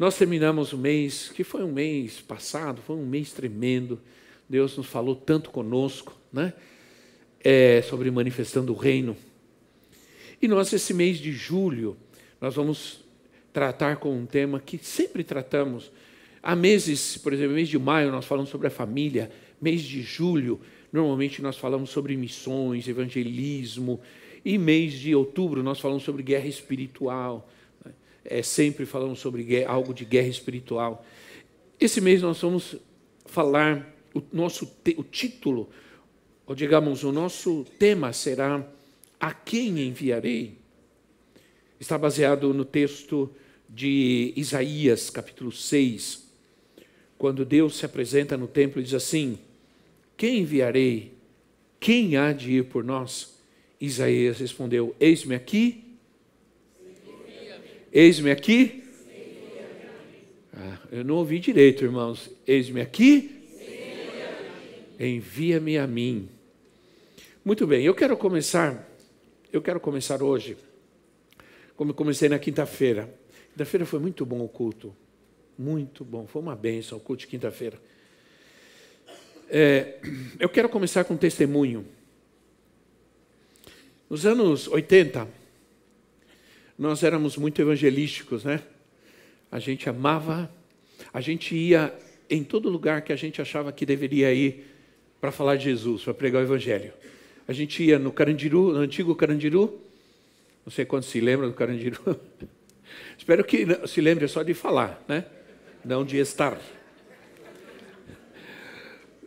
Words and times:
Nós 0.00 0.16
terminamos 0.16 0.72
o 0.72 0.78
mês, 0.78 1.28
que 1.28 1.44
foi 1.44 1.62
um 1.62 1.70
mês 1.70 2.22
passado, 2.22 2.80
foi 2.80 2.96
um 2.96 3.04
mês 3.04 3.32
tremendo. 3.34 4.00
Deus 4.48 4.74
nos 4.78 4.86
falou 4.86 5.14
tanto 5.14 5.50
conosco, 5.50 6.18
né? 6.32 6.54
É, 7.44 7.82
sobre 7.82 8.10
manifestando 8.10 8.72
o 8.72 8.74
reino. 8.74 9.14
E 10.40 10.48
nós, 10.48 10.72
esse 10.72 10.94
mês 10.94 11.18
de 11.18 11.32
julho, 11.32 11.98
nós 12.40 12.54
vamos 12.54 13.04
tratar 13.52 13.96
com 13.96 14.16
um 14.16 14.24
tema 14.24 14.58
que 14.58 14.78
sempre 14.78 15.22
tratamos. 15.22 15.92
Há 16.42 16.56
meses, 16.56 17.18
por 17.18 17.34
exemplo, 17.34 17.56
mês 17.56 17.68
de 17.68 17.78
maio 17.78 18.10
nós 18.10 18.24
falamos 18.24 18.48
sobre 18.48 18.68
a 18.68 18.70
família, 18.70 19.30
mês 19.60 19.82
de 19.82 20.00
julho, 20.00 20.62
normalmente 20.90 21.42
nós 21.42 21.58
falamos 21.58 21.90
sobre 21.90 22.16
missões, 22.16 22.88
evangelismo, 22.88 24.00
e 24.42 24.56
mês 24.56 24.94
de 24.94 25.14
outubro 25.14 25.62
nós 25.62 25.78
falamos 25.78 26.04
sobre 26.04 26.22
guerra 26.22 26.46
espiritual 26.46 27.46
é, 28.24 28.42
sempre 28.42 28.86
falamos 28.86 29.18
sobre 29.18 29.42
guerra, 29.42 29.72
algo 29.72 29.94
de 29.94 30.04
guerra 30.04 30.28
espiritual. 30.28 31.04
Esse 31.78 32.00
mês 32.00 32.22
nós 32.22 32.40
vamos 32.40 32.76
falar, 33.26 33.94
o 34.14 34.22
nosso 34.32 34.70
o 34.96 35.02
título, 35.02 35.70
ou 36.46 36.54
digamos, 36.54 37.04
o 37.04 37.12
nosso 37.12 37.64
tema 37.78 38.12
será 38.12 38.66
A 39.18 39.32
quem 39.32 39.80
enviarei? 39.80 40.58
Está 41.78 41.96
baseado 41.96 42.52
no 42.52 42.64
texto 42.64 43.30
de 43.68 44.32
Isaías, 44.36 45.08
capítulo 45.08 45.52
6, 45.52 46.28
quando 47.16 47.44
Deus 47.44 47.76
se 47.76 47.86
apresenta 47.86 48.36
no 48.36 48.48
templo 48.48 48.80
e 48.80 48.84
diz 48.84 48.94
assim: 48.94 49.38
Quem 50.16 50.40
enviarei? 50.40 51.14
Quem 51.78 52.16
há 52.16 52.32
de 52.32 52.52
ir 52.52 52.64
por 52.64 52.84
nós? 52.84 53.38
Isaías 53.80 54.38
respondeu: 54.38 54.94
Eis-me 55.00 55.34
aqui, 55.34 55.89
Eis-me 57.92 58.30
aqui. 58.30 58.84
Ah, 60.54 60.78
eu 60.92 61.04
não 61.04 61.16
ouvi 61.16 61.40
direito, 61.40 61.84
irmãos. 61.84 62.30
Eis-me 62.46 62.80
aqui. 62.80 63.36
Envia-me 64.98 65.76
a 65.76 65.86
mim. 65.88 66.28
Muito 67.44 67.66
bem, 67.66 67.84
eu 67.84 67.94
quero 67.94 68.16
começar. 68.16 68.88
Eu 69.52 69.60
quero 69.60 69.80
começar 69.80 70.22
hoje, 70.22 70.56
como 71.74 71.90
eu 71.90 71.94
comecei 71.94 72.28
na 72.28 72.38
quinta-feira. 72.38 73.12
Quinta-feira 73.50 73.84
foi 73.84 73.98
muito 73.98 74.24
bom 74.24 74.44
o 74.44 74.48
culto. 74.48 74.94
Muito 75.58 76.04
bom. 76.04 76.28
Foi 76.28 76.40
uma 76.40 76.54
bênção 76.54 76.98
o 76.98 77.00
culto 77.00 77.22
de 77.22 77.26
quinta-feira. 77.26 77.76
É, 79.48 79.98
eu 80.38 80.48
quero 80.48 80.68
começar 80.68 81.02
com 81.02 81.14
um 81.14 81.16
testemunho. 81.16 81.84
Nos 84.08 84.24
anos 84.24 84.68
80, 84.68 85.39
nós 86.80 87.02
éramos 87.02 87.36
muito 87.36 87.60
evangelísticos, 87.60 88.42
né? 88.42 88.62
A 89.52 89.58
gente 89.58 89.86
amava, 89.90 90.50
a 91.12 91.20
gente 91.20 91.54
ia 91.54 91.92
em 92.30 92.42
todo 92.42 92.70
lugar 92.70 93.02
que 93.02 93.12
a 93.12 93.16
gente 93.16 93.42
achava 93.42 93.70
que 93.70 93.84
deveria 93.84 94.32
ir 94.32 94.64
para 95.20 95.30
falar 95.30 95.56
de 95.56 95.64
Jesus, 95.64 96.04
para 96.04 96.14
pregar 96.14 96.40
o 96.40 96.44
evangelho. 96.46 96.94
A 97.46 97.52
gente 97.52 97.84
ia 97.84 97.98
no 97.98 98.10
Carandiru, 98.10 98.72
no 98.72 98.78
antigo 98.78 99.14
Carandiru, 99.14 99.78
não 100.64 100.72
sei 100.72 100.86
quantos 100.86 101.10
se 101.10 101.20
lembram 101.20 101.50
do 101.50 101.54
Carandiru. 101.54 102.18
Espero 103.18 103.44
que 103.44 103.66
se 103.86 104.00
lembre 104.00 104.26
só 104.26 104.42
de 104.42 104.54
falar, 104.54 105.04
né? 105.06 105.26
Não 105.84 106.02
de 106.02 106.16
estar. 106.16 106.58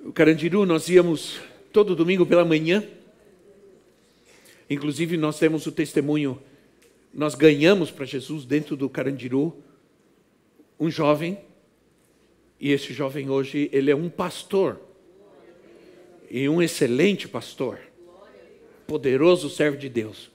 O 0.03 0.11
Carandiru 0.11 0.65
nós 0.65 0.89
íamos 0.89 1.39
todo 1.71 1.95
domingo 1.95 2.25
pela 2.25 2.43
manhã. 2.43 2.83
Inclusive 4.67 5.17
nós 5.17 5.37
temos 5.37 5.67
o 5.67 5.71
testemunho 5.71 6.41
nós 7.13 7.35
ganhamos 7.35 7.91
para 7.91 8.05
Jesus 8.05 8.43
dentro 8.43 8.75
do 8.75 8.89
Carandiru 8.89 9.55
um 10.79 10.89
jovem, 10.89 11.37
e 12.59 12.71
esse 12.71 12.91
jovem 12.91 13.29
hoje, 13.29 13.69
ele 13.71 13.91
é 13.91 13.95
um 13.95 14.09
pastor, 14.09 14.79
e 16.29 16.49
um 16.49 16.61
excelente 16.61 17.27
pastor, 17.27 17.79
poderoso 18.87 19.49
servo 19.49 19.77
de 19.77 19.87
Deus. 19.87 20.31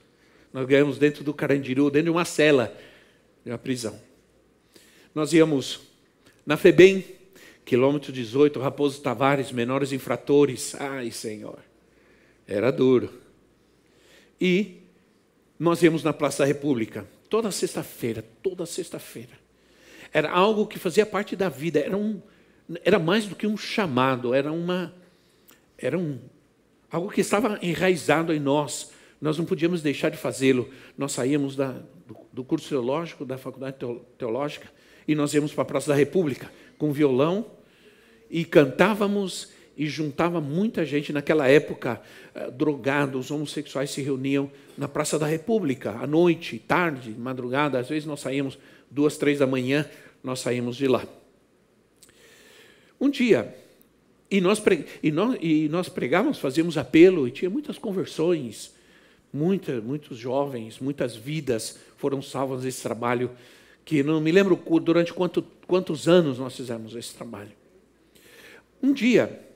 Nós 0.53 0.65
ganhamos 0.65 0.97
dentro 0.97 1.23
do 1.23 1.33
Carandiru, 1.33 1.91
dentro 1.91 2.05
de 2.05 2.11
uma 2.11 2.25
cela, 2.25 2.75
de 3.43 3.51
uma 3.51 3.57
prisão. 3.57 3.99
Nós 5.13 5.33
íamos 5.33 5.81
na 6.45 6.55
FEBEM, 6.55 7.03
quilômetro 7.65 8.11
18, 8.11 8.59
Raposo 8.59 9.01
Tavares, 9.01 9.51
menores 9.51 9.91
infratores. 9.91 10.73
Ai, 10.75 11.11
Senhor, 11.11 11.59
era 12.47 12.71
duro. 12.71 13.13
E 14.39 14.77
nós 15.59 15.83
íamos 15.83 16.03
na 16.03 16.13
Praça 16.13 16.43
da 16.43 16.45
República, 16.45 17.05
toda 17.29 17.51
sexta-feira, 17.51 18.23
toda 18.41 18.65
sexta-feira. 18.65 19.33
Era 20.13 20.31
algo 20.31 20.65
que 20.65 20.79
fazia 20.79 21.05
parte 21.05 21.35
da 21.35 21.49
vida, 21.49 21.79
era, 21.79 21.97
um, 21.97 22.21
era 22.83 22.97
mais 22.97 23.25
do 23.25 23.35
que 23.35 23.45
um 23.45 23.57
chamado, 23.57 24.33
era 24.33 24.51
uma. 24.51 24.95
Era 25.77 25.97
um, 25.97 26.17
algo 26.89 27.09
que 27.09 27.21
estava 27.21 27.59
enraizado 27.61 28.33
em 28.33 28.39
nós. 28.39 28.91
Nós 29.21 29.37
não 29.37 29.45
podíamos 29.45 29.81
deixar 29.81 30.09
de 30.09 30.17
fazê-lo. 30.17 30.69
Nós 30.97 31.11
saíamos 31.11 31.55
da, 31.55 31.73
do, 32.07 32.17
do 32.31 32.43
curso 32.43 32.69
teológico, 32.69 33.25
da 33.25 33.37
faculdade 33.37 33.75
teológica, 34.17 34.67
e 35.05 35.13
nós 35.13 35.33
íamos 35.33 35.53
para 35.53 35.63
a 35.63 35.65
Praça 35.65 35.89
da 35.89 35.95
República 35.95 36.49
com 36.77 36.93
violão 36.93 37.45
e 38.29 38.45
cantávamos 38.45 39.51
e 39.79 39.87
juntava 39.87 40.41
muita 40.41 40.85
gente 40.85 41.13
naquela 41.13 41.47
época, 41.47 42.01
eh, 42.35 42.51
drogados, 42.51 43.31
homossexuais 43.31 43.89
se 43.89 44.01
reuniam 44.01 44.51
na 44.77 44.89
Praça 44.89 45.17
da 45.17 45.25
República, 45.25 45.91
à 45.91 46.05
noite, 46.05 46.59
tarde, 46.59 47.15
madrugada, 47.17 47.79
às 47.79 47.87
vezes 47.87 48.05
nós 48.05 48.19
saímos 48.19 48.59
duas, 48.91 49.15
três 49.15 49.39
da 49.39 49.47
manhã, 49.47 49.89
nós 50.21 50.41
saímos 50.41 50.75
de 50.75 50.85
lá. 50.85 51.07
Um 52.99 53.09
dia, 53.09 53.55
e 54.29 54.41
nós, 54.41 54.61
e 55.01 55.11
nós, 55.13 55.37
e 55.41 55.69
nós 55.69 55.87
pregávamos, 55.87 56.39
fazíamos 56.39 56.77
apelo, 56.77 57.25
e 57.25 57.31
tinha 57.31 57.49
muitas 57.49 57.77
conversões, 57.77 58.75
muita, 59.31 59.79
muitos 59.79 60.17
jovens, 60.17 60.77
muitas 60.77 61.15
vidas 61.15 61.79
foram 61.95 62.21
salvas 62.21 62.65
nesse 62.65 62.83
trabalho, 62.83 63.31
que 63.85 64.03
não 64.03 64.19
me 64.19 64.33
lembro 64.33 64.61
durante 64.81 65.13
quanto, 65.13 65.41
quantos 65.65 66.09
anos 66.09 66.37
nós 66.37 66.53
fizemos 66.53 66.93
esse 66.97 67.15
trabalho. 67.15 67.53
Um 68.83 68.91
dia, 68.91 69.47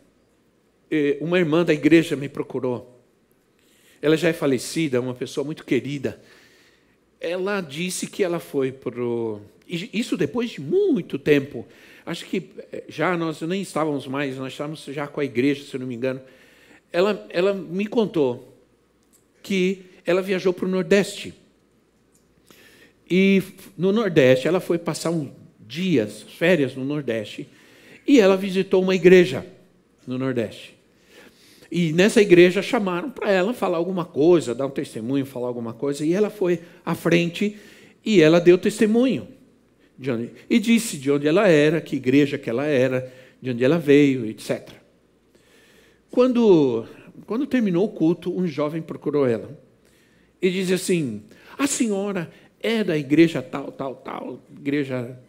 uma 1.22 1.40
irmã 1.40 1.64
da 1.64 1.74
igreja 1.74 2.16
me 2.16 2.30
procurou. 2.30 3.02
Ela 4.02 4.18
já 4.18 4.30
é 4.30 4.34
falecida, 4.34 5.00
uma 5.00 5.14
pessoa 5.14 5.46
muito 5.46 5.66
querida. 5.66 6.22
Ela 7.20 7.62
disse 7.62 8.08
que 8.08 8.24
ela 8.24 8.40
foi 8.40 8.72
para. 8.72 8.94
Isso 9.68 10.18
depois 10.18 10.52
de 10.52 10.62
muito 10.62 11.18
tempo. 11.18 11.66
Acho 12.06 12.26
que 12.26 12.50
eh, 12.72 12.84
já 12.90 13.16
nós 13.16 13.42
nem 13.42 13.62
estávamos 13.62 14.06
mais, 14.08 14.38
nós 14.38 14.52
estávamos 14.52 14.84
já 14.84 15.08
com 15.08 15.22
a 15.22 15.26
igreja, 15.26 15.64
se 15.64 15.78
não 15.78 15.88
me 15.88 15.96
engano. 15.96 16.22
Ela, 16.92 17.26
ela 17.30 17.54
me 17.54 17.88
contou 17.88 18.54
que 19.42 19.86
ela 20.06 20.22
viajou 20.22 20.52
para 20.52 20.66
o 20.66 20.70
Nordeste. 20.70 21.34
E 23.10 23.42
no 23.78 23.92
Nordeste, 23.92 24.48
ela 24.48 24.60
foi 24.60 24.78
passar 24.78 25.12
uns 25.12 25.32
dias, 25.60 26.24
férias 26.24 26.76
no 26.76 26.84
Nordeste, 26.84 27.48
e 28.06 28.20
ela 28.20 28.36
visitou 28.36 28.82
uma 28.82 28.96
igreja 28.96 29.46
no 30.06 30.18
Nordeste. 30.18 30.76
E 31.76 31.92
nessa 31.92 32.22
igreja 32.22 32.62
chamaram 32.62 33.10
para 33.10 33.32
ela 33.32 33.52
falar 33.52 33.78
alguma 33.78 34.06
coisa, 34.06 34.54
dar 34.54 34.68
um 34.68 34.70
testemunho, 34.70 35.26
falar 35.26 35.48
alguma 35.48 35.74
coisa, 35.74 36.06
e 36.06 36.14
ela 36.14 36.30
foi 36.30 36.60
à 36.86 36.94
frente 36.94 37.58
e 38.06 38.22
ela 38.22 38.40
deu 38.40 38.60
testemunho. 38.60 39.28
Onde, 40.00 40.30
e 40.48 40.60
disse 40.60 41.00
de 41.00 41.10
onde 41.10 41.28
ela 41.28 41.48
era, 41.48 41.82
que 41.82 41.96
igreja 41.96 42.38
que 42.38 42.48
ela 42.48 42.68
era, 42.68 43.12
de 43.42 43.50
onde 43.50 43.64
ela 43.64 43.80
veio, 43.80 44.24
etc. 44.28 44.70
Quando, 46.12 46.86
quando 47.26 47.48
terminou 47.48 47.86
o 47.86 47.90
culto, 47.90 48.32
um 48.32 48.46
jovem 48.46 48.80
procurou 48.84 49.26
ela 49.26 49.60
e 50.40 50.52
disse 50.52 50.76
assim: 50.76 51.24
A 51.58 51.66
senhora 51.66 52.32
é 52.62 52.84
da 52.84 52.96
igreja 52.96 53.42
tal, 53.42 53.72
tal, 53.72 53.96
tal, 53.96 54.40
igreja 54.56 55.20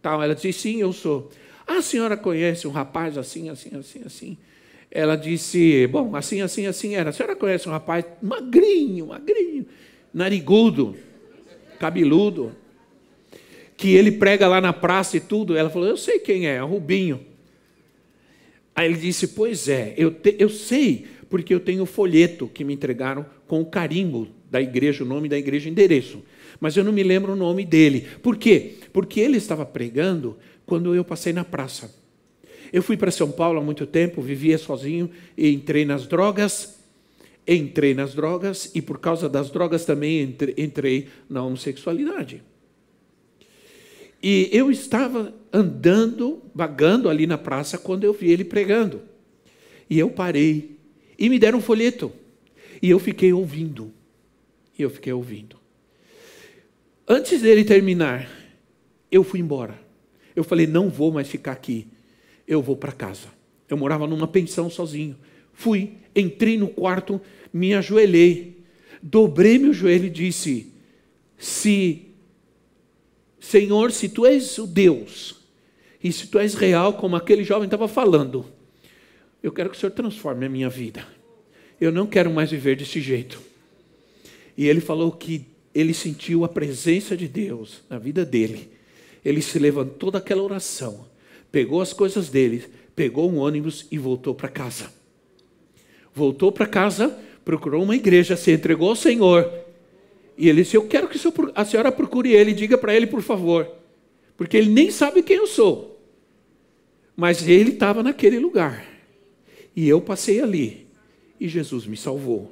tal? 0.00 0.22
Ela 0.22 0.34
disse: 0.34 0.50
Sim, 0.54 0.80
eu 0.80 0.94
sou. 0.94 1.30
A 1.66 1.82
senhora 1.82 2.16
conhece 2.16 2.66
um 2.66 2.70
rapaz 2.70 3.18
assim, 3.18 3.50
assim, 3.50 3.76
assim, 3.76 4.02
assim? 4.06 4.38
Ela 4.90 5.16
disse: 5.16 5.86
Bom, 5.86 6.16
assim, 6.16 6.40
assim, 6.40 6.66
assim 6.66 6.96
era. 6.96 7.10
A 7.10 7.12
senhora 7.12 7.36
conhece 7.36 7.68
um 7.68 7.72
rapaz 7.72 8.04
magrinho, 8.20 9.06
magrinho, 9.06 9.66
narigudo, 10.12 10.96
cabeludo, 11.78 12.52
que 13.76 13.94
ele 13.94 14.12
prega 14.12 14.48
lá 14.48 14.60
na 14.60 14.72
praça 14.72 15.16
e 15.16 15.20
tudo. 15.20 15.56
Ela 15.56 15.70
falou: 15.70 15.88
Eu 15.88 15.96
sei 15.96 16.18
quem 16.18 16.48
é, 16.48 16.56
é 16.56 16.62
o 16.62 16.66
Rubinho. 16.66 17.20
Aí 18.74 18.86
ele 18.86 18.98
disse: 18.98 19.28
Pois 19.28 19.68
é, 19.68 19.94
eu, 19.96 20.10
te, 20.10 20.34
eu 20.38 20.48
sei, 20.48 21.06
porque 21.28 21.54
eu 21.54 21.60
tenho 21.60 21.84
o 21.84 21.86
folheto 21.86 22.48
que 22.48 22.64
me 22.64 22.74
entregaram 22.74 23.24
com 23.46 23.60
o 23.60 23.66
carimbo 23.66 24.28
da 24.50 24.60
igreja, 24.60 25.04
o 25.04 25.06
nome 25.06 25.28
da 25.28 25.38
igreja, 25.38 25.68
o 25.68 25.72
endereço. 25.72 26.20
Mas 26.58 26.76
eu 26.76 26.82
não 26.82 26.92
me 26.92 27.04
lembro 27.04 27.32
o 27.32 27.36
nome 27.36 27.64
dele. 27.64 28.06
Por 28.22 28.36
quê? 28.36 28.74
Porque 28.92 29.20
ele 29.20 29.36
estava 29.36 29.64
pregando 29.64 30.36
quando 30.66 30.94
eu 30.94 31.04
passei 31.04 31.32
na 31.32 31.44
praça. 31.44 31.99
Eu 32.72 32.82
fui 32.82 32.96
para 32.96 33.10
São 33.10 33.30
Paulo 33.30 33.58
há 33.58 33.62
muito 33.62 33.86
tempo, 33.86 34.22
vivia 34.22 34.58
sozinho 34.58 35.10
e 35.36 35.52
entrei 35.52 35.84
nas 35.84 36.06
drogas. 36.06 36.78
Entrei 37.46 37.94
nas 37.94 38.14
drogas 38.14 38.70
e 38.74 38.82
por 38.82 38.98
causa 38.98 39.28
das 39.28 39.50
drogas 39.50 39.84
também 39.84 40.36
entrei 40.56 41.08
na 41.28 41.42
homossexualidade. 41.42 42.42
E 44.22 44.48
eu 44.52 44.70
estava 44.70 45.34
andando, 45.52 46.42
vagando 46.54 47.08
ali 47.08 47.26
na 47.26 47.38
praça 47.38 47.78
quando 47.78 48.04
eu 48.04 48.12
vi 48.12 48.30
ele 48.30 48.44
pregando. 48.44 49.00
E 49.88 49.98
eu 49.98 50.10
parei 50.10 50.76
e 51.18 51.28
me 51.28 51.38
deram 51.38 51.58
um 51.58 51.62
folheto. 51.62 52.12
E 52.80 52.90
eu 52.90 52.98
fiquei 52.98 53.32
ouvindo. 53.32 53.92
E 54.78 54.82
eu 54.82 54.90
fiquei 54.90 55.12
ouvindo. 55.12 55.56
Antes 57.08 57.42
dele 57.42 57.64
terminar, 57.64 58.30
eu 59.10 59.24
fui 59.24 59.40
embora. 59.40 59.80
Eu 60.36 60.44
falei: 60.44 60.66
não 60.66 60.88
vou 60.88 61.10
mais 61.10 61.28
ficar 61.28 61.52
aqui. 61.52 61.88
Eu 62.50 62.60
vou 62.60 62.76
para 62.76 62.90
casa. 62.92 63.28
Eu 63.68 63.76
morava 63.76 64.06
numa 64.06 64.26
pensão 64.26 64.68
sozinho. 64.68 65.16
Fui, 65.52 65.92
entrei 66.14 66.58
no 66.58 66.66
quarto, 66.68 67.20
me 67.52 67.72
ajoelhei, 67.72 68.58
dobrei 69.00 69.58
meu 69.58 69.72
joelho 69.72 70.06
e 70.06 70.10
disse: 70.10 70.72
Se 71.38 72.10
Senhor, 73.38 73.92
se 73.92 74.08
tu 74.08 74.26
és 74.26 74.58
o 74.58 74.66
Deus, 74.66 75.36
e 76.02 76.12
se 76.12 76.26
tu 76.26 76.38
és 76.38 76.54
real, 76.54 76.94
como 76.94 77.16
aquele 77.16 77.42
jovem 77.42 77.64
estava 77.64 77.88
falando, 77.88 78.44
eu 79.42 79.50
quero 79.50 79.70
que 79.70 79.76
o 79.76 79.80
Senhor 79.80 79.92
transforme 79.92 80.44
a 80.44 80.48
minha 80.48 80.68
vida. 80.68 81.06
Eu 81.80 81.90
não 81.90 82.06
quero 82.06 82.30
mais 82.30 82.50
viver 82.50 82.76
desse 82.76 83.00
jeito. 83.00 83.40
E 84.56 84.66
ele 84.66 84.80
falou 84.80 85.10
que 85.12 85.46
ele 85.74 85.94
sentiu 85.94 86.44
a 86.44 86.48
presença 86.48 87.16
de 87.16 87.26
Deus 87.26 87.82
na 87.88 87.98
vida 87.98 88.24
dele. 88.24 88.70
Ele 89.24 89.40
se 89.40 89.58
levantou 89.58 90.10
daquela 90.10 90.42
oração, 90.42 91.06
pegou 91.50 91.80
as 91.80 91.92
coisas 91.92 92.28
dele, 92.28 92.64
pegou 92.94 93.30
um 93.30 93.38
ônibus 93.38 93.86
e 93.90 93.98
voltou 93.98 94.34
para 94.34 94.48
casa. 94.48 94.92
Voltou 96.14 96.50
para 96.50 96.66
casa, 96.66 97.18
procurou 97.44 97.82
uma 97.82 97.96
igreja, 97.96 98.36
se 98.36 98.52
entregou 98.52 98.90
ao 98.90 98.96
Senhor 98.96 99.50
e 100.40 100.48
ele 100.48 100.62
disse: 100.62 100.74
Eu 100.74 100.86
quero 100.86 101.06
que 101.06 101.18
a 101.54 101.64
senhora 101.66 101.92
procure 101.92 102.32
ele, 102.32 102.54
diga 102.54 102.78
para 102.78 102.94
ele, 102.94 103.06
por 103.06 103.20
favor, 103.20 103.70
porque 104.38 104.56
ele 104.56 104.70
nem 104.70 104.90
sabe 104.90 105.22
quem 105.22 105.36
eu 105.36 105.46
sou. 105.46 106.00
Mas 107.14 107.46
ele 107.46 107.72
estava 107.72 108.02
naquele 108.02 108.38
lugar. 108.38 108.86
E 109.76 109.86
eu 109.86 110.00
passei 110.00 110.40
ali. 110.40 110.86
E 111.38 111.46
Jesus 111.46 111.86
me 111.86 111.94
salvou. 111.94 112.50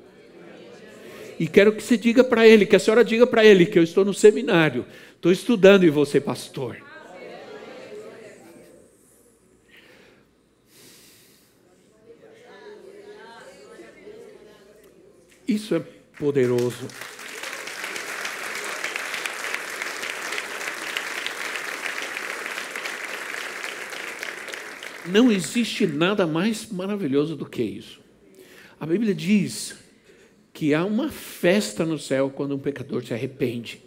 E 1.41 1.47
quero 1.47 1.73
que 1.73 1.83
você 1.83 1.97
diga 1.97 2.23
para 2.23 2.47
ele, 2.47 2.67
que 2.67 2.77
a 2.77 2.79
senhora 2.79 3.03
diga 3.03 3.27
para 3.27 3.43
ele 3.43 3.65
que 3.65 3.79
eu 3.79 3.83
estou 3.83 4.05
no 4.05 4.13
seminário, 4.13 4.85
estou 5.17 5.33
estudando 5.33 5.85
e 5.85 5.89
você 5.89 6.21
pastor. 6.21 6.77
Isso 15.49 15.75
é 15.75 15.81
poderoso. 16.19 16.87
Não 25.11 25.33
existe 25.33 25.87
nada 25.87 26.27
mais 26.27 26.71
maravilhoso 26.71 27.35
do 27.35 27.47
que 27.47 27.63
isso. 27.63 27.99
A 28.79 28.85
Bíblia 28.85 29.15
diz 29.15 29.75
que 30.53 30.75
há 30.75 30.85
uma 30.85 31.11
festa 31.11 31.87
no 31.87 31.99
céu 31.99 32.29
quando 32.29 32.55
um 32.55 32.59
pecador 32.59 33.03
se 33.03 33.15
arrepende. 33.15 33.81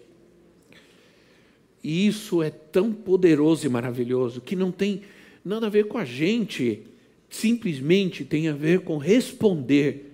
E 1.84 2.08
isso 2.08 2.42
é 2.42 2.50
tão 2.50 2.92
poderoso 2.92 3.68
e 3.68 3.70
maravilhoso 3.70 4.42
que 4.42 4.56
não 4.56 4.72
tem 4.72 5.04
nada 5.46 5.68
a 5.68 5.70
ver 5.70 5.86
com 5.86 6.00
a 6.00 6.06
gente, 6.06 6.82
simplesmente 7.30 8.26
tem 8.26 8.48
a 8.48 8.54
ver 8.54 8.80
com 8.80 8.98
responder 8.98 10.11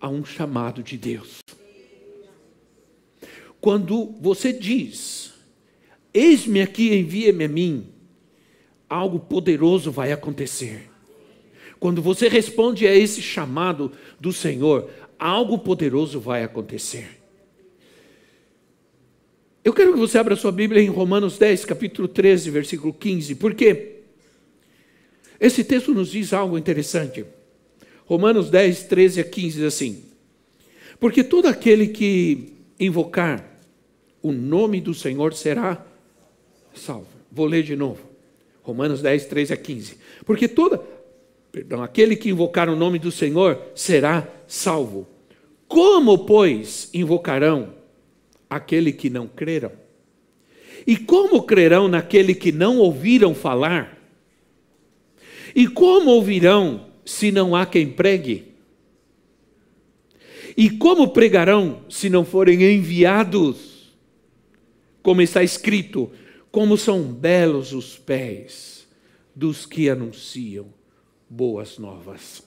a 0.00 0.08
um 0.08 0.24
chamado 0.24 0.82
de 0.82 0.96
Deus. 0.96 1.38
Quando 3.60 4.14
você 4.20 4.52
diz: 4.52 5.34
Eis-me 6.12 6.60
aqui, 6.60 6.94
envia-me 6.94 7.44
a 7.44 7.48
mim 7.48 7.96
algo 8.88 9.18
poderoso 9.18 9.90
vai 9.90 10.12
acontecer. 10.12 10.88
Quando 11.78 12.00
você 12.00 12.28
responde 12.28 12.86
a 12.86 12.94
esse 12.94 13.20
chamado 13.20 13.92
do 14.18 14.32
Senhor, 14.32 14.90
algo 15.18 15.58
poderoso 15.58 16.20
vai 16.20 16.42
acontecer. 16.42 17.20
Eu 19.62 19.72
quero 19.72 19.92
que 19.92 19.98
você 19.98 20.16
abra 20.16 20.36
sua 20.36 20.52
Bíblia 20.52 20.80
em 20.80 20.88
Romanos 20.88 21.36
10, 21.38 21.64
capítulo 21.64 22.06
13, 22.06 22.50
versículo 22.50 22.94
15, 22.94 23.34
porque 23.34 23.96
esse 25.40 25.64
texto 25.64 25.92
nos 25.92 26.10
diz 26.10 26.32
algo 26.32 26.56
interessante. 26.56 27.26
Romanos 28.06 28.50
10, 28.50 28.84
13 28.84 29.20
a 29.20 29.24
15 29.24 29.56
diz 29.56 29.64
assim: 29.64 30.04
Porque 30.98 31.22
todo 31.22 31.46
aquele 31.46 31.88
que 31.88 32.54
invocar 32.78 33.44
o 34.22 34.32
nome 34.32 34.80
do 34.80 34.94
Senhor 34.94 35.34
será 35.34 35.84
salvo. 36.74 37.08
Vou 37.30 37.46
ler 37.46 37.62
de 37.62 37.76
novo. 37.76 38.00
Romanos 38.62 39.02
10, 39.02 39.26
13 39.26 39.52
a 39.52 39.56
15. 39.56 39.98
Porque 40.24 40.48
toda, 40.48 40.82
perdão, 41.52 41.82
aquele 41.82 42.16
que 42.16 42.30
invocar 42.30 42.68
o 42.68 42.76
nome 42.76 42.98
do 42.98 43.10
Senhor 43.12 43.60
será 43.74 44.26
salvo. 44.46 45.06
Como, 45.68 46.26
pois, 46.26 46.88
invocarão 46.94 47.74
aquele 48.48 48.92
que 48.92 49.10
não 49.10 49.26
creram? 49.26 49.72
E 50.86 50.96
como 50.96 51.42
crerão 51.42 51.88
naquele 51.88 52.34
que 52.34 52.52
não 52.52 52.78
ouviram 52.78 53.34
falar? 53.34 53.98
E 55.54 55.66
como 55.66 56.10
ouvirão 56.10 56.86
se 57.06 57.32
não 57.32 57.56
há 57.56 57.64
quem 57.64 57.88
pregue? 57.88 58.52
E 60.56 60.68
como 60.68 61.08
pregarão 61.08 61.84
se 61.88 62.10
não 62.10 62.24
forem 62.24 62.62
enviados? 62.62 63.94
Como 65.02 65.22
está 65.22 65.42
escrito: 65.42 66.10
como 66.50 66.76
são 66.76 67.02
belos 67.04 67.72
os 67.72 67.96
pés 67.96 68.88
dos 69.34 69.66
que 69.66 69.88
anunciam 69.88 70.72
boas 71.28 71.76
novas. 71.78 72.42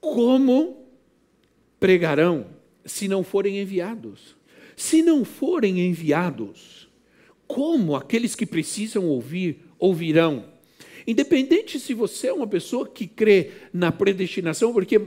Como 0.00 0.86
pregarão 1.78 2.46
se 2.84 3.08
não 3.08 3.24
forem 3.24 3.60
enviados? 3.60 4.36
Se 4.76 5.02
não 5.02 5.24
forem 5.24 5.80
enviados, 5.80 6.88
como 7.46 7.96
aqueles 7.96 8.34
que 8.34 8.46
precisam 8.46 9.06
ouvir 9.06 9.60
ouvirão? 9.78 10.49
Independente 11.10 11.80
se 11.80 11.92
você 11.92 12.28
é 12.28 12.32
uma 12.32 12.46
pessoa 12.46 12.86
que 12.86 13.06
crê 13.06 13.50
na 13.72 13.90
predestinação, 13.90 14.72
porque 14.72 15.00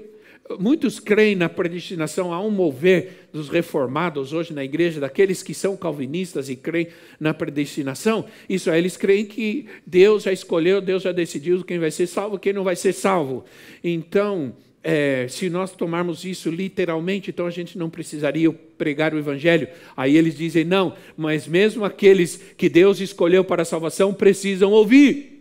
Muitos 0.60 1.00
creem 1.00 1.38
na 1.38 1.48
predestinação, 1.48 2.34
há 2.34 2.42
um 2.42 2.52
mover 2.52 3.30
dos 3.32 3.48
reformados 3.48 4.34
hoje 4.34 4.54
na 4.54 4.64
igreja, 4.64 5.00
daqueles 5.00 5.42
que 5.42 5.54
são 5.54 5.78
calvinistas 5.78 6.50
e 6.50 6.56
creem 6.56 6.90
na 7.18 7.34
predestinação. 7.34 8.26
Isso 8.50 8.70
aí, 8.70 8.78
eles 8.78 8.98
creem 8.98 9.26
que 9.26 9.68
Deus 9.88 10.24
já 10.24 10.34
escolheu, 10.34 10.82
Deus 10.82 11.04
já 11.04 11.14
decidiu 11.14 11.64
quem 11.64 11.80
vai 11.80 11.92
ser 11.92 12.08
salvo, 12.08 12.38
quem 12.38 12.52
não 12.52 12.64
vai 12.64 12.76
ser 12.76 12.92
salvo. 12.92 13.46
Então, 13.82 14.54
é, 14.84 15.28
se 15.30 15.50
nós 15.50 15.72
tomarmos 15.72 16.26
isso 16.26 16.50
literalmente, 16.50 17.30
então 17.30 17.48
a 17.48 17.52
gente 17.52 17.78
não 17.78 17.90
precisaria 17.90 18.52
pregar 18.78 19.14
o 19.14 19.18
evangelho. 19.18 19.70
Aí 19.96 20.18
eles 20.18 20.36
dizem, 20.36 20.66
não, 20.66 20.94
mas 21.16 21.48
mesmo 21.48 21.86
aqueles 21.86 22.36
que 22.58 22.68
Deus 22.68 23.00
escolheu 23.00 23.46
para 23.46 23.62
a 23.62 23.66
salvação 23.66 24.14
precisam 24.14 24.72
ouvir. 24.72 25.33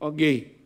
Ok, 0.00 0.56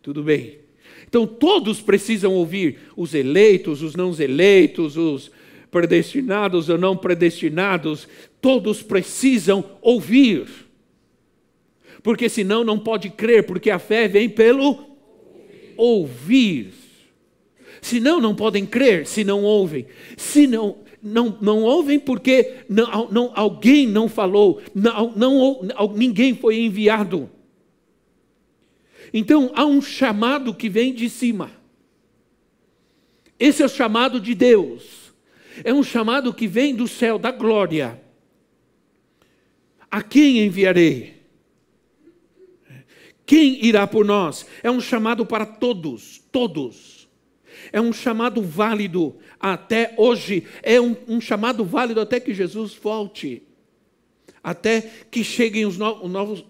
tudo 0.00 0.22
bem. 0.22 0.58
Então 1.06 1.26
todos 1.26 1.80
precisam 1.80 2.32
ouvir, 2.32 2.78
os 2.96 3.14
eleitos, 3.14 3.82
os 3.82 3.94
não 3.94 4.14
eleitos, 4.18 4.96
os 4.96 5.30
predestinados 5.70 6.68
ou 6.68 6.78
não 6.78 6.96
predestinados, 6.96 8.08
todos 8.40 8.82
precisam 8.82 9.64
ouvir. 9.80 10.46
Porque 12.02 12.28
senão 12.28 12.64
não 12.64 12.78
pode 12.78 13.10
crer, 13.10 13.44
porque 13.46 13.70
a 13.70 13.78
fé 13.78 14.08
vem 14.08 14.28
pelo 14.28 14.78
ouvir. 15.76 16.72
Senão 17.80 18.20
não 18.20 18.34
podem 18.34 18.64
crer 18.64 19.06
se 19.06 19.24
não 19.24 19.42
ouvem. 19.42 19.86
Se 20.16 20.46
não, 20.46 20.78
não, 21.02 21.36
não 21.40 21.62
ouvem 21.62 21.98
porque 21.98 22.54
não, 22.68 23.08
não, 23.10 23.32
alguém 23.34 23.86
não 23.86 24.08
falou, 24.08 24.62
não, 24.74 25.12
não, 25.14 25.92
ninguém 25.94 26.34
foi 26.34 26.60
enviado. 26.60 27.28
Então 29.12 29.50
há 29.54 29.64
um 29.64 29.82
chamado 29.82 30.54
que 30.54 30.68
vem 30.68 30.94
de 30.94 31.10
cima. 31.10 31.50
Esse 33.38 33.62
é 33.62 33.66
o 33.66 33.68
chamado 33.68 34.20
de 34.20 34.34
Deus. 34.34 35.12
É 35.64 35.72
um 35.72 35.82
chamado 35.82 36.32
que 36.32 36.46
vem 36.46 36.74
do 36.74 36.88
céu, 36.88 37.18
da 37.18 37.30
glória. 37.30 38.00
A 39.90 40.02
quem 40.02 40.38
enviarei? 40.38 41.22
Quem 43.26 43.64
irá 43.64 43.86
por 43.86 44.04
nós? 44.04 44.46
É 44.62 44.70
um 44.70 44.80
chamado 44.80 45.26
para 45.26 45.44
todos, 45.44 46.22
todos. 46.30 47.08
É 47.72 47.80
um 47.80 47.92
chamado 47.92 48.42
válido 48.42 49.16
até 49.38 49.94
hoje. 49.96 50.46
É 50.62 50.80
um, 50.80 50.96
um 51.06 51.20
chamado 51.20 51.64
válido 51.64 52.00
até 52.00 52.18
que 52.18 52.32
Jesus 52.32 52.74
volte. 52.74 53.42
Até 54.42 54.80
que 55.10 55.22
cheguem 55.22 55.66
os 55.66 55.78
no, 55.78 56.08
novos, 56.08 56.44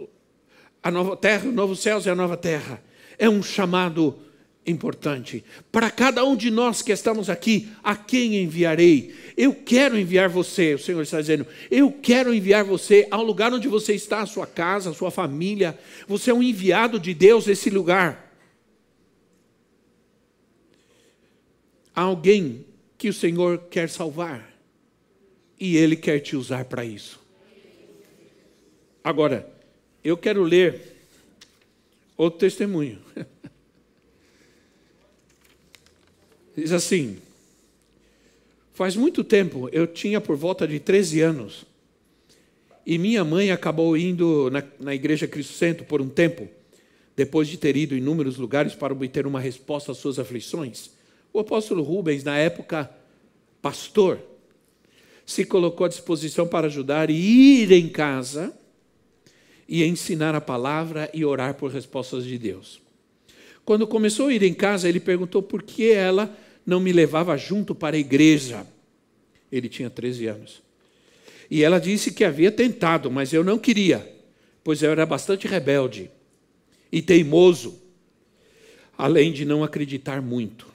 a 0.83 0.91
nova 0.91 1.17
terra, 1.17 1.49
os 1.49 1.55
novos 1.55 1.81
céus 1.81 2.07
e 2.07 2.11
a 2.11 2.15
nova 2.15 2.37
terra. 2.37 2.83
É 3.19 3.29
um 3.29 3.43
chamado 3.43 4.19
importante. 4.67 5.45
Para 5.71 5.91
cada 5.91 6.25
um 6.25 6.37
de 6.37 6.51
nós 6.51 6.83
que 6.83 6.93
estamos 6.93 7.29
aqui, 7.29 7.69
a 7.83 7.97
quem 7.97 8.43
enviarei? 8.43 9.15
Eu 9.37 9.55
quero 9.55 9.99
enviar 9.99 10.29
você, 10.29 10.75
o 10.75 10.79
Senhor 10.79 11.03
está 11.03 11.21
dizendo, 11.21 11.47
eu 11.71 11.91
quero 11.93 12.33
enviar 12.33 12.65
você 12.65 13.07
ao 13.11 13.23
lugar 13.23 13.53
onde 13.53 13.69
você 13.69 13.95
está, 13.95 14.21
a 14.21 14.27
sua 14.27 14.47
casa, 14.47 14.91
a 14.91 14.95
sua 14.95 15.11
família. 15.11 15.79
Você 16.07 16.31
é 16.31 16.35
um 16.35 16.43
enviado 16.43 16.99
de 16.99 17.13
Deus 17.13 17.47
nesse 17.47 17.71
lugar. 17.71 18.33
Há 21.95 22.03
alguém 22.03 22.65
que 22.97 23.09
o 23.09 23.13
Senhor 23.13 23.59
quer 23.71 23.89
salvar 23.89 24.51
e 25.59 25.77
Ele 25.77 25.97
quer 25.97 26.21
te 26.21 26.37
usar 26.37 26.65
para 26.65 26.85
isso. 26.85 27.21
Agora, 29.05 29.52
eu 30.05 30.17
quero 30.17 30.43
ler 30.43 30.81
outro 32.17 32.39
testemunho. 32.41 32.99
Diz 36.57 36.73
assim: 36.73 37.19
Faz 38.75 38.97
muito 38.97 39.23
tempo, 39.23 39.69
eu 39.73 39.87
tinha 39.87 40.21
por 40.21 40.37
volta 40.37 40.67
de 40.67 40.81
13 40.81 41.21
anos, 41.21 41.65
e 42.85 42.99
minha 42.99 43.25
mãe 43.25 43.51
acabou 43.51 43.97
indo 43.97 44.51
na, 44.51 44.63
na 44.81 44.95
Igreja 44.95 45.29
Cristo 45.29 45.53
Centro 45.53 45.85
por 45.85 46.03
um 46.03 46.09
tempo, 46.09 46.49
depois 47.15 47.47
de 47.49 47.57
ter 47.57 47.77
ido 47.77 47.95
em 47.95 47.99
inúmeros 47.99 48.37
lugares 48.37 48.75
para 48.75 48.93
obter 48.93 49.27
uma 49.27 49.41
resposta 49.41 49.93
às 49.93 49.99
suas 49.99 50.19
aflições. 50.19 50.91
O 51.33 51.39
apóstolo 51.39 51.83
Rubens, 51.83 52.25
na 52.25 52.37
época 52.37 52.91
pastor, 53.63 54.19
se 55.25 55.45
colocou 55.45 55.87
à 55.87 55.89
disposição 55.89 56.47
para 56.47 56.67
ajudar 56.67 57.09
e 57.09 57.63
ir 57.63 57.73
em 57.73 57.89
casa 57.89 58.53
e 59.73 59.83
ensinar 59.85 60.35
a 60.35 60.41
palavra 60.41 61.09
e 61.15 61.25
orar 61.25 61.55
por 61.55 61.71
respostas 61.71 62.27
de 62.27 62.37
Deus. 62.37 62.79
Quando 63.65 63.87
começou 63.87 64.27
a 64.27 64.35
ir 64.35 64.43
em 64.43 64.53
casa, 64.53 64.87
ele 64.87 65.01
perguntou 65.01 65.43
por 65.43 65.63
que 65.63 65.91
ela 65.91 66.31
não 66.67 66.79
me 66.79 66.93
levava 66.93 67.35
junto 67.39 67.75
para 67.75 67.97
a 67.97 67.99
igreja. 67.99 68.67
Ele 69.51 69.71
tinha 69.71 69.89
13 69.89 70.27
anos. 70.27 70.63
E 71.51 71.63
ela 71.63 71.79
disse 71.79 72.13
que 72.13 72.23
havia 72.23 72.53
tentado, 72.53 73.11
mas 73.11 73.33
eu 73.33 73.43
não 73.43 73.59
queria, 73.59 74.07
pois 74.63 74.83
eu 74.83 74.91
era 74.91 75.07
bastante 75.07 75.49
rebelde 75.49 76.11
e 76.93 77.01
teimoso, 77.01 77.81
além 78.99 79.33
de 79.33 79.47
não 79.47 79.65
acreditar 79.65 80.21
muito. 80.21 80.67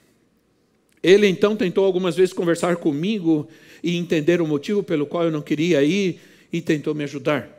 Ele 1.00 1.28
então 1.28 1.54
tentou 1.54 1.84
algumas 1.84 2.16
vezes 2.16 2.32
conversar 2.32 2.74
comigo 2.74 3.46
e 3.80 3.96
entender 3.96 4.40
o 4.40 4.46
motivo 4.46 4.82
pelo 4.82 5.06
qual 5.06 5.22
eu 5.22 5.30
não 5.30 5.40
queria 5.40 5.84
ir 5.84 6.18
e 6.52 6.60
tentou 6.60 6.96
me 6.96 7.04
ajudar. 7.04 7.57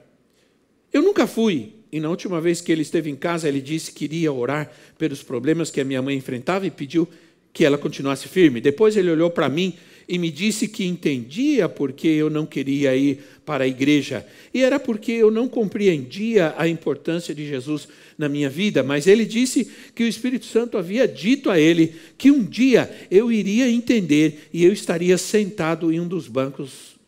Eu 0.91 1.01
nunca 1.01 1.27
fui, 1.27 1.73
e 1.91 1.99
na 1.99 2.09
última 2.09 2.41
vez 2.41 2.61
que 2.61 2.71
ele 2.71 2.81
esteve 2.81 3.09
em 3.09 3.15
casa, 3.15 3.47
ele 3.47 3.61
disse 3.61 3.91
que 3.91 4.05
iria 4.05 4.31
orar 4.31 4.71
pelos 4.97 5.21
problemas 5.23 5.69
que 5.69 5.81
a 5.81 5.85
minha 5.85 6.01
mãe 6.01 6.15
enfrentava 6.15 6.65
e 6.65 6.71
pediu 6.71 7.07
que 7.53 7.65
ela 7.65 7.77
continuasse 7.77 8.27
firme. 8.27 8.61
Depois 8.61 8.95
ele 8.95 9.11
olhou 9.11 9.29
para 9.29 9.49
mim 9.49 9.75
e 10.07 10.17
me 10.17 10.31
disse 10.31 10.67
que 10.67 10.85
entendia 10.85 11.69
porque 11.69 12.07
eu 12.07 12.29
não 12.29 12.43
queria 12.43 12.95
ir 12.95 13.19
para 13.45 13.63
a 13.63 13.67
igreja. 13.67 14.25
E 14.51 14.63
era 14.63 14.79
porque 14.79 15.11
eu 15.11 15.29
não 15.29 15.47
compreendia 15.47 16.55
a 16.57 16.67
importância 16.67 17.33
de 17.33 17.47
Jesus 17.47 17.87
na 18.17 18.27
minha 18.27 18.49
vida, 18.49 18.81
mas 18.81 19.05
ele 19.05 19.23
disse 19.25 19.71
que 19.93 20.03
o 20.03 20.07
Espírito 20.07 20.45
Santo 20.45 20.77
havia 20.77 21.07
dito 21.07 21.51
a 21.51 21.59
ele 21.59 21.93
que 22.17 22.31
um 22.31 22.43
dia 22.43 22.89
eu 23.11 23.31
iria 23.31 23.69
entender 23.69 24.49
e 24.51 24.65
eu 24.65 24.73
estaria 24.73 25.17
sentado 25.17 25.91
em 25.93 25.99
um 25.99 26.07
dos 26.07 26.27
bancos 26.27 26.99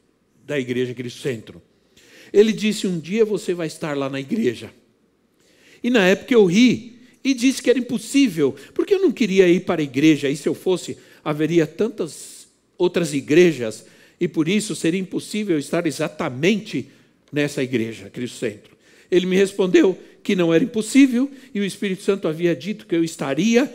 da 0.46 0.60
igreja 0.60 0.94
Cristo 0.94 1.22
Centro. 1.22 1.62
Ele 2.34 2.54
disse: 2.54 2.88
Um 2.88 3.00
dia 3.00 3.26
você 3.26 3.54
vai 3.54 3.68
estar 3.68 3.96
lá 3.98 4.10
na 4.10 4.20
igreja. 4.20 4.72
E 5.84 5.90
na 5.90 6.06
época 6.08 6.34
eu 6.34 6.46
ri 6.46 7.00
e 7.24 7.34
disse 7.34 7.62
que 7.62 7.70
era 7.70 7.80
impossível, 7.80 8.56
porque 8.74 8.94
eu 8.94 9.02
não 9.02 9.12
queria 9.12 9.48
ir 9.48 9.62
para 9.62 9.82
a 9.82 9.84
igreja, 9.84 10.30
e 10.30 10.36
se 10.36 10.48
eu 10.48 10.56
fosse, 10.56 10.98
haveria 11.24 11.68
tantas 11.68 12.48
outras 12.78 13.14
igrejas, 13.14 13.86
e 14.20 14.28
por 14.28 14.48
isso 14.48 14.76
seria 14.76 15.00
impossível 15.00 15.58
estar 15.58 15.86
exatamente 15.86 16.88
nessa 17.32 17.62
igreja, 17.62 18.10
Cristo 18.10 18.38
Centro. 18.38 18.76
Ele 19.10 19.26
me 19.26 19.36
respondeu 19.36 19.98
que 20.24 20.36
não 20.36 20.54
era 20.54 20.64
impossível, 20.64 21.30
e 21.54 21.60
o 21.60 21.66
Espírito 21.66 22.04
Santo 22.04 22.28
havia 22.28 22.56
dito 22.56 22.86
que 22.88 22.96
eu 22.96 23.04
estaria 23.04 23.72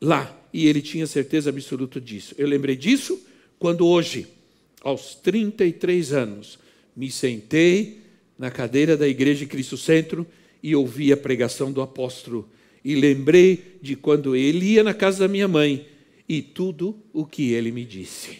lá, 0.00 0.34
e 0.52 0.66
ele 0.66 0.82
tinha 0.82 1.06
certeza 1.06 1.50
absoluta 1.50 2.00
disso. 2.00 2.34
Eu 2.36 2.46
lembrei 2.46 2.76
disso 2.76 3.18
quando 3.58 3.86
hoje, 3.86 4.26
aos 4.82 5.14
33 5.14 6.12
anos, 6.12 6.58
me 6.96 7.10
sentei 7.10 8.00
na 8.38 8.50
cadeira 8.50 8.96
da 8.96 9.06
igreja 9.06 9.40
de 9.40 9.46
Cristo 9.46 9.76
Centro 9.76 10.26
e 10.62 10.74
ouvi 10.74 11.12
a 11.12 11.16
pregação 11.16 11.70
do 11.70 11.82
apóstolo 11.82 12.48
e 12.84 12.94
lembrei 12.94 13.78
de 13.82 13.96
quando 13.96 14.34
ele 14.34 14.64
ia 14.72 14.82
na 14.82 14.94
casa 14.94 15.20
da 15.20 15.28
minha 15.28 15.46
mãe 15.46 15.86
e 16.28 16.40
tudo 16.40 16.96
o 17.12 17.26
que 17.26 17.52
ele 17.52 17.70
me 17.70 17.84
disse. 17.84 18.38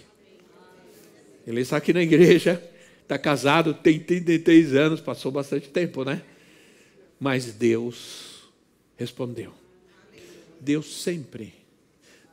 Ele 1.47 1.61
está 1.61 1.77
aqui 1.77 1.93
na 1.93 2.03
igreja, 2.03 2.63
está 3.03 3.19
casado, 3.19 3.75
tem 3.75 3.99
33 3.99 4.75
anos, 4.75 5.01
passou 5.01 5.31
bastante 5.31 5.69
tempo, 5.69 6.05
né? 6.05 6.23
Mas 7.21 7.53
Deus 7.53 8.49
respondeu. 8.97 9.53
Deus 10.61 11.03
sempre, 11.03 11.53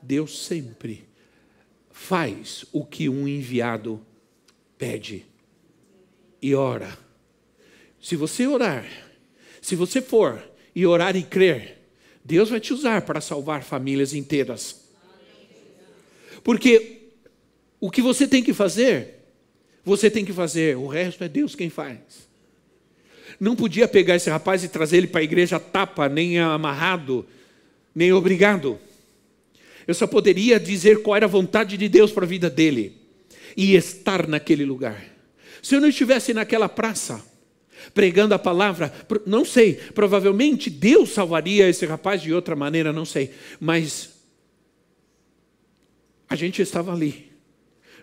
Deus 0.02 0.46
sempre 0.46 1.04
faz 1.92 2.66
o 2.72 2.86
que 2.86 3.10
um 3.10 3.28
enviado 3.28 4.00
pede 4.78 5.26
e 6.44 6.54
ora. 6.54 6.96
Se 8.02 8.18
você 8.18 8.46
orar, 8.46 8.86
se 9.62 9.78
você 9.78 10.02
for 10.02 10.44
e 10.76 10.86
orar 10.86 11.16
e 11.16 11.24
crer, 11.24 11.80
Deus 12.24 12.50
vai 12.50 12.60
te 12.60 12.74
usar 12.74 13.04
para 13.04 13.22
salvar 13.22 13.64
famílias 13.64 14.14
inteiras. 14.14 14.84
Porque 16.44 17.00
o 17.80 17.90
que 17.90 18.02
você 18.02 18.28
tem 18.28 18.44
que 18.44 18.54
fazer, 18.54 19.24
você 19.86 20.12
tem 20.12 20.26
que 20.26 20.34
fazer, 20.34 20.76
o 20.76 20.86
resto 20.86 21.24
é 21.24 21.30
Deus 21.30 21.56
quem 21.56 21.70
faz. 21.70 22.28
Não 23.40 23.56
podia 23.56 23.88
pegar 23.88 24.18
esse 24.18 24.30
rapaz 24.30 24.66
e 24.66 24.68
trazer 24.68 24.98
ele 24.98 25.08
para 25.08 25.22
a 25.22 25.24
igreja 25.24 25.60
tapa, 25.60 26.10
nem 26.10 26.40
amarrado, 26.40 27.26
nem 27.96 28.12
obrigado. 28.12 28.78
Eu 29.88 29.94
só 29.94 30.06
poderia 30.06 30.60
dizer 30.60 31.02
qual 31.02 31.16
era 31.16 31.26
a 31.26 31.30
vontade 31.30 31.78
de 31.78 31.88
Deus 31.88 32.12
para 32.12 32.26
a 32.26 32.28
vida 32.28 32.50
dele 32.50 32.98
e 33.56 33.76
estar 33.76 34.28
naquele 34.28 34.66
lugar. 34.66 35.13
Se 35.64 35.76
eu 35.76 35.82
não 35.82 35.88
estivesse 35.88 36.34
naquela 36.34 36.68
praça, 36.68 37.26
pregando 37.94 38.34
a 38.34 38.40
palavra, 38.40 38.94
não 39.26 39.46
sei, 39.46 39.76
provavelmente 39.76 40.70
Deus 40.70 41.12
salvaria 41.12 41.70
esse 41.70 41.86
rapaz 41.86 42.22
de 42.22 42.34
outra 42.34 42.54
maneira, 42.54 42.92
não 42.92 43.06
sei, 43.06 43.34
mas 43.62 44.10
a 46.28 46.36
gente 46.36 46.62
estava 46.62 46.92
ali, 46.92 47.32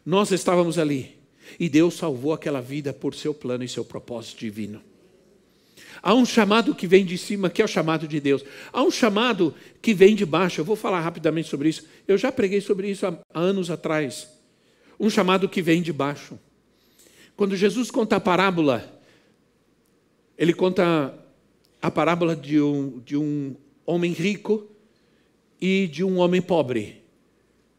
nós 0.07 0.31
estávamos 0.31 0.79
ali, 0.79 1.19
e 1.59 1.69
Deus 1.69 1.95
salvou 1.95 2.33
aquela 2.33 2.62
vida 2.62 2.95
por 2.95 3.14
seu 3.14 3.35
plano 3.35 3.62
e 3.62 3.69
seu 3.69 3.85
propósito 3.85 4.38
divino. 4.38 4.83
Há 6.02 6.14
um 6.14 6.25
chamado 6.25 6.75
que 6.75 6.87
vem 6.87 7.05
de 7.05 7.19
cima, 7.19 7.50
que 7.50 7.61
é 7.61 7.64
o 7.64 7.69
chamado 7.69 8.09
de 8.09 8.19
Deus. 8.21 8.43
Há 8.73 8.83
um 8.83 8.90
chamado 8.90 9.55
que 9.83 9.93
vem 9.93 10.14
de 10.14 10.25
baixo. 10.25 10.62
Eu 10.62 10.64
vou 10.64 10.76
falar 10.76 11.00
rapidamente 11.00 11.50
sobre 11.50 11.69
isso. 11.69 11.87
Eu 12.09 12.17
já 12.17 12.33
preguei 12.33 12.62
sobre 12.62 12.88
isso 12.88 13.07
há 13.07 13.19
anos 13.35 13.71
atrás. 13.71 14.26
Um 14.99 15.11
chamado 15.11 15.47
que 15.47 15.61
vem 15.61 15.83
de 15.83 15.93
baixo. 15.93 16.38
Quando 17.40 17.56
Jesus 17.56 17.90
conta 17.90 18.16
a 18.16 18.20
parábola 18.20 19.00
ele 20.37 20.52
conta 20.52 21.14
a 21.80 21.90
parábola 21.90 22.37
de 22.37 22.61
um, 22.61 22.99
de 22.99 23.16
um 23.16 23.56
homem 23.87 24.12
rico 24.12 24.68
e 25.59 25.87
de 25.87 26.04
um 26.04 26.18
homem 26.18 26.42
pobre, 26.42 27.02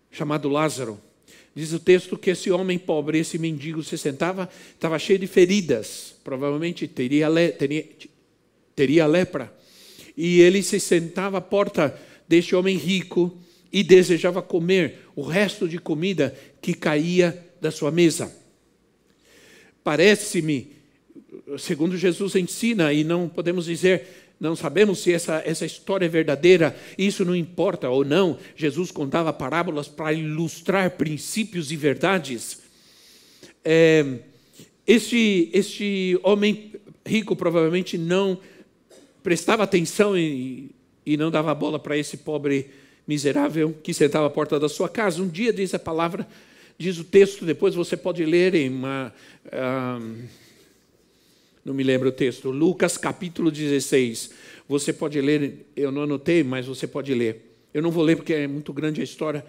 chamado 0.09 0.49
Lázaro. 0.49 0.99
Diz 1.53 1.73
o 1.73 1.79
texto 1.79 2.17
que 2.17 2.31
esse 2.31 2.49
homem 2.49 2.79
pobre, 2.79 3.19
esse 3.19 3.37
mendigo, 3.37 3.83
se 3.83 3.99
sentava, 3.99 4.49
estava 4.73 4.97
cheio 4.97 5.19
de 5.19 5.27
feridas, 5.27 6.15
provavelmente 6.23 6.87
teria, 6.87 7.29
le, 7.29 7.49
teria, 7.49 7.87
teria 8.75 9.05
lepra. 9.05 9.55
E 10.17 10.41
ele 10.41 10.63
se 10.63 10.79
sentava 10.79 11.37
à 11.37 11.41
porta 11.41 11.95
deste 12.27 12.55
homem 12.55 12.77
rico 12.77 13.37
e 13.71 13.83
desejava 13.83 14.41
comer 14.41 15.07
o 15.15 15.21
resto 15.21 15.69
de 15.69 15.77
comida 15.77 16.35
que 16.59 16.73
caía 16.73 17.47
da 17.61 17.69
sua 17.69 17.91
mesa. 17.91 18.40
Parece-me 19.83 20.81
segundo 21.57 21.97
Jesus 21.97 22.35
ensina, 22.35 22.93
e 22.93 23.03
não 23.03 23.27
podemos 23.27 23.65
dizer, 23.65 24.33
não 24.39 24.55
sabemos 24.55 24.99
se 24.99 25.13
essa, 25.13 25.41
essa 25.45 25.65
história 25.65 26.05
é 26.05 26.09
verdadeira, 26.09 26.75
isso 26.97 27.23
não 27.23 27.35
importa 27.35 27.89
ou 27.89 28.03
não. 28.03 28.37
Jesus 28.55 28.91
contava 28.91 29.31
parábolas 29.31 29.87
para 29.87 30.13
ilustrar 30.13 30.91
princípios 30.91 31.71
e 31.71 31.75
verdades. 31.75 32.61
É, 33.63 34.19
este, 34.87 35.49
este 35.53 36.19
homem 36.23 36.73
rico 37.05 37.35
provavelmente 37.35 37.97
não 37.97 38.39
prestava 39.21 39.63
atenção 39.63 40.17
e, 40.17 40.71
e 41.05 41.15
não 41.15 41.29
dava 41.29 41.53
bola 41.53 41.77
para 41.77 41.97
esse 41.97 42.17
pobre 42.17 42.69
miserável 43.07 43.75
que 43.83 43.93
sentava 43.93 44.27
à 44.27 44.29
porta 44.29 44.59
da 44.59 44.67
sua 44.67 44.89
casa. 44.89 45.21
Um 45.21 45.27
dia, 45.27 45.53
diz 45.53 45.73
a 45.73 45.79
palavra, 45.79 46.27
diz 46.81 46.97
o 46.97 47.03
texto, 47.03 47.45
depois 47.45 47.75
você 47.75 47.95
pode 47.95 48.25
ler 48.25 48.55
em 48.55 48.69
uma. 48.69 49.13
Uh, 49.45 50.23
não 51.63 51.75
me 51.75 51.83
lembro 51.83 52.09
o 52.09 52.11
texto, 52.11 52.49
Lucas 52.49 52.97
capítulo 52.97 53.51
16. 53.51 54.31
Você 54.67 54.91
pode 54.91 55.21
ler, 55.21 55.67
eu 55.75 55.91
não 55.91 56.03
anotei, 56.03 56.43
mas 56.43 56.65
você 56.65 56.87
pode 56.87 57.13
ler. 57.13 57.53
Eu 57.71 57.83
não 57.83 57.91
vou 57.91 58.03
ler 58.03 58.15
porque 58.15 58.33
é 58.33 58.47
muito 58.47 58.73
grande 58.73 58.99
a 58.99 59.03
história. 59.03 59.45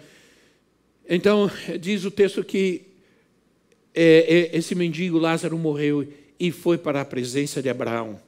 Então, 1.09 1.49
diz 1.79 2.05
o 2.05 2.11
texto 2.11 2.43
que 2.43 2.83
é, 3.95 4.51
é, 4.53 4.57
esse 4.57 4.75
mendigo 4.75 5.17
Lázaro 5.17 5.57
morreu 5.57 6.07
e 6.39 6.51
foi 6.51 6.77
para 6.77 7.01
a 7.01 7.05
presença 7.05 7.63
de 7.63 7.69
Abraão, 7.69 8.19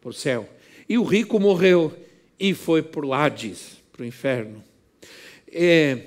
por 0.00 0.14
céu. 0.14 0.48
E 0.88 0.96
o 0.96 1.04
rico 1.04 1.38
morreu 1.38 1.94
e 2.40 2.54
foi 2.54 2.82
para 2.82 3.04
o 3.04 3.12
Hades, 3.12 3.76
para 3.92 4.02
o 4.02 4.06
inferno. 4.06 4.64
É, 5.52 5.98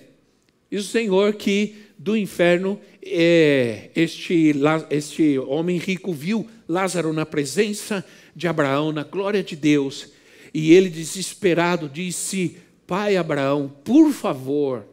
diz 0.71 0.86
o 0.86 0.89
Senhor 0.89 1.33
que 1.33 1.90
do 2.01 2.17
inferno 2.17 2.79
é, 3.00 3.91
este, 3.96 4.55
este 4.89 5.38
homem 5.38 5.77
rico 5.77 6.12
viu 6.12 6.48
Lázaro 6.67 7.13
na 7.13 7.27
presença 7.27 8.03
de 8.36 8.48
Abraão, 8.48 8.91
na 8.91 9.03
glória 9.03 9.43
de 9.43 9.55
Deus, 9.55 10.08
e 10.51 10.74
ele 10.74 10.89
desesperado 10.89 11.88
disse: 11.88 12.58
Pai 12.88 13.17
Abraão, 13.17 13.72
por 13.84 14.12
favor, 14.12 14.84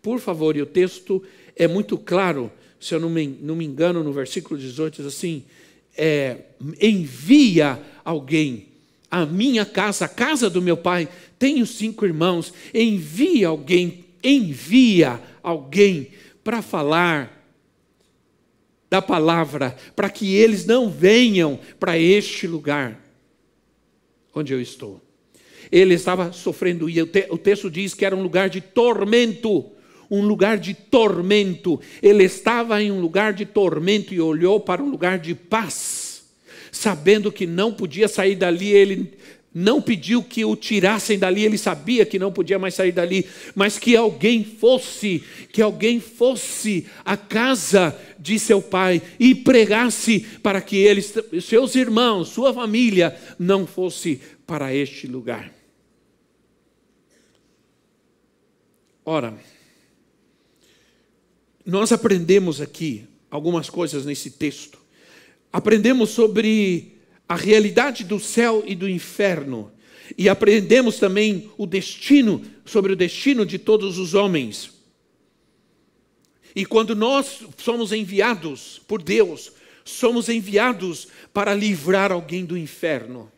por 0.00 0.18
favor, 0.18 0.56
e 0.56 0.62
o 0.62 0.66
texto 0.66 1.22
é 1.54 1.68
muito 1.68 1.98
claro, 1.98 2.50
se 2.80 2.94
eu 2.94 3.00
não 3.00 3.10
me, 3.10 3.26
não 3.26 3.54
me 3.54 3.66
engano, 3.66 4.02
no 4.02 4.12
versículo 4.12 4.58
18 4.58 4.96
diz 4.96 5.06
assim: 5.06 5.44
é, 5.94 6.38
envia 6.80 7.78
alguém 8.02 8.68
à 9.10 9.26
minha 9.26 9.66
casa, 9.66 10.06
a 10.06 10.08
casa 10.08 10.48
do 10.48 10.62
meu 10.62 10.78
pai, 10.78 11.06
tenho 11.38 11.66
cinco 11.66 12.06
irmãos, 12.06 12.50
envia 12.72 13.48
alguém, 13.48 14.06
envia 14.24 15.20
alguém 15.42 16.08
para 16.42 16.62
falar 16.62 17.38
da 18.88 19.00
palavra, 19.00 19.76
para 19.94 20.10
que 20.10 20.34
eles 20.34 20.66
não 20.66 20.90
venham 20.90 21.58
para 21.78 21.98
este 21.98 22.46
lugar 22.46 23.00
onde 24.34 24.52
eu 24.52 24.60
estou. 24.60 25.00
Ele 25.70 25.94
estava 25.94 26.32
sofrendo, 26.32 26.90
e 26.90 27.00
o 27.00 27.38
texto 27.38 27.70
diz 27.70 27.94
que 27.94 28.04
era 28.04 28.16
um 28.16 28.22
lugar 28.22 28.48
de 28.48 28.60
tormento 28.60 29.70
um 30.10 30.26
lugar 30.26 30.58
de 30.58 30.74
tormento. 30.74 31.80
Ele 32.02 32.24
estava 32.24 32.82
em 32.82 32.90
um 32.90 33.00
lugar 33.00 33.32
de 33.32 33.46
tormento 33.46 34.12
e 34.12 34.20
olhou 34.20 34.58
para 34.58 34.82
um 34.82 34.90
lugar 34.90 35.18
de 35.18 35.34
paz, 35.34 36.24
sabendo 36.72 37.30
que 37.30 37.46
não 37.46 37.72
podia 37.72 38.08
sair 38.08 38.34
dali. 38.34 38.72
Ele 38.72 39.12
não 39.52 39.82
pediu 39.82 40.22
que 40.22 40.44
o 40.44 40.54
tirassem 40.54 41.18
dali, 41.18 41.44
ele 41.44 41.58
sabia 41.58 42.06
que 42.06 42.18
não 42.18 42.32
podia 42.32 42.58
mais 42.58 42.74
sair 42.74 42.92
dali, 42.92 43.26
mas 43.54 43.78
que 43.78 43.96
alguém 43.96 44.44
fosse, 44.44 45.24
que 45.52 45.60
alguém 45.60 45.98
fosse 45.98 46.86
à 47.04 47.16
casa 47.16 47.98
de 48.18 48.38
seu 48.38 48.62
pai 48.62 49.02
e 49.18 49.34
pregasse 49.34 50.20
para 50.42 50.60
que 50.60 50.76
eles, 50.76 51.12
seus 51.42 51.74
irmãos, 51.74 52.28
sua 52.28 52.54
família, 52.54 53.18
não 53.38 53.66
fosse 53.66 54.20
para 54.46 54.72
este 54.72 55.08
lugar. 55.08 55.52
Ora, 59.04 59.36
nós 61.66 61.90
aprendemos 61.90 62.60
aqui 62.60 63.04
algumas 63.28 63.68
coisas 63.68 64.04
nesse 64.06 64.30
texto. 64.30 64.78
Aprendemos 65.52 66.10
sobre 66.10 66.99
a 67.30 67.36
realidade 67.36 68.02
do 68.02 68.18
céu 68.18 68.64
e 68.66 68.74
do 68.74 68.88
inferno. 68.88 69.70
E 70.18 70.28
aprendemos 70.28 70.98
também 70.98 71.50
o 71.56 71.66
destino, 71.66 72.44
sobre 72.64 72.92
o 72.92 72.96
destino 72.96 73.46
de 73.46 73.58
todos 73.58 73.96
os 73.96 74.14
homens. 74.14 74.72
E 76.54 76.66
quando 76.66 76.96
nós 76.96 77.44
somos 77.56 77.92
enviados 77.92 78.82
por 78.88 79.00
Deus, 79.00 79.52
somos 79.84 80.28
enviados 80.28 81.06
para 81.32 81.54
livrar 81.54 82.10
alguém 82.10 82.44
do 82.44 82.58
inferno. 82.58 83.30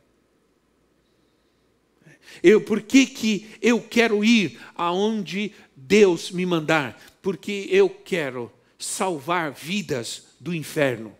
Eu, 2.43 2.63
por 2.63 2.81
que, 2.81 3.05
que 3.05 3.47
eu 3.61 3.81
quero 3.81 4.25
ir 4.25 4.59
aonde 4.75 5.53
Deus 5.77 6.31
me 6.31 6.47
mandar? 6.47 6.99
porque 7.23 7.69
eu 7.71 7.89
quero 7.89 8.53
salvar 8.77 9.53
vidas 9.53 10.25
do 10.41 10.53
inferno. 10.53 11.17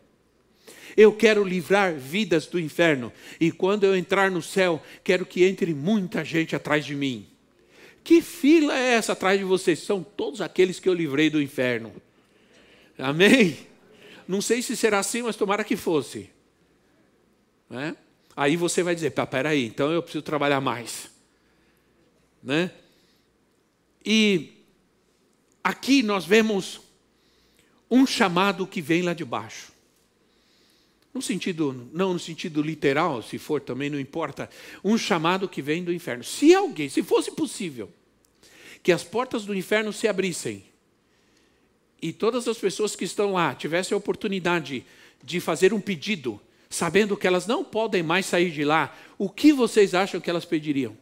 Eu 0.97 1.13
quero 1.13 1.45
livrar 1.45 1.95
vidas 1.95 2.47
do 2.47 2.59
inferno. 2.59 3.13
E 3.41 3.51
quando 3.51 3.85
eu 3.85 3.97
entrar 3.97 4.31
no 4.31 4.43
céu, 4.43 4.83
quero 5.03 5.25
que 5.25 5.45
entre 5.45 5.75
muita 5.75 6.25
gente 6.25 6.55
atrás 6.55 6.85
de 6.85 6.95
mim. 6.95 7.27
Que 8.05 8.21
fila 8.21 8.77
é 8.77 8.95
essa 8.95 9.13
atrás 9.13 9.39
de 9.39 9.45
vocês? 9.45 9.79
São 9.79 10.03
todos 10.03 10.41
aqueles 10.41 10.81
que 10.81 10.89
eu 10.89 10.95
livrei 10.95 11.31
do 11.31 11.41
inferno. 11.41 11.93
Amém? 12.99 13.57
Não 14.27 14.41
sei 14.41 14.63
se 14.63 14.77
será 14.77 14.99
assim, 14.99 15.23
mas 15.23 15.37
tomara 15.37 15.65
que 15.65 15.77
fosse. 15.77 16.31
Né? 17.69 17.97
Aí 18.37 18.57
você 18.57 18.83
vai 18.83 18.95
dizer: 18.95 19.11
peraí, 19.11 19.67
então 19.67 19.91
eu 19.93 20.03
preciso 20.03 20.23
trabalhar 20.23 20.61
mais. 20.61 21.11
Né? 22.43 22.71
E 24.05 24.53
aqui 25.63 26.03
nós 26.03 26.25
vemos 26.25 26.81
um 27.91 28.07
chamado 28.07 28.67
que 28.67 28.81
vem 28.81 29.03
lá 29.03 29.15
de 29.15 29.25
baixo. 29.25 29.72
No 31.13 31.21
sentido, 31.21 31.89
não 31.93 32.15
no 32.15 32.19
sentido 32.19 32.63
literal, 32.63 33.23
se 33.23 33.39
for 33.39 33.61
também 33.61 33.91
não 33.91 34.01
importa, 34.01 34.49
um 34.83 34.97
chamado 34.97 35.49
que 35.49 35.61
vem 35.61 35.85
do 35.85 35.93
inferno. 35.93 36.25
Se 36.25 36.55
alguém, 36.55 36.89
se 36.89 37.03
fosse 37.03 37.31
possível, 37.31 37.91
que 38.83 38.91
as 38.91 39.05
portas 39.05 39.45
do 39.45 39.55
inferno 39.55 39.93
se 39.93 40.09
abrissem 40.09 40.65
e 42.01 42.13
todas 42.13 42.49
as 42.49 42.59
pessoas 42.59 42.97
que 42.97 43.05
estão 43.05 43.33
lá 43.33 43.55
tivessem 43.55 43.95
a 43.95 43.99
oportunidade 43.99 44.85
de 45.23 45.39
fazer 45.39 45.73
um 45.73 45.81
pedido, 45.81 46.41
sabendo 46.69 47.17
que 47.17 47.27
elas 47.27 47.47
não 47.47 47.63
podem 47.63 48.03
mais 48.03 48.27
sair 48.27 48.51
de 48.51 48.65
lá, 48.65 48.97
o 49.17 49.29
que 49.29 49.53
vocês 49.53 49.95
acham 49.95 50.21
que 50.21 50.29
elas 50.29 50.45
pediriam? 50.45 50.97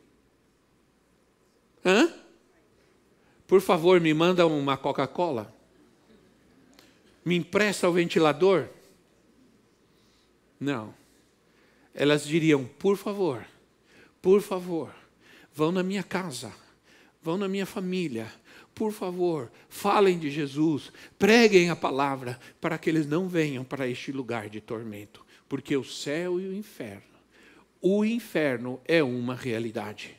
Hã? 1.85 2.13
Por 3.47 3.61
favor, 3.61 3.99
me 4.01 4.13
manda 4.13 4.47
uma 4.47 4.77
Coca-Cola. 4.77 5.53
Me 7.25 7.37
empresta 7.37 7.89
o 7.89 7.93
ventilador. 7.93 8.69
Não. 10.61 10.95
Elas 11.95 12.27
diriam: 12.27 12.65
por 12.65 12.99
favor, 12.99 13.45
por 14.21 14.43
favor, 14.43 14.95
vão 15.53 15.73
na 15.73 15.83
minha 15.83 16.03
casa, 16.03 16.53
vão 17.23 17.39
na 17.39 17.49
minha 17.49 17.67
família, 17.67 18.31
por 18.75 18.93
favor, 18.93 19.51
falem 19.69 20.19
de 20.19 20.31
Jesus, 20.31 20.93
preguem 21.19 21.71
a 21.71 21.77
palavra, 21.77 22.39
para 22.61 22.79
que 22.79 22.91
eles 22.91 23.07
não 23.07 23.29
venham 23.29 23.65
para 23.65 23.89
este 23.89 24.13
lugar 24.13 24.49
de 24.49 24.61
tormento, 24.61 25.25
porque 25.49 25.77
o 25.77 25.85
céu 25.85 26.41
e 26.41 26.47
o 26.47 26.55
inferno, 26.55 27.03
o 27.81 28.05
inferno 28.05 28.81
é 28.85 29.03
uma 29.03 29.35
realidade. 29.35 30.17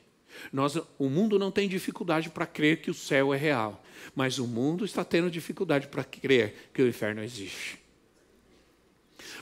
Nós, 0.51 0.75
o 0.97 1.09
mundo 1.09 1.37
não 1.37 1.51
tem 1.51 1.67
dificuldade 1.67 2.29
para 2.29 2.45
crer 2.45 2.81
que 2.81 2.89
o 2.89 2.93
céu 2.93 3.33
é 3.33 3.37
real, 3.37 3.83
mas 4.15 4.39
o 4.39 4.47
mundo 4.47 4.85
está 4.85 5.03
tendo 5.03 5.29
dificuldade 5.29 5.87
para 5.87 6.03
crer 6.03 6.69
que 6.73 6.81
o 6.81 6.87
inferno 6.87 7.21
existe. 7.21 7.80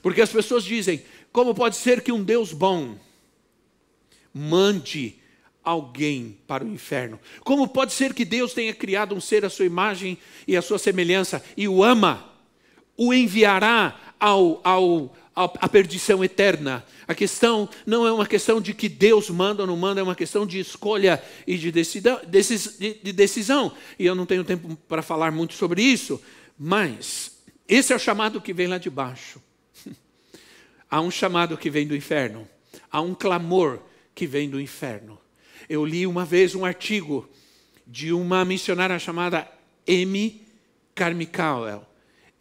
Porque 0.02 0.22
as 0.22 0.32
pessoas 0.32 0.64
dizem: 0.64 1.04
como 1.32 1.54
pode 1.54 1.76
ser 1.76 2.02
que 2.02 2.12
um 2.12 2.24
Deus 2.24 2.54
bom 2.54 2.98
mande 4.34 5.16
alguém 5.64 6.38
para 6.48 6.64
o 6.64 6.68
inferno? 6.68 7.20
Como 7.44 7.68
pode 7.68 7.94
ser 7.94 8.14
que 8.14 8.26
Deus 8.26 8.54
tenha 8.54 8.74
criado 8.74 9.16
um 9.16 9.22
ser 9.22 9.46
à 9.46 9.50
sua 9.50 9.66
imagem 9.66 10.18
e 10.48 10.56
à 10.58 10.62
sua 10.62 10.80
semelhança 10.80 11.44
e 11.56 11.68
o 11.68 11.84
ama? 11.84 12.28
O 12.98 13.14
enviará 13.14 13.98
ao, 14.20 14.60
ao, 14.64 15.16
a 15.36 15.70
perdição 15.70 16.22
eterna. 16.24 16.84
A 17.08 17.16
questão 17.16 17.70
não 17.86 18.06
é 18.06 18.12
uma 18.12 18.26
questão 18.26 18.60
de 18.60 18.74
que 18.74 18.90
Deus 18.90 19.30
manda 19.30 19.64
ou 19.64 19.68
não 19.68 19.78
manda, 19.78 20.02
é 20.02 20.04
uma 20.04 20.16
questão 20.16 20.46
de 20.46 20.60
escolha 20.60 21.24
e 21.48 21.58
de 21.58 21.72
decisão. 23.14 23.72
E 23.98 24.06
eu 24.06 24.14
não 24.14 24.26
tenho 24.26 24.44
tempo 24.44 24.76
para 24.88 25.02
falar 25.02 25.32
muito 25.32 25.54
sobre 25.54 25.82
isso, 25.82 26.22
mas 26.58 27.40
esse 27.68 27.94
é 27.94 27.96
o 27.96 28.00
chamado 28.00 28.42
que 28.42 28.54
vem 28.54 28.68
lá 28.68 28.78
de 28.78 28.90
baixo. 28.90 29.42
Há 30.90 31.02
um 31.02 31.12
chamado 31.12 31.58
que 31.58 31.70
vem 31.70 31.86
do 31.86 31.96
inferno, 31.96 32.48
há 32.92 33.00
um 33.00 33.14
clamor 33.14 33.80
que 34.16 34.26
vem 34.26 34.50
do 34.50 34.60
inferno. 34.60 35.20
Eu 35.70 35.86
li 35.86 36.08
uma 36.08 36.26
vez 36.26 36.56
um 36.56 36.66
artigo 36.66 37.30
de 37.86 38.12
uma 38.12 38.44
missionária 38.44 38.98
chamada 38.98 39.48
Amy 39.88 40.42
Carmichael. 40.96 41.88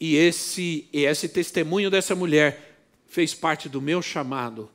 E 0.00 0.16
esse, 0.16 0.88
e 0.92 1.04
esse 1.04 1.28
testemunho 1.28 1.90
dessa 1.90 2.14
mulher 2.14 2.78
fez 3.06 3.34
parte 3.34 3.68
do 3.68 3.80
meu 3.80 4.00
chamado, 4.00 4.70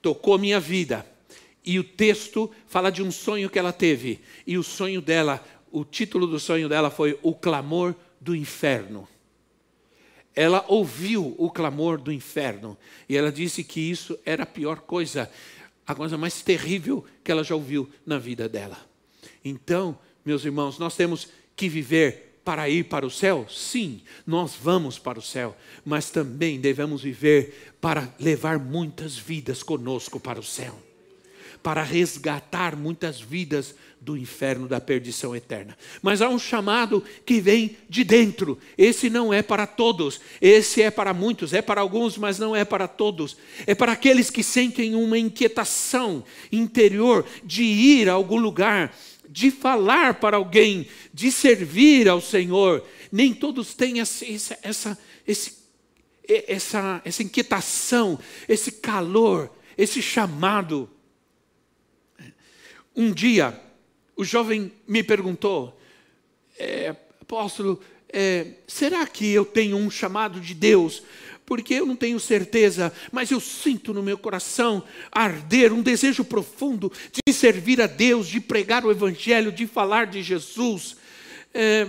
tocou 0.00 0.38
minha 0.38 0.60
vida. 0.60 1.04
E 1.64 1.78
o 1.78 1.84
texto 1.84 2.50
fala 2.66 2.90
de 2.90 3.02
um 3.02 3.10
sonho 3.10 3.50
que 3.50 3.58
ela 3.58 3.72
teve. 3.72 4.20
E 4.46 4.56
o 4.56 4.62
sonho 4.62 5.02
dela, 5.02 5.44
o 5.70 5.84
título 5.84 6.26
do 6.26 6.40
sonho 6.40 6.68
dela 6.68 6.90
foi 6.90 7.18
O 7.22 7.34
Clamor 7.34 7.94
do 8.20 8.34
Inferno. 8.34 9.08
Ela 10.38 10.64
ouviu 10.68 11.34
o 11.36 11.50
clamor 11.50 12.00
do 12.00 12.12
inferno 12.12 12.78
e 13.08 13.16
ela 13.16 13.32
disse 13.32 13.64
que 13.64 13.80
isso 13.80 14.16
era 14.24 14.44
a 14.44 14.46
pior 14.46 14.82
coisa, 14.82 15.28
a 15.84 15.96
coisa 15.96 16.16
mais 16.16 16.40
terrível 16.42 17.04
que 17.24 17.32
ela 17.32 17.42
já 17.42 17.56
ouviu 17.56 17.90
na 18.06 18.20
vida 18.20 18.48
dela. 18.48 18.78
Então, 19.44 19.98
meus 20.24 20.44
irmãos, 20.44 20.78
nós 20.78 20.94
temos 20.94 21.26
que 21.56 21.68
viver 21.68 22.40
para 22.44 22.68
ir 22.68 22.84
para 22.84 23.04
o 23.04 23.10
céu? 23.10 23.48
Sim, 23.50 24.00
nós 24.24 24.54
vamos 24.54 24.96
para 24.96 25.18
o 25.18 25.22
céu, 25.22 25.56
mas 25.84 26.08
também 26.08 26.60
devemos 26.60 27.02
viver 27.02 27.74
para 27.80 28.14
levar 28.20 28.60
muitas 28.60 29.18
vidas 29.18 29.64
conosco 29.64 30.20
para 30.20 30.38
o 30.38 30.44
céu, 30.44 30.78
para 31.62 31.82
resgatar 31.82 32.76
muitas 32.76 33.20
vidas 33.20 33.74
do 34.00 34.16
inferno 34.16 34.68
da 34.68 34.80
perdição 34.80 35.34
eterna. 35.34 35.76
Mas 36.00 36.22
há 36.22 36.28
um 36.28 36.38
chamado 36.38 37.02
que 37.26 37.40
vem 37.40 37.76
de 37.88 38.04
dentro. 38.04 38.58
Esse 38.76 39.10
não 39.10 39.32
é 39.34 39.42
para 39.42 39.66
todos, 39.66 40.20
esse 40.40 40.80
é 40.82 40.90
para 40.90 41.12
muitos, 41.12 41.52
é 41.52 41.60
para 41.60 41.80
alguns, 41.80 42.16
mas 42.16 42.38
não 42.38 42.54
é 42.54 42.64
para 42.64 42.86
todos. 42.86 43.36
É 43.66 43.74
para 43.74 43.92
aqueles 43.92 44.30
que 44.30 44.42
sentem 44.42 44.94
uma 44.94 45.18
inquietação 45.18 46.24
interior 46.50 47.24
de 47.44 47.64
ir 47.64 48.08
a 48.08 48.12
algum 48.12 48.38
lugar, 48.38 48.96
de 49.28 49.50
falar 49.50 50.14
para 50.14 50.36
alguém, 50.36 50.86
de 51.12 51.30
servir 51.30 52.08
ao 52.08 52.20
Senhor. 52.20 52.84
Nem 53.10 53.34
todos 53.34 53.74
têm 53.74 54.00
essa, 54.00 54.24
essa, 54.62 54.98
esse, 55.26 55.58
essa, 56.46 57.02
essa 57.04 57.22
inquietação, 57.22 58.18
esse 58.48 58.72
calor, 58.72 59.50
esse 59.76 60.00
chamado. 60.00 60.88
Um 62.98 63.12
dia, 63.12 63.56
o 64.16 64.24
jovem 64.24 64.72
me 64.84 65.04
perguntou, 65.04 65.80
é, 66.58 66.96
apóstolo, 67.20 67.80
é, 68.08 68.54
será 68.66 69.06
que 69.06 69.24
eu 69.30 69.44
tenho 69.44 69.76
um 69.76 69.88
chamado 69.88 70.40
de 70.40 70.52
Deus? 70.52 71.04
Porque 71.46 71.74
eu 71.74 71.86
não 71.86 71.94
tenho 71.94 72.18
certeza, 72.18 72.92
mas 73.12 73.30
eu 73.30 73.38
sinto 73.38 73.94
no 73.94 74.02
meu 74.02 74.18
coração 74.18 74.82
arder 75.12 75.72
um 75.72 75.80
desejo 75.80 76.24
profundo 76.24 76.92
de 77.24 77.32
servir 77.32 77.80
a 77.80 77.86
Deus, 77.86 78.26
de 78.26 78.40
pregar 78.40 78.84
o 78.84 78.90
Evangelho, 78.90 79.52
de 79.52 79.64
falar 79.64 80.08
de 80.08 80.20
Jesus. 80.20 80.96
É, 81.54 81.86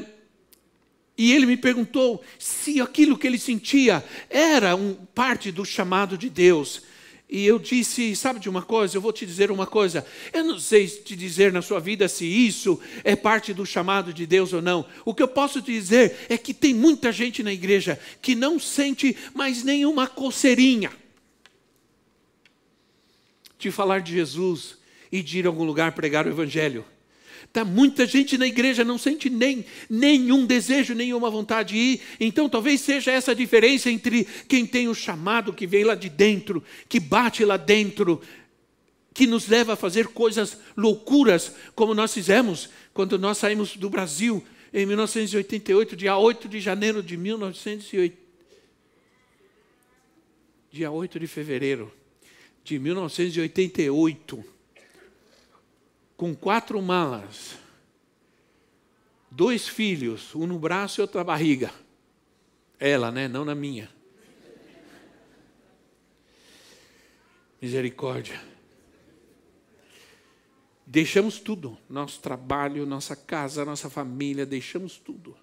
e 1.18 1.34
ele 1.34 1.48
me 1.48 1.58
perguntou 1.58 2.24
se 2.38 2.80
aquilo 2.80 3.18
que 3.18 3.26
ele 3.26 3.40
sentia 3.40 4.06
era 4.30 4.76
um, 4.76 4.94
parte 4.94 5.52
do 5.52 5.66
chamado 5.66 6.16
de 6.16 6.30
Deus. 6.30 6.84
E 7.30 7.46
eu 7.46 7.60
disse: 7.60 8.16
Sabe 8.16 8.40
de 8.40 8.50
uma 8.50 8.64
coisa? 8.64 8.98
Eu 8.98 9.02
vou 9.02 9.14
te 9.14 9.26
dizer 9.26 9.52
uma 9.52 9.68
coisa. 9.68 10.06
Eu 10.34 10.44
não 10.44 10.60
sei 10.60 10.88
te 10.88 11.16
dizer 11.16 11.54
na 11.54 11.62
sua 11.62 11.80
vida 11.80 12.08
se 12.08 12.26
isso 12.26 12.80
é 13.04 13.16
parte 13.16 13.54
do 13.54 13.66
chamado 13.66 14.12
de 14.12 14.26
Deus 14.26 14.52
ou 14.52 14.62
não. 14.62 14.84
O 15.06 15.14
que 15.14 15.22
eu 15.22 15.28
posso 15.28 15.62
te 15.62 15.72
dizer 15.72 16.26
é 16.28 16.38
que 16.38 16.54
tem 16.54 16.74
muita 16.74 17.12
gente 17.12 17.44
na 17.44 17.54
igreja 17.54 18.00
que 18.22 18.34
não 18.34 18.60
sente 18.60 19.16
mais 19.34 19.64
nenhuma 19.64 20.08
coceirinha 20.08 20.92
de 23.60 23.70
falar 23.70 24.00
de 24.00 24.14
Jesus 24.14 24.78
e 25.12 25.22
de 25.22 25.40
ir 25.40 25.46
a 25.46 25.50
algum 25.50 25.66
lugar 25.66 25.92
pregar 25.92 26.26
o 26.26 26.30
Evangelho. 26.30 26.84
Tá 27.52 27.66
muita 27.66 28.06
gente 28.06 28.38
na 28.38 28.46
igreja 28.46 28.84
não 28.84 28.98
sente 28.98 29.30
nem 29.30 29.66
nenhum 29.90 30.46
desejo, 30.46 30.94
nenhuma 30.94 31.30
vontade 31.30 31.74
de 31.74 31.78
ir. 31.78 32.02
Então 32.20 32.48
talvez 32.48 32.82
seja 32.82 33.12
essa 33.12 33.32
a 33.32 33.36
diferença 33.36 33.90
entre 33.90 34.26
quem 34.48 34.66
tem 34.66 34.88
o 34.88 34.96
chamado 34.96 35.54
que 35.54 35.66
vem 35.66 35.84
lá 35.84 35.96
de 35.96 36.10
dentro, 36.10 36.64
que 36.88 37.00
bate 37.00 37.44
lá 37.44 37.58
dentro, 37.58 38.22
que 39.14 39.26
nos 39.26 39.48
leva 39.48 39.74
a 39.74 39.76
fazer 39.76 40.08
coisas 40.08 40.58
loucuras, 40.78 41.54
como 41.76 41.94
nós 41.94 42.14
fizemos 42.14 42.70
quando 42.94 43.18
nós 43.18 43.38
saímos 43.38 43.76
do 43.76 43.90
Brasil 43.90 44.44
em 44.74 44.86
1988, 44.86 45.96
dia 45.96 46.16
8 46.18 46.48
de 46.48 46.60
janeiro 46.60 47.02
de 47.02 47.18
1908. 47.18 48.18
Dia 50.72 50.92
8 50.92 51.20
de 51.20 51.26
fevereiro 51.26 51.92
de 52.64 52.78
1988 52.78 54.59
com 56.20 56.36
quatro 56.36 56.82
malas, 56.82 57.56
dois 59.32 59.70
filhos, 59.70 60.36
um 60.36 60.46
no 60.46 60.60
braço 60.60 61.00
e 61.00 61.02
outro 61.02 61.18
na 61.18 61.24
barriga. 61.24 61.74
Ela, 62.78 63.10
né? 63.10 63.30
Não 63.30 63.46
na 63.46 63.56
minha. 63.56 63.90
Misericórdia. 67.62 68.38
Deixamos 70.86 71.40
tudo, 71.40 71.78
nosso 71.90 72.20
trabalho, 72.20 72.86
nossa 72.86 73.16
casa, 73.16 73.64
nossa 73.64 73.90
família, 73.90 74.46
deixamos 74.46 74.98
tudo 74.98 75.38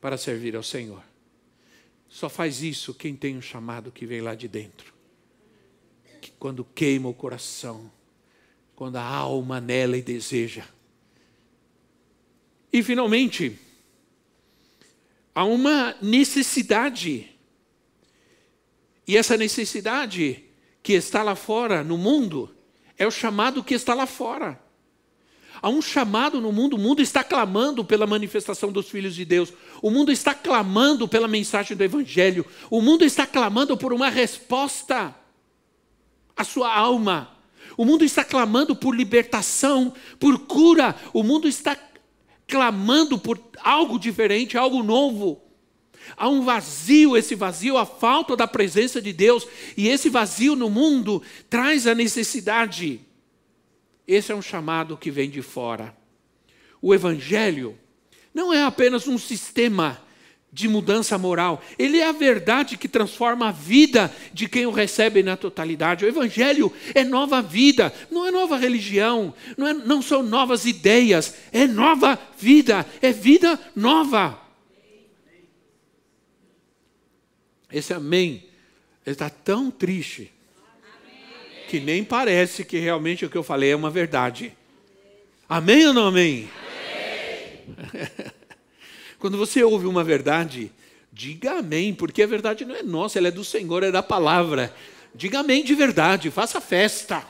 para 0.00 0.16
servir 0.16 0.54
ao 0.54 0.62
Senhor. 0.62 1.02
Só 2.08 2.28
faz 2.28 2.62
isso 2.62 2.94
quem 2.94 3.16
tem 3.16 3.36
um 3.36 3.42
chamado 3.42 3.90
que 3.90 4.06
vem 4.06 4.20
lá 4.20 4.36
de 4.36 4.46
dentro. 4.46 4.94
Que 6.20 6.30
quando 6.38 6.64
queima 6.64 7.08
o 7.08 7.14
coração, 7.14 7.90
quando 8.80 8.96
a 8.96 9.04
alma 9.04 9.60
nela 9.60 9.94
e 9.98 10.00
deseja. 10.00 10.64
E 12.72 12.82
finalmente, 12.82 13.58
há 15.34 15.44
uma 15.44 15.94
necessidade. 16.00 17.28
E 19.06 19.18
essa 19.18 19.36
necessidade 19.36 20.42
que 20.82 20.94
está 20.94 21.22
lá 21.22 21.34
fora, 21.34 21.84
no 21.84 21.98
mundo, 21.98 22.56
é 22.96 23.06
o 23.06 23.10
chamado 23.10 23.62
que 23.62 23.74
está 23.74 23.92
lá 23.92 24.06
fora. 24.06 24.58
Há 25.60 25.68
um 25.68 25.82
chamado 25.82 26.40
no 26.40 26.50
mundo, 26.50 26.76
o 26.76 26.78
mundo 26.78 27.02
está 27.02 27.22
clamando 27.22 27.84
pela 27.84 28.06
manifestação 28.06 28.72
dos 28.72 28.88
filhos 28.88 29.14
de 29.14 29.26
Deus, 29.26 29.52
o 29.82 29.90
mundo 29.90 30.10
está 30.10 30.32
clamando 30.32 31.06
pela 31.06 31.28
mensagem 31.28 31.76
do 31.76 31.84
Evangelho, 31.84 32.46
o 32.70 32.80
mundo 32.80 33.04
está 33.04 33.26
clamando 33.26 33.76
por 33.76 33.92
uma 33.92 34.08
resposta 34.08 35.14
à 36.34 36.44
sua 36.44 36.74
alma. 36.74 37.39
O 37.76 37.84
mundo 37.84 38.04
está 38.04 38.24
clamando 38.24 38.74
por 38.74 38.94
libertação, 38.94 39.92
por 40.18 40.38
cura. 40.40 40.96
O 41.12 41.22
mundo 41.22 41.48
está 41.48 41.76
clamando 42.46 43.18
por 43.18 43.40
algo 43.62 43.98
diferente, 43.98 44.58
algo 44.58 44.82
novo. 44.82 45.40
Há 46.16 46.28
um 46.28 46.42
vazio, 46.42 47.16
esse 47.16 47.34
vazio, 47.34 47.76
a 47.76 47.86
falta 47.86 48.36
da 48.36 48.48
presença 48.48 49.00
de 49.00 49.12
Deus, 49.12 49.46
e 49.76 49.88
esse 49.88 50.08
vazio 50.08 50.56
no 50.56 50.68
mundo 50.68 51.22
traz 51.48 51.86
a 51.86 51.94
necessidade. 51.94 53.00
Esse 54.06 54.32
é 54.32 54.34
um 54.34 54.42
chamado 54.42 54.96
que 54.96 55.10
vem 55.10 55.30
de 55.30 55.42
fora. 55.42 55.96
O 56.82 56.94
Evangelho 56.94 57.78
não 58.34 58.52
é 58.52 58.62
apenas 58.64 59.06
um 59.06 59.18
sistema 59.18 60.02
de 60.52 60.68
mudança 60.68 61.16
moral. 61.16 61.62
Ele 61.78 61.98
é 61.98 62.08
a 62.08 62.12
verdade 62.12 62.76
que 62.76 62.88
transforma 62.88 63.48
a 63.48 63.52
vida 63.52 64.12
de 64.32 64.48
quem 64.48 64.66
o 64.66 64.70
recebe 64.70 65.22
na 65.22 65.36
totalidade. 65.36 66.04
O 66.04 66.08
Evangelho 66.08 66.72
é 66.94 67.04
nova 67.04 67.40
vida, 67.40 67.92
não 68.10 68.26
é 68.26 68.30
nova 68.30 68.56
religião, 68.56 69.32
não, 69.56 69.66
é, 69.66 69.74
não 69.74 70.02
são 70.02 70.22
novas 70.22 70.64
ideias, 70.64 71.34
é 71.52 71.66
nova 71.66 72.18
vida, 72.38 72.84
é 73.00 73.12
vida 73.12 73.58
nova. 73.76 74.40
Esse 77.72 77.94
amém 77.94 78.44
está 79.06 79.30
tão 79.30 79.70
triste 79.70 80.32
que 81.68 81.78
nem 81.78 82.02
parece 82.02 82.64
que 82.64 82.78
realmente 82.78 83.24
o 83.24 83.30
que 83.30 83.38
eu 83.38 83.44
falei 83.44 83.70
é 83.70 83.76
uma 83.76 83.90
verdade. 83.90 84.52
Amém 85.48 85.86
ou 85.86 85.94
não 85.94 86.08
amém? 86.08 86.50
amém. 87.78 88.30
Quando 89.20 89.36
você 89.36 89.62
ouve 89.62 89.86
uma 89.86 90.02
verdade, 90.02 90.72
diga 91.12 91.58
amém, 91.58 91.94
porque 91.94 92.22
a 92.22 92.26
verdade 92.26 92.64
não 92.64 92.74
é 92.74 92.82
nossa, 92.82 93.18
ela 93.18 93.28
é 93.28 93.30
do 93.30 93.44
Senhor, 93.44 93.82
é 93.82 93.92
da 93.92 94.02
palavra. 94.02 94.74
Diga 95.14 95.40
amém 95.40 95.62
de 95.62 95.74
verdade, 95.74 96.30
faça 96.30 96.58
festa. 96.58 97.22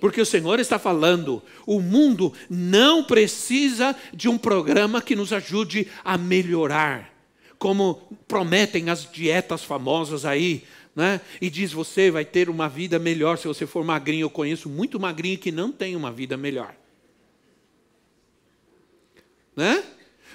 Porque 0.00 0.20
o 0.20 0.26
Senhor 0.26 0.58
está 0.58 0.76
falando, 0.76 1.40
o 1.64 1.80
mundo 1.80 2.32
não 2.50 3.04
precisa 3.04 3.94
de 4.12 4.28
um 4.28 4.36
programa 4.36 5.00
que 5.00 5.14
nos 5.14 5.32
ajude 5.32 5.86
a 6.04 6.18
melhorar, 6.18 7.14
como 7.60 8.02
prometem 8.26 8.90
as 8.90 9.08
dietas 9.10 9.62
famosas 9.62 10.24
aí, 10.24 10.64
né? 10.96 11.20
E 11.40 11.48
diz 11.48 11.72
você 11.72 12.10
vai 12.10 12.24
ter 12.24 12.50
uma 12.50 12.68
vida 12.68 12.98
melhor 12.98 13.38
se 13.38 13.46
você 13.46 13.66
for 13.66 13.84
magrinho. 13.84 14.24
Eu 14.24 14.30
conheço 14.30 14.68
muito 14.68 14.98
magrinho 14.98 15.38
que 15.38 15.52
não 15.52 15.70
tem 15.70 15.94
uma 15.94 16.10
vida 16.10 16.36
melhor. 16.36 16.74
Né? 19.56 19.84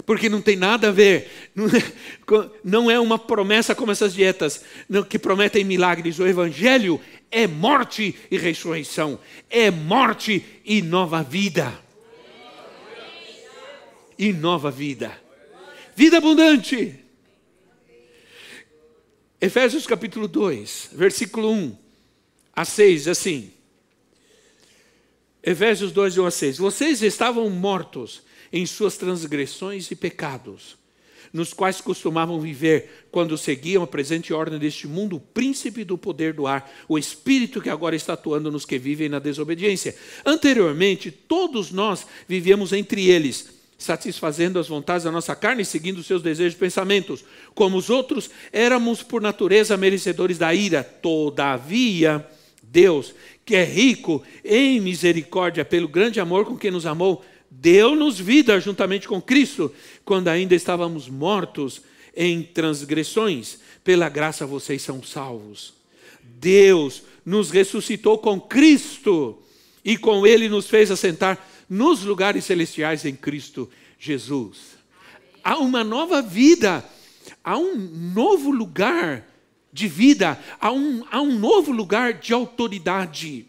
Porque 0.06 0.30
não 0.30 0.42
tem 0.42 0.56
nada 0.56 0.90
a 0.90 0.92
ver, 0.92 1.30
não 2.64 2.90
é 2.90 3.00
uma 3.00 3.20
promessa 3.20 3.76
como 3.76 3.92
essas 3.92 4.14
dietas 4.14 4.64
que 5.10 5.20
prometem 5.20 5.64
milagres. 5.64 6.20
O 6.20 6.28
Evangelho 6.28 7.00
é 7.32 7.46
morte 7.48 8.16
e 8.32 8.38
ressurreição, 8.38 9.20
é 9.50 9.70
morte 9.70 10.44
e 10.64 10.82
nova 10.82 11.22
vida. 11.22 11.74
E 14.18 14.34
nova 14.34 14.70
vida, 14.70 15.18
vida 15.96 16.18
abundante. 16.18 16.96
Efésios 19.40 19.88
capítulo 19.88 20.28
2, 20.28 20.90
versículo 20.94 21.52
1 21.52 21.78
a 22.54 22.66
6, 22.66 23.08
assim. 23.08 23.54
Efésios 25.42 25.94
2, 25.94 26.18
1 26.18 26.26
a 26.26 26.32
6. 26.32 26.58
Vocês 26.58 27.02
estavam 27.02 27.50
mortos 27.50 28.22
em 28.52 28.66
suas 28.66 28.98
transgressões 28.98 29.90
e 29.92 29.96
pecados, 29.96 30.78
nos 31.32 31.54
quais 31.54 31.80
costumavam 31.80 32.40
viver 32.40 33.08
quando 33.12 33.38
seguiam 33.38 33.84
a 33.84 33.88
presente 33.88 34.34
ordem 34.34 34.58
deste 34.58 34.88
mundo, 34.88 35.18
o 35.18 35.20
príncipe 35.20 35.84
do 35.84 35.98
poder 35.98 36.34
do 36.34 36.48
ar, 36.48 36.72
o 36.88 36.98
espírito 36.98 37.62
que 37.62 37.70
agora 37.70 37.96
está 37.96 38.14
atuando 38.14 38.52
nos 38.52 38.66
que 38.66 38.80
vivem 38.80 39.10
na 39.10 39.20
desobediência. 39.20 39.96
Anteriormente, 40.26 41.12
todos 41.12 41.72
nós 41.72 42.06
vivíamos 42.28 42.74
entre 42.74 43.08
eles, 43.08 43.50
satisfazendo 43.78 44.60
as 44.60 44.68
vontades 44.68 45.06
da 45.06 45.12
nossa 45.12 45.36
carne 45.36 45.62
e 45.62 45.66
seguindo 45.66 46.04
seus 46.04 46.22
desejos 46.22 46.56
e 46.56 46.60
pensamentos. 46.60 47.24
Como 47.56 47.78
os 47.78 47.90
outros, 47.90 48.30
éramos 48.52 49.02
por 49.02 49.22
natureza 49.22 49.78
merecedores 49.78 50.38
da 50.38 50.54
ira. 50.54 50.84
Todavia, 50.84 52.28
Deus, 52.62 53.14
que 53.46 53.56
é 53.56 53.64
rico 53.64 54.22
em 54.44 54.80
misericórdia 54.82 55.64
pelo 55.64 55.88
grande 55.88 56.20
amor 56.20 56.46
com 56.46 56.58
que 56.58 56.70
nos 56.70 56.86
amou, 56.86 57.24
deu-nos 57.50 58.20
vida 58.20 58.60
juntamente 58.60 59.08
com 59.08 59.22
Cristo, 59.22 59.74
quando 60.06 60.28
ainda 60.28 60.56
estávamos 60.56 61.10
mortos 61.10 61.82
em 62.16 62.44
transgressões. 62.44 63.60
Pela 63.84 64.10
graça 64.10 64.46
vocês 64.46 64.82
são 64.82 65.02
salvos. 65.02 65.74
Deus 66.22 67.04
nos 67.26 67.50
ressuscitou 67.50 68.18
com 68.18 68.40
Cristo 68.40 69.42
e 69.84 69.98
com 69.98 70.26
Ele 70.26 70.48
nos 70.48 70.68
fez 70.68 70.92
assentar 70.92 71.44
nos 71.70 72.04
lugares 72.04 72.46
celestiais 72.46 73.06
em 73.06 73.16
Cristo 73.16 73.70
Jesus. 74.00 74.78
Há 75.44 75.58
uma 75.58 75.84
nova 75.84 76.22
vida, 76.22 76.84
há 77.44 77.58
um 77.58 77.76
novo 77.76 78.52
lugar 78.52 79.26
de 79.72 79.88
vida, 79.88 80.40
há 80.60 80.72
um, 80.72 81.04
há 81.12 81.22
um 81.22 81.38
novo 81.38 81.72
lugar 81.72 82.14
de 82.14 82.34
autoridade, 82.34 83.46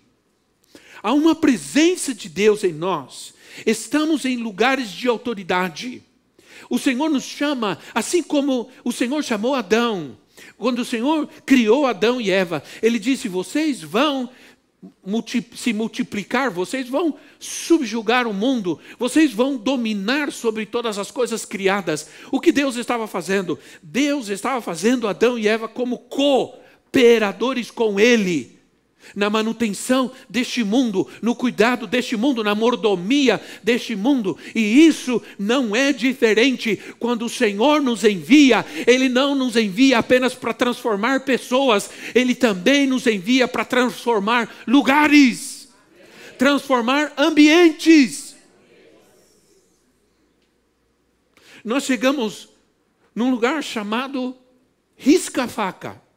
há 1.02 1.12
uma 1.12 1.34
presença 1.34 2.14
de 2.14 2.28
Deus 2.28 2.62
em 2.62 2.72
nós 2.72 3.34
Estamos 3.66 4.24
em 4.24 4.36
lugares 4.36 4.90
de 4.90 5.08
autoridade. 5.08 6.02
O 6.68 6.78
Senhor 6.78 7.08
nos 7.08 7.24
chama, 7.24 7.78
assim 7.94 8.22
como 8.22 8.68
o 8.84 8.92
Senhor 8.92 9.22
chamou 9.22 9.54
Adão. 9.54 10.16
Quando 10.56 10.80
o 10.80 10.84
Senhor 10.84 11.28
criou 11.44 11.86
Adão 11.86 12.20
e 12.20 12.30
Eva, 12.30 12.62
ele 12.82 12.98
disse: 12.98 13.28
Vocês 13.28 13.82
vão 13.82 14.30
se 15.54 15.72
multiplicar, 15.72 16.50
vocês 16.50 16.88
vão 16.88 17.14
subjugar 17.38 18.26
o 18.26 18.32
mundo, 18.32 18.78
vocês 18.98 19.32
vão 19.32 19.56
dominar 19.56 20.32
sobre 20.32 20.64
todas 20.64 20.98
as 20.98 21.10
coisas 21.10 21.44
criadas. 21.44 22.08
O 22.30 22.40
que 22.40 22.52
Deus 22.52 22.76
estava 22.76 23.06
fazendo? 23.06 23.58
Deus 23.82 24.28
estava 24.28 24.60
fazendo 24.62 25.08
Adão 25.08 25.38
e 25.38 25.46
Eva 25.46 25.68
como 25.68 25.98
cooperadores 25.98 27.70
com 27.70 28.00
Ele 28.00 28.59
na 29.14 29.28
manutenção 29.28 30.10
deste 30.28 30.62
mundo, 30.62 31.06
no 31.20 31.34
cuidado 31.34 31.86
deste 31.86 32.16
mundo, 32.16 32.44
na 32.44 32.54
mordomia 32.54 33.40
deste 33.62 33.96
mundo. 33.96 34.36
E 34.54 34.86
isso 34.86 35.22
não 35.38 35.74
é 35.74 35.92
diferente 35.92 36.78
quando 36.98 37.26
o 37.26 37.28
Senhor 37.28 37.80
nos 37.80 38.04
envia. 38.04 38.64
Ele 38.86 39.08
não 39.08 39.34
nos 39.34 39.56
envia 39.56 39.98
apenas 39.98 40.34
para 40.34 40.52
transformar 40.52 41.20
pessoas, 41.20 41.90
ele 42.14 42.34
também 42.34 42.86
nos 42.86 43.06
envia 43.06 43.48
para 43.48 43.64
transformar 43.64 44.48
lugares, 44.66 45.68
transformar 46.38 47.12
ambientes. 47.16 48.36
Nós 51.64 51.84
chegamos 51.84 52.48
num 53.14 53.30
lugar 53.30 53.62
chamado 53.62 54.36
Risca-Faca 54.96 56.09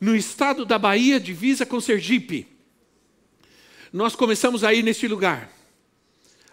no 0.00 0.14
estado 0.14 0.64
da 0.64 0.78
Bahia, 0.78 1.18
divisa 1.18 1.64
com 1.64 1.80
Sergipe. 1.80 2.46
Nós 3.92 4.14
começamos 4.14 4.62
a 4.64 4.74
ir 4.74 4.82
nesse 4.82 5.08
lugar. 5.08 5.50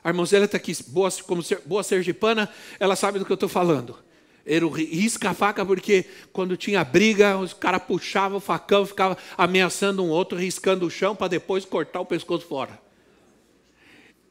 A 0.03 0.09
irmãzela 0.09 0.45
está 0.45 0.57
aqui, 0.57 0.75
boa, 0.87 1.09
como 1.25 1.43
boa 1.65 1.83
sergipana, 1.83 2.49
ela 2.79 2.95
sabe 2.95 3.19
do 3.19 3.25
que 3.25 3.31
eu 3.31 3.35
estou 3.35 3.49
falando. 3.49 3.97
Era 4.45 4.67
risca 4.67 5.29
a 5.29 5.33
faca 5.33 5.65
porque 5.65 6.05
quando 6.33 6.57
tinha 6.57 6.83
briga, 6.83 7.37
os 7.37 7.53
caras 7.53 7.81
puxavam 7.83 8.37
o 8.37 8.41
facão, 8.41 8.85
ficava 8.85 9.17
ameaçando 9.37 10.03
um 10.03 10.09
outro, 10.09 10.37
riscando 10.37 10.85
o 10.85 10.89
chão 10.89 11.15
para 11.15 11.29
depois 11.29 11.63
cortar 11.63 12.01
o 12.01 12.05
pescoço 12.05 12.45
fora. 12.45 12.77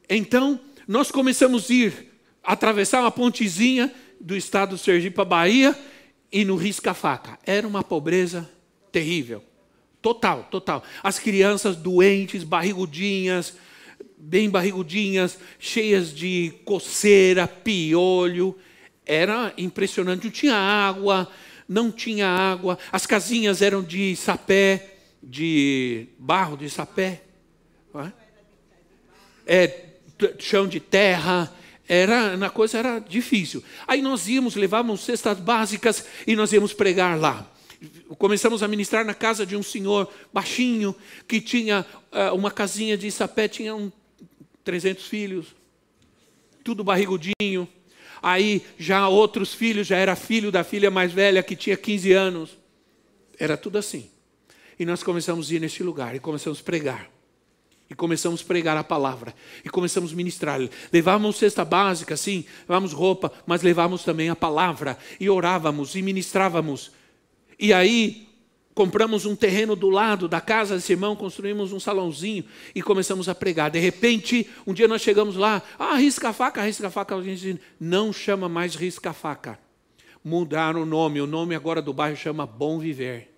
Então, 0.07 0.59
nós 0.87 1.09
começamos 1.09 1.71
a 1.71 1.73
ir, 1.73 2.11
atravessar 2.43 3.01
uma 3.01 3.11
pontezinha 3.11 3.91
do 4.21 4.35
estado 4.35 4.71
do 4.71 4.77
Sergipe 4.77 5.15
para 5.15 5.25
Bahia 5.25 5.75
e 6.31 6.45
no 6.45 6.55
risca-faca. 6.55 7.39
Era 7.43 7.67
uma 7.67 7.83
pobreza 7.83 8.47
terrível. 8.93 9.43
Total, 10.01 10.43
total. 10.51 10.83
As 11.01 11.17
crianças 11.17 11.75
doentes, 11.75 12.43
barrigudinhas, 12.43 13.55
bem 14.17 14.49
barrigudinhas, 14.49 15.37
cheias 15.59 16.13
de 16.13 16.53
coceira, 16.63 17.47
piolho. 17.47 18.55
Era 19.05 19.51
impressionante. 19.57 20.25
Não 20.25 20.31
tinha 20.31 20.55
água, 20.55 21.29
não 21.67 21.91
tinha 21.91 22.27
água. 22.27 22.77
As 22.91 23.05
casinhas 23.05 23.61
eram 23.61 23.81
de 23.81 24.15
sapé, 24.15 24.97
de 25.21 26.07
barro 26.19 26.55
de 26.55 26.69
sapé. 26.69 27.23
É? 27.95 29.65
é, 29.65 29.85
chão 30.37 30.67
de 30.67 30.79
terra. 30.79 31.51
Era, 31.87 32.37
na 32.37 32.49
coisa 32.49 32.77
era 32.77 32.99
difícil. 32.99 33.63
Aí 33.87 34.01
nós 34.01 34.27
íamos, 34.27 34.55
levávamos 34.55 35.01
cestas 35.01 35.37
básicas 35.39 36.05
e 36.25 36.35
nós 36.35 36.53
íamos 36.53 36.73
pregar 36.73 37.19
lá 37.19 37.52
começamos 38.17 38.63
a 38.63 38.67
ministrar 38.67 39.05
na 39.05 39.13
casa 39.13 39.45
de 39.45 39.55
um 39.55 39.63
senhor 39.63 40.09
baixinho, 40.31 40.95
que 41.27 41.41
tinha 41.41 41.85
uh, 42.11 42.35
uma 42.35 42.51
casinha 42.51 42.97
de 42.97 43.09
sapé, 43.11 43.47
tinha 43.47 43.75
um, 43.75 43.91
300 44.63 45.05
filhos, 45.05 45.47
tudo 46.63 46.83
barrigudinho. 46.83 47.67
Aí 48.21 48.65
já 48.77 49.07
outros 49.09 49.53
filhos, 49.53 49.87
já 49.87 49.97
era 49.97 50.15
filho 50.15 50.51
da 50.51 50.63
filha 50.63 50.89
mais 50.89 51.11
velha, 51.11 51.43
que 51.43 51.55
tinha 51.55 51.75
15 51.75 52.13
anos. 52.13 52.57
Era 53.37 53.57
tudo 53.57 53.77
assim. 53.77 54.09
E 54.79 54.85
nós 54.85 55.03
começamos 55.03 55.51
a 55.51 55.53
ir 55.53 55.59
neste 55.59 55.83
lugar 55.83 56.15
e 56.15 56.19
começamos 56.19 56.59
a 56.59 56.63
pregar. 56.63 57.09
E 57.89 57.93
começamos 57.93 58.41
a 58.41 58.45
pregar 58.45 58.77
a 58.77 58.83
palavra. 58.83 59.35
E 59.63 59.69
começamos 59.69 60.13
a 60.13 60.15
ministrar. 60.15 60.59
Levávamos 60.91 61.35
cesta 61.35 61.65
básica, 61.65 62.15
sim, 62.15 62.45
levávamos 62.61 62.93
roupa, 62.93 63.31
mas 63.45 63.61
levávamos 63.61 64.03
também 64.03 64.29
a 64.29 64.35
palavra. 64.35 64.97
E 65.19 65.29
orávamos 65.29 65.95
e 65.95 66.01
ministrávamos 66.01 66.91
e 67.63 67.71
aí 67.71 68.27
compramos 68.75 69.25
um 69.25 69.37
terreno 69.37 69.73
do 69.73 69.89
lado 69.89 70.27
da 70.27 70.41
casa 70.41 70.75
desse 70.75 70.91
irmão, 70.91 71.15
construímos 71.15 71.71
um 71.71 71.79
salãozinho 71.79 72.43
e 72.75 72.81
começamos 72.81 73.29
a 73.29 73.33
pregar. 73.33 73.71
De 73.71 73.79
repente, 73.79 74.49
um 74.67 74.73
dia 74.73 74.85
nós 74.85 75.01
chegamos 75.01 75.37
lá, 75.37 75.63
ah, 75.79 75.95
risca-faca, 75.95 76.61
risca-faca. 76.61 77.15
A 77.15 77.23
gente 77.23 77.39
disse, 77.39 77.61
não 77.79 78.11
chama 78.11 78.49
mais 78.49 78.75
risca-faca. 78.75 79.57
Mudaram 80.21 80.81
o 80.81 80.85
nome, 80.85 81.21
o 81.21 81.25
nome 81.25 81.55
agora 81.55 81.81
do 81.81 81.93
bairro 81.93 82.17
chama 82.17 82.45
Bom 82.45 82.79
Viver. 82.79 83.33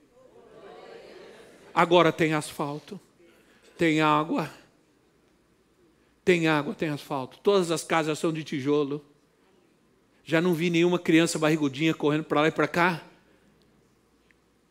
Agora 1.71 2.11
tem 2.11 2.33
asfalto, 2.33 2.99
tem 3.77 4.01
água, 4.01 4.49
tem 6.23 6.47
água, 6.47 6.73
tem 6.73 6.89
asfalto. 6.89 7.37
Todas 7.43 7.69
as 7.69 7.83
casas 7.83 8.17
são 8.17 8.33
de 8.33 8.43
tijolo. 8.43 9.05
Já 10.23 10.41
não 10.41 10.55
vi 10.55 10.71
nenhuma 10.71 10.97
criança 10.97 11.37
barrigudinha 11.37 11.93
correndo 11.93 12.23
para 12.23 12.41
lá 12.41 12.47
e 12.47 12.51
para 12.51 12.67
cá 12.67 13.03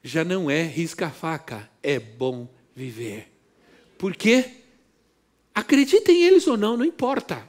já 0.06 0.22
não 0.22 0.50
é 0.50 0.62
risca-faca, 0.62 1.68
é 1.82 1.98
bom 1.98 2.46
viver. 2.76 3.32
Por 3.96 4.14
quê? 4.14 4.44
Acreditem 5.54 6.22
eles 6.22 6.46
ou 6.46 6.58
não, 6.58 6.76
não 6.76 6.84
importa. 6.84 7.42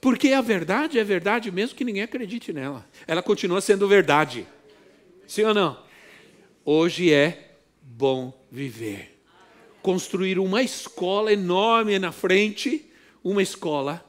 Porque 0.00 0.32
a 0.32 0.40
verdade 0.40 0.98
é 0.98 1.04
verdade 1.04 1.50
mesmo 1.50 1.76
que 1.76 1.84
ninguém 1.84 2.02
acredite 2.02 2.54
nela. 2.54 2.88
Ela 3.06 3.22
continua 3.22 3.60
sendo 3.60 3.86
verdade. 3.86 4.46
Sim 5.26 5.44
ou 5.44 5.52
não? 5.52 5.78
Hoje 6.64 7.12
é 7.12 7.56
bom 7.82 8.32
viver. 8.50 9.20
Construir 9.82 10.38
uma 10.38 10.62
escola 10.62 11.32
enorme 11.32 11.98
na 11.98 12.12
frente, 12.12 12.90
uma 13.22 13.42
escola. 13.42 14.02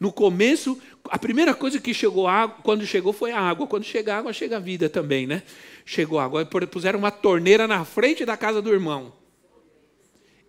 No 0.00 0.12
começo, 0.12 0.80
a 1.10 1.18
primeira 1.18 1.54
coisa 1.54 1.80
que 1.80 1.94
chegou 1.94 2.26
água, 2.26 2.56
quando 2.62 2.86
chegou 2.86 3.12
foi 3.12 3.32
a 3.32 3.40
água. 3.40 3.66
Quando 3.66 3.84
chega 3.84 4.14
a 4.14 4.18
água, 4.18 4.32
chega 4.32 4.56
a 4.56 4.60
vida 4.60 4.88
também, 4.88 5.26
né? 5.26 5.42
chegou 5.86 6.18
água. 6.18 6.44
Puseram 6.44 6.98
uma 6.98 7.12
torneira 7.12 7.66
na 7.66 7.84
frente 7.84 8.26
da 8.26 8.36
casa 8.36 8.60
do 8.60 8.72
irmão. 8.72 9.12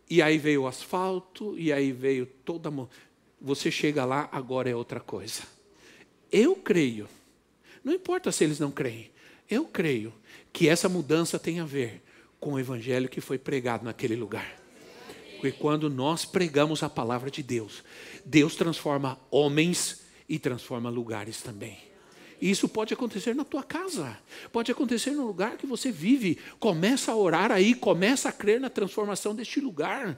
E 0.09 0.21
aí 0.21 0.37
veio 0.37 0.63
o 0.63 0.67
asfalto, 0.67 1.57
e 1.57 1.71
aí 1.71 1.91
veio 1.91 2.25
toda. 2.25 2.71
Você 3.39 3.69
chega 3.69 4.03
lá, 4.03 4.27
agora 4.31 4.69
é 4.69 4.75
outra 4.75 4.99
coisa. 4.99 5.43
Eu 6.31 6.55
creio, 6.55 7.07
não 7.83 7.93
importa 7.93 8.31
se 8.31 8.43
eles 8.43 8.59
não 8.59 8.71
creem, 8.71 9.11
eu 9.49 9.65
creio 9.65 10.13
que 10.51 10.67
essa 10.67 10.89
mudança 10.89 11.39
tem 11.39 11.59
a 11.59 11.65
ver 11.65 12.01
com 12.39 12.53
o 12.53 12.59
evangelho 12.59 13.07
que 13.07 13.21
foi 13.21 13.37
pregado 13.37 13.85
naquele 13.85 14.15
lugar. 14.15 14.59
Porque 15.35 15.51
quando 15.51 15.89
nós 15.89 16.25
pregamos 16.25 16.83
a 16.83 16.89
palavra 16.89 17.29
de 17.29 17.43
Deus, 17.43 17.83
Deus 18.25 18.55
transforma 18.55 19.19
homens 19.29 20.01
e 20.27 20.37
transforma 20.37 20.89
lugares 20.89 21.41
também. 21.41 21.77
Isso 22.41 22.69
pode 22.69 22.93
acontecer 22.93 23.33
na 23.33 23.43
tua 23.43 23.63
casa, 23.63 24.17
pode 24.51 24.71
acontecer 24.71 25.11
no 25.11 25.25
lugar 25.25 25.57
que 25.57 25.65
você 25.65 25.91
vive. 25.91 26.37
Começa 26.59 27.11
a 27.11 27.15
orar 27.15 27.51
aí, 27.51 27.73
começa 27.73 28.29
a 28.29 28.31
crer 28.31 28.59
na 28.59 28.69
transformação 28.69 29.33
deste 29.33 29.59
lugar. 29.59 30.17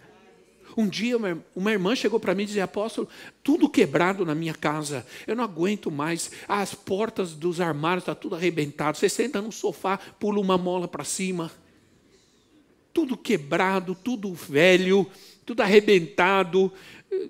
Um 0.75 0.87
dia 0.87 1.17
uma 1.55 1.71
irmã 1.71 1.95
chegou 1.95 2.19
para 2.19 2.35
mim 2.35 2.43
e 2.43 2.47
disse: 2.47 2.61
Apóstolo, 2.61 3.07
tudo 3.41 3.69
quebrado 3.69 4.25
na 4.25 4.35
minha 4.35 4.53
casa, 4.53 5.05
eu 5.25 5.35
não 5.35 5.43
aguento 5.43 5.89
mais. 5.89 6.31
As 6.47 6.75
portas 6.75 7.33
dos 7.33 7.61
armários 7.61 8.03
estão 8.03 8.13
tá 8.13 8.21
tudo 8.21 8.35
arrebentado. 8.35 8.97
Você 8.97 9.09
senta 9.09 9.41
no 9.41 9.51
sofá, 9.51 9.97
pula 9.97 10.39
uma 10.39 10.57
mola 10.57 10.87
para 10.87 11.03
cima. 11.03 11.49
Tudo 12.93 13.15
quebrado, 13.15 13.95
tudo 13.95 14.33
velho, 14.33 15.09
tudo 15.49 15.61
arrebentado. 15.61 16.71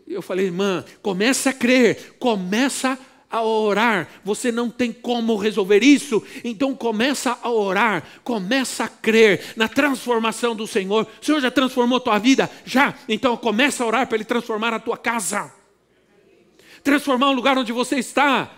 Eu 0.06 0.22
falei, 0.22 0.48
irmã, 0.48 0.84
começa 1.02 1.52
a 1.52 1.54
crer, 1.54 2.18
começa 2.20 3.00
a 3.32 3.42
orar. 3.42 4.10
Você 4.26 4.52
não 4.52 4.70
tem 4.70 4.92
como 4.92 5.38
resolver 5.38 5.82
isso, 5.82 6.22
então 6.44 6.76
começa 6.76 7.40
a 7.42 7.50
orar, 7.50 8.04
começa 8.22 8.84
a 8.84 8.90
crer 8.90 9.54
na 9.56 9.70
transformação 9.70 10.54
do 10.54 10.68
Senhor. 10.68 11.08
O 11.22 11.26
Senhor 11.26 11.40
já 11.40 11.50
transformou 11.50 11.98
a 11.98 12.02
tua 12.02 12.20
vida? 12.20 12.50
Já. 12.66 12.94
Então 13.08 13.38
começa 13.38 13.86
a 13.86 13.88
orar 13.88 14.06
para 14.06 14.18
ele 14.18 14.26
transformar 14.26 14.74
a 14.74 14.80
tua 14.80 14.98
casa. 14.98 15.54
Transformar 16.84 17.30
o 17.30 17.34
lugar 17.34 17.58
onde 17.58 17.72
você 17.72 18.00
está. 18.00 18.52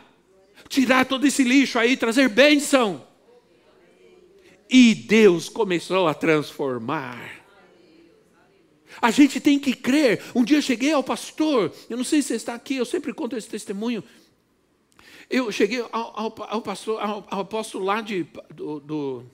Tirar 0.70 1.06
todo 1.06 1.28
esse 1.28 1.44
lixo 1.44 1.78
aí, 1.78 1.96
trazer 1.96 2.30
bênção. 2.30 3.06
E 4.68 4.96
Deus 4.96 5.50
começou 5.50 6.08
a 6.08 6.16
transformar. 6.16 7.41
A 9.02 9.10
gente 9.10 9.40
tem 9.40 9.58
que 9.58 9.74
crer. 9.74 10.22
Um 10.36 10.44
dia 10.44 10.58
eu 10.58 10.62
cheguei 10.62 10.94
ao 10.94 11.04
pastor, 11.04 11.74
eu 11.90 11.98
não 11.98 12.04
sei 12.04 12.22
se 12.22 12.30
você 12.30 12.36
está 12.36 12.54
aqui, 12.54 12.76
eu 12.76 12.86
sempre 12.86 13.14
conto 13.14 13.36
esse 13.36 13.50
testemunho. 13.50 14.04
Eu 15.30 15.52
cheguei 15.52 15.80
ao, 15.80 16.20
ao, 16.20 16.36
ao 16.50 16.62
pastor, 16.62 17.02
ao, 17.02 17.26
ao, 17.30 17.40
apóstolo 17.40 17.86
lá 17.86 18.02
de, 18.02 18.28
do, 18.54 18.80
do 18.82 19.26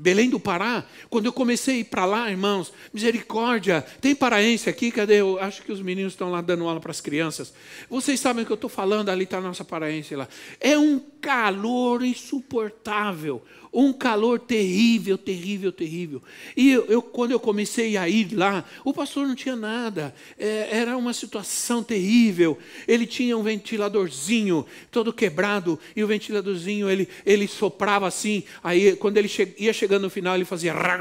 Belém 0.00 0.30
do 0.30 0.38
Pará, 0.38 0.84
quando 1.10 1.26
eu 1.26 1.32
comecei 1.32 1.76
a 1.76 1.78
ir 1.80 1.84
para 1.84 2.04
lá, 2.04 2.30
irmãos, 2.30 2.72
misericórdia, 2.92 3.84
tem 4.00 4.14
paraense 4.14 4.70
aqui, 4.70 4.92
cadê? 4.92 5.16
Eu 5.20 5.40
acho 5.40 5.62
que 5.62 5.72
os 5.72 5.82
meninos 5.82 6.12
estão 6.12 6.30
lá 6.30 6.40
dando 6.40 6.66
aula 6.66 6.80
para 6.80 6.92
as 6.92 7.00
crianças. 7.00 7.52
Vocês 7.90 8.20
sabem 8.20 8.44
o 8.44 8.46
que 8.46 8.52
eu 8.52 8.54
estou 8.54 8.70
falando, 8.70 9.08
ali 9.08 9.24
está 9.24 9.38
a 9.38 9.40
nossa 9.40 9.64
paraense 9.64 10.14
lá. 10.14 10.28
É 10.60 10.78
um 10.78 11.00
calor 11.20 12.04
insuportável 12.04 13.42
um 13.72 13.92
calor 13.92 14.38
terrível, 14.38 15.16
terrível, 15.16 15.72
terrível. 15.72 16.22
E 16.56 16.70
eu, 16.70 16.84
eu, 16.86 17.02
quando 17.02 17.32
eu 17.32 17.40
comecei 17.40 17.96
a 17.96 18.08
ir 18.08 18.34
lá, 18.34 18.64
o 18.84 18.92
pastor 18.92 19.26
não 19.26 19.34
tinha 19.34 19.56
nada, 19.56 20.14
é, 20.38 20.68
era 20.70 20.96
uma 20.96 21.12
situação 21.12 21.82
terrível. 21.82 22.58
Ele 22.86 23.06
tinha 23.06 23.36
um 23.36 23.42
ventiladorzinho 23.42 24.66
todo 24.90 25.12
quebrado, 25.12 25.78
e 25.94 26.02
o 26.02 26.06
ventiladorzinho 26.06 26.88
ele, 26.88 27.08
ele 27.24 27.46
soprava 27.46 28.06
assim. 28.06 28.42
Aí, 28.62 28.96
quando 28.96 29.18
ele 29.18 29.28
che 29.28 29.54
ia 29.58 29.72
chegando 29.72 30.02
no 30.02 30.10
final, 30.10 30.34
ele 30.34 30.44
fazia. 30.44 30.72
Rag, 30.72 31.00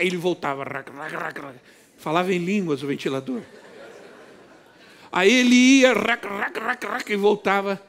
ele 0.00 0.16
voltava. 0.16 0.64
Falava 1.96 2.32
em 2.32 2.38
línguas 2.38 2.82
o 2.82 2.86
ventilador. 2.86 3.40
Aí 5.10 5.32
ele 5.32 5.54
ia 5.54 5.94
e 7.08 7.16
voltava. 7.16 7.87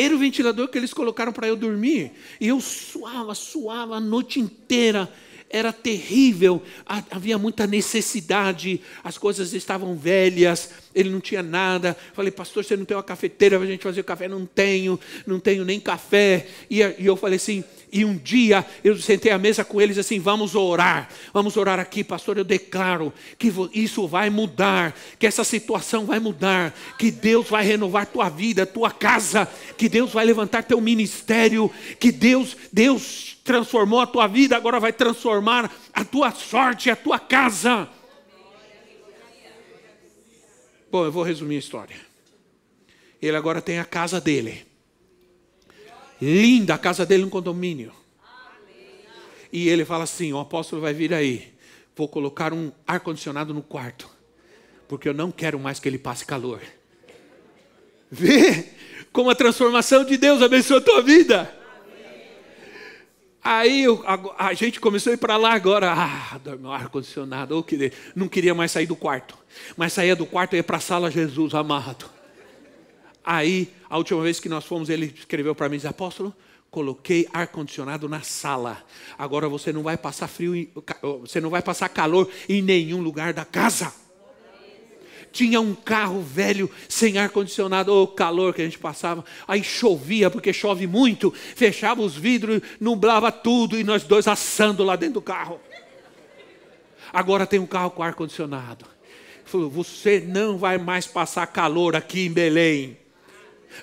Era 0.00 0.14
o 0.14 0.18
ventilador 0.18 0.68
que 0.68 0.78
eles 0.78 0.94
colocaram 0.94 1.32
para 1.32 1.48
eu 1.48 1.56
dormir. 1.56 2.12
E 2.40 2.46
eu 2.46 2.60
suava, 2.60 3.34
suava 3.34 3.96
a 3.96 4.00
noite 4.00 4.38
inteira. 4.38 5.12
Era 5.50 5.72
terrível, 5.72 6.62
havia 7.10 7.38
muita 7.38 7.66
necessidade, 7.66 8.82
as 9.02 9.16
coisas 9.16 9.54
estavam 9.54 9.96
velhas, 9.96 10.70
ele 10.94 11.08
não 11.08 11.20
tinha 11.20 11.42
nada. 11.42 11.96
Falei, 12.12 12.30
pastor, 12.30 12.62
você 12.62 12.76
não 12.76 12.84
tem 12.84 12.94
uma 12.94 13.02
cafeteira 13.02 13.56
para 13.56 13.66
a 13.66 13.70
gente 13.70 13.82
fazer 13.82 14.02
o 14.02 14.04
café? 14.04 14.28
Não 14.28 14.44
tenho, 14.44 15.00
não 15.26 15.40
tenho 15.40 15.64
nem 15.64 15.80
café. 15.80 16.46
E, 16.70 16.80
eu 16.80 17.16
falei 17.16 17.36
assim, 17.36 17.64
e 17.90 18.04
um 18.04 18.16
dia 18.16 18.64
eu 18.84 18.96
sentei 18.96 19.32
à 19.32 19.38
mesa 19.38 19.64
com 19.64 19.80
eles 19.80 19.98
assim: 19.98 20.18
vamos 20.18 20.54
orar, 20.54 21.08
vamos 21.32 21.56
orar 21.56 21.78
aqui, 21.78 22.04
pastor. 22.04 22.36
Eu 22.36 22.44
declaro 22.44 23.12
que 23.38 23.52
isso 23.72 24.06
vai 24.06 24.30
mudar, 24.30 24.94
que 25.18 25.26
essa 25.26 25.44
situação 25.44 26.04
vai 26.04 26.18
mudar, 26.18 26.74
que 26.98 27.10
Deus 27.10 27.48
vai 27.48 27.64
renovar 27.64 28.06
tua 28.06 28.28
vida, 28.28 28.66
tua 28.66 28.90
casa, 28.90 29.48
que 29.76 29.88
Deus 29.88 30.12
vai 30.12 30.24
levantar 30.24 30.62
teu 30.64 30.80
ministério, 30.80 31.70
que 31.98 32.12
Deus, 32.12 32.56
Deus 32.72 33.36
transformou 33.42 34.00
a 34.00 34.06
tua 34.06 34.26
vida, 34.26 34.56
agora 34.56 34.78
vai 34.78 34.92
transformar 34.92 35.72
a 35.92 36.04
tua 36.04 36.30
sorte, 36.30 36.90
a 36.90 36.96
tua 36.96 37.18
casa. 37.18 37.88
Bom, 40.90 41.04
eu 41.04 41.12
vou 41.12 41.22
resumir 41.22 41.56
a 41.56 41.58
história. 41.58 41.96
Ele 43.20 43.36
agora 43.36 43.60
tem 43.60 43.78
a 43.78 43.84
casa 43.84 44.20
dele 44.20 44.67
linda 46.20 46.74
a 46.74 46.78
casa 46.78 47.06
dele 47.06 47.24
no 47.24 47.30
condomínio. 47.30 47.92
E 49.52 49.68
ele 49.68 49.84
fala 49.84 50.04
assim: 50.04 50.32
o 50.32 50.38
apóstolo 50.38 50.82
vai 50.82 50.92
vir 50.92 51.12
aí, 51.14 51.52
vou 51.96 52.08
colocar 52.08 52.52
um 52.52 52.70
ar-condicionado 52.86 53.54
no 53.54 53.62
quarto, 53.62 54.08
porque 54.86 55.08
eu 55.08 55.14
não 55.14 55.30
quero 55.30 55.58
mais 55.58 55.80
que 55.80 55.88
ele 55.88 55.98
passe 55.98 56.24
calor. 56.24 56.60
Vê 58.10 58.66
como 59.12 59.30
a 59.30 59.34
transformação 59.34 60.04
de 60.04 60.16
Deus 60.16 60.42
abençoa 60.42 60.78
a 60.78 60.82
tua 60.82 61.02
vida. 61.02 61.54
Aí 63.42 63.86
a, 64.04 64.48
a, 64.48 64.54
gente 64.54 64.78
começou 64.78 65.10
a 65.10 65.14
ir 65.14 65.18
para 65.18 65.36
lá 65.36 65.54
agora. 65.54 65.92
Ah, 65.92 66.38
dormiu 66.38 66.70
ar-condicionado. 66.70 67.56
Oh, 67.56 67.62
que 67.62 67.92
não 68.14 68.28
queria 68.28 68.54
mais 68.54 68.72
sair 68.72 68.86
do 68.86 68.96
quarto. 68.96 69.38
Mas 69.76 69.92
saía 69.92 70.14
do 70.14 70.26
quarto 70.26 70.54
e 70.54 70.56
ia 70.56 70.64
para 70.64 70.76
a 70.76 70.80
sala 70.80 71.10
Jesus 71.10 71.54
amado. 71.54 72.17
Aí, 73.30 73.68
a 73.90 73.98
última 73.98 74.22
vez 74.22 74.40
que 74.40 74.48
nós 74.48 74.64
fomos, 74.64 74.88
ele 74.88 75.12
escreveu 75.14 75.54
para 75.54 75.68
mim, 75.68 75.76
disse, 75.76 75.86
apóstolo, 75.86 76.34
coloquei 76.70 77.28
ar-condicionado 77.30 78.08
na 78.08 78.22
sala. 78.22 78.82
Agora 79.18 79.46
você 79.50 79.70
não 79.70 79.82
vai 79.82 79.98
passar 79.98 80.28
frio, 80.28 80.66
você 81.20 81.38
não 81.38 81.50
vai 81.50 81.60
passar 81.60 81.90
calor 81.90 82.26
em 82.48 82.62
nenhum 82.62 83.02
lugar 83.02 83.34
da 83.34 83.44
casa. 83.44 83.92
Tinha 85.30 85.60
um 85.60 85.74
carro 85.74 86.22
velho 86.22 86.70
sem 86.88 87.18
ar-condicionado, 87.18 87.92
o 87.92 88.06
calor 88.06 88.54
que 88.54 88.62
a 88.62 88.64
gente 88.64 88.78
passava. 88.78 89.22
Aí 89.46 89.62
chovia, 89.62 90.30
porque 90.30 90.50
chove 90.50 90.86
muito, 90.86 91.30
fechava 91.30 92.00
os 92.00 92.16
vidros, 92.16 92.62
nublava 92.80 93.30
tudo 93.30 93.78
e 93.78 93.84
nós 93.84 94.04
dois 94.04 94.26
assando 94.26 94.82
lá 94.82 94.96
dentro 94.96 95.16
do 95.16 95.22
carro. 95.22 95.60
Agora 97.12 97.46
tem 97.46 97.60
um 97.60 97.66
carro 97.66 97.90
com 97.90 98.02
ar-condicionado. 98.02 98.86
Falou: 99.44 99.68
Você 99.68 100.18
não 100.18 100.56
vai 100.56 100.78
mais 100.78 101.06
passar 101.06 101.46
calor 101.48 101.94
aqui 101.94 102.24
em 102.24 102.32
Belém 102.32 102.96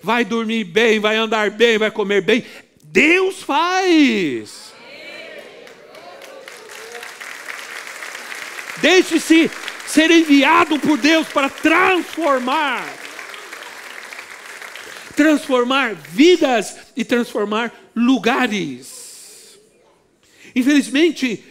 vai 0.01 0.25
dormir 0.25 0.63
bem, 0.63 0.99
vai 0.99 1.15
andar 1.15 1.51
bem, 1.51 1.77
vai 1.77 1.91
comer 1.91 2.21
bem. 2.21 2.45
Deus 2.83 3.41
faz. 3.43 4.73
Deixe-se 8.81 9.49
ser 9.87 10.11
enviado 10.11 10.79
por 10.79 10.97
Deus 10.97 11.27
para 11.27 11.49
transformar. 11.49 12.87
Transformar 15.15 15.95
vidas 15.95 16.75
e 16.95 17.05
transformar 17.05 17.73
lugares. 17.95 19.57
Infelizmente, 20.55 21.43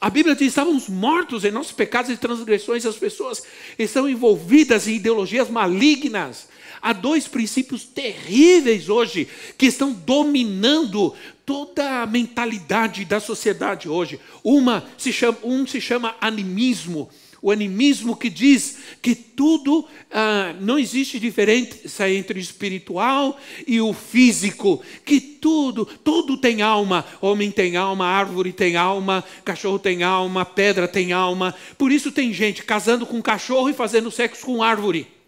a 0.00 0.08
Bíblia 0.08 0.34
diz: 0.34 0.48
estávamos 0.48 0.88
mortos 0.88 1.44
em 1.44 1.50
nossos 1.50 1.72
pecados 1.72 2.10
e 2.10 2.16
transgressões, 2.16 2.86
as 2.86 2.96
pessoas 2.96 3.42
estão 3.78 4.08
envolvidas 4.08 4.88
em 4.88 4.94
ideologias 4.94 5.50
malignas, 5.50 6.48
Há 6.82 6.92
dois 6.92 7.28
princípios 7.28 7.84
terríveis 7.84 8.88
hoje 8.88 9.28
que 9.58 9.66
estão 9.66 9.92
dominando 9.92 11.14
toda 11.44 12.02
a 12.02 12.06
mentalidade 12.06 13.04
da 13.04 13.20
sociedade 13.20 13.88
hoje. 13.88 14.18
Uma 14.42 14.84
se 14.96 15.12
chama, 15.12 15.38
um 15.42 15.66
se 15.66 15.80
chama 15.80 16.16
animismo. 16.20 17.10
O 17.42 17.50
animismo 17.50 18.14
que 18.14 18.28
diz 18.28 18.78
que 19.00 19.14
tudo, 19.14 19.86
ah, 20.10 20.54
não 20.60 20.78
existe 20.78 21.18
diferença 21.18 22.08
entre 22.10 22.38
o 22.38 22.42
espiritual 22.42 23.38
e 23.66 23.80
o 23.80 23.94
físico, 23.94 24.82
que 25.06 25.20
tudo, 25.20 25.86
tudo 25.86 26.36
tem 26.36 26.60
alma. 26.60 27.04
Homem 27.20 27.50
tem 27.50 27.76
alma, 27.76 28.06
árvore 28.06 28.52
tem 28.52 28.76
alma, 28.76 29.24
cachorro 29.42 29.78
tem 29.78 30.02
alma, 30.02 30.44
pedra 30.44 30.86
tem 30.86 31.12
alma. 31.12 31.54
Por 31.78 31.90
isso 31.90 32.12
tem 32.12 32.32
gente 32.32 32.62
casando 32.62 33.06
com 33.06 33.22
cachorro 33.22 33.70
e 33.70 33.74
fazendo 33.74 34.10
sexo 34.10 34.44
com 34.44 34.62
árvore. 34.62 35.19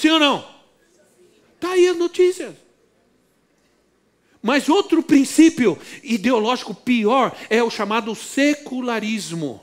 Sim 0.00 0.08
ou 0.08 0.18
não? 0.18 0.48
Está 1.56 1.72
aí 1.72 1.86
as 1.88 1.96
notícias. 1.98 2.54
Mas 4.40 4.66
outro 4.66 5.02
princípio 5.02 5.78
ideológico 6.02 6.74
pior 6.74 7.36
é 7.50 7.62
o 7.62 7.68
chamado 7.68 8.14
secularismo, 8.14 9.62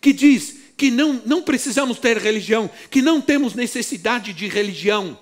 que 0.00 0.12
diz 0.12 0.56
que 0.76 0.88
não, 0.88 1.20
não 1.26 1.42
precisamos 1.42 1.98
ter 1.98 2.16
religião, 2.16 2.70
que 2.88 3.02
não 3.02 3.20
temos 3.20 3.54
necessidade 3.54 4.32
de 4.32 4.46
religião, 4.46 5.18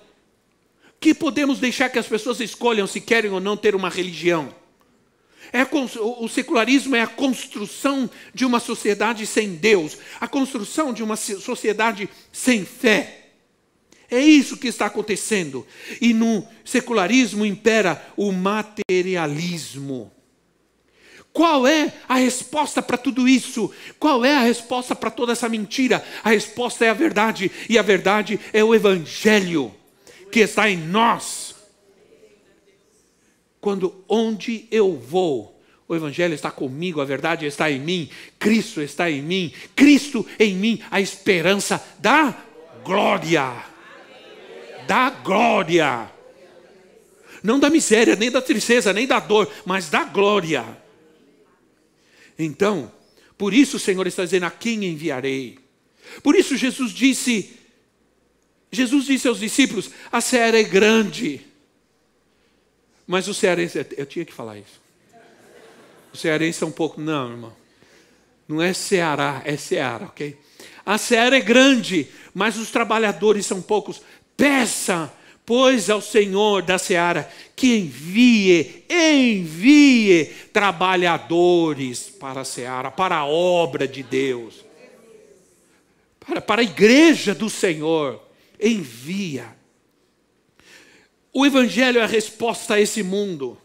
que 0.99 1.11
podemos 1.15 1.57
deixar 1.57 1.89
que 1.89 1.97
as 1.97 2.05
pessoas 2.05 2.39
escolham 2.39 2.85
se 2.85 3.01
querem 3.01 3.31
ou 3.31 3.39
não 3.39 3.57
ter 3.57 3.73
uma 3.73 3.89
religião. 3.89 4.53
É 5.51 5.65
o 5.99 6.27
secularismo 6.27 6.95
é 6.95 7.01
a 7.01 7.07
construção 7.07 8.07
de 8.31 8.45
uma 8.45 8.59
sociedade 8.59 9.25
sem 9.25 9.55
Deus, 9.55 9.97
a 10.21 10.27
construção 10.27 10.93
de 10.93 11.01
uma 11.01 11.15
sociedade 11.15 12.07
sem 12.31 12.63
fé. 12.63 13.18
É 14.09 14.19
isso 14.19 14.57
que 14.57 14.67
está 14.67 14.87
acontecendo. 14.87 15.65
E 16.01 16.13
no 16.13 16.47
secularismo 16.65 17.45
impera 17.45 18.03
o 18.17 18.31
materialismo. 18.31 20.11
Qual 21.31 21.67
é 21.67 21.93
a 22.07 22.15
resposta 22.15 22.81
para 22.81 22.97
tudo 22.97 23.27
isso? 23.27 23.71
Qual 23.99 24.25
é 24.25 24.35
a 24.35 24.41
resposta 24.41 24.95
para 24.95 25.11
toda 25.11 25.31
essa 25.31 25.47
mentira? 25.47 26.03
A 26.23 26.29
resposta 26.29 26.85
é 26.85 26.89
a 26.89 26.93
verdade, 26.93 27.51
e 27.69 27.77
a 27.77 27.81
verdade 27.81 28.39
é 28.51 28.63
o 28.63 28.73
Evangelho 28.73 29.73
que 30.31 30.39
está 30.39 30.69
em 30.69 30.77
nós. 30.77 31.55
Quando 33.61 34.03
onde 34.07 34.67
eu 34.71 34.97
vou, 34.97 35.61
o 35.87 35.95
Evangelho 35.95 36.33
está 36.33 36.49
comigo, 36.49 37.01
a 37.01 37.05
verdade 37.05 37.45
está 37.45 37.69
em 37.69 37.79
mim, 37.79 38.09
Cristo 38.37 38.81
está 38.81 39.09
em 39.09 39.21
mim, 39.21 39.51
Cristo 39.75 40.25
em 40.39 40.55
mim, 40.55 40.81
a 40.89 40.99
esperança 40.99 41.83
da 41.99 42.35
glória. 42.83 43.68
Da 44.89 45.11
glória. 45.11 46.11
Não 47.43 47.59
da 47.59 47.69
miséria, 47.69 48.15
nem 48.15 48.31
da 48.31 48.41
tristeza, 48.41 48.91
nem 48.91 49.05
da 49.05 49.19
dor, 49.19 49.47
mas 49.63 49.87
da 49.87 50.03
glória. 50.03 50.65
Então, 52.39 52.91
por 53.37 53.53
isso 53.53 53.77
o 53.77 53.79
Senhor 53.79 54.07
está 54.07 54.23
dizendo: 54.23 54.47
a 54.47 54.49
quem 54.49 54.83
enviarei? 54.85 55.59
Por 56.23 56.35
isso 56.35 56.57
Jesus 56.57 56.91
disse, 56.91 57.55
Jesus 58.71 59.05
disse 59.05 59.27
aos 59.27 59.39
discípulos: 59.39 59.91
a 60.11 60.19
seara 60.21 60.59
é 60.59 60.63
grande. 60.63 61.45
Mas 63.05 63.27
o 63.27 63.33
cearense, 63.33 63.85
eu 63.95 64.07
tinha 64.07 64.25
que 64.25 64.33
falar 64.33 64.57
isso. 64.57 64.81
O 66.11 66.17
cearense 66.17 66.63
é 66.63 66.65
um 66.65 66.71
pouco, 66.71 66.99
não, 66.99 67.29
irmão. 67.29 67.55
Não 68.47 68.59
é 68.59 68.73
Ceará, 68.73 69.43
é 69.45 69.55
Ceará, 69.55 70.07
ok? 70.07 70.35
A 70.83 70.97
seara 70.97 71.37
é 71.37 71.41
grande, 71.41 72.07
mas 72.33 72.57
os 72.57 72.71
trabalhadores 72.71 73.45
são 73.45 73.61
poucos. 73.61 74.01
Peça 74.39 75.13
pois 75.49 75.89
ao 75.89 75.99
Senhor 75.99 76.61
da 76.61 76.77
seara 76.77 77.27
que 77.55 77.75
envie, 77.75 78.85
envie 78.87 80.25
trabalhadores 80.53 82.01
para 82.01 82.41
a 82.41 82.45
seara, 82.45 82.91
para 82.91 83.15
a 83.15 83.25
obra 83.25 83.87
de 83.87 84.03
Deus, 84.03 84.63
para, 86.19 86.39
para 86.39 86.61
a 86.61 86.63
igreja 86.63 87.33
do 87.33 87.49
Senhor, 87.49 88.23
envia. 88.61 89.47
O 91.33 91.47
Evangelho 91.47 91.99
é 91.99 92.03
a 92.03 92.05
resposta 92.05 92.75
a 92.75 92.79
esse 92.79 93.01
mundo. 93.01 93.57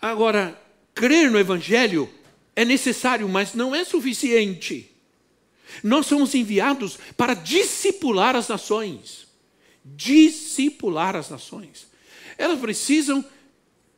Agora, 0.00 0.56
crer 0.94 1.32
no 1.32 1.38
Evangelho 1.40 2.08
é 2.54 2.64
necessário, 2.64 3.28
mas 3.28 3.54
não 3.54 3.74
é 3.74 3.84
suficiente. 3.84 4.88
Nós 5.82 6.06
somos 6.06 6.34
enviados 6.34 6.98
para 7.16 7.34
discipular 7.34 8.34
as 8.36 8.48
nações 8.48 9.28
discipular 9.96 11.16
as 11.16 11.30
nações. 11.30 11.86
Elas 12.36 12.58
precisam 12.58 13.24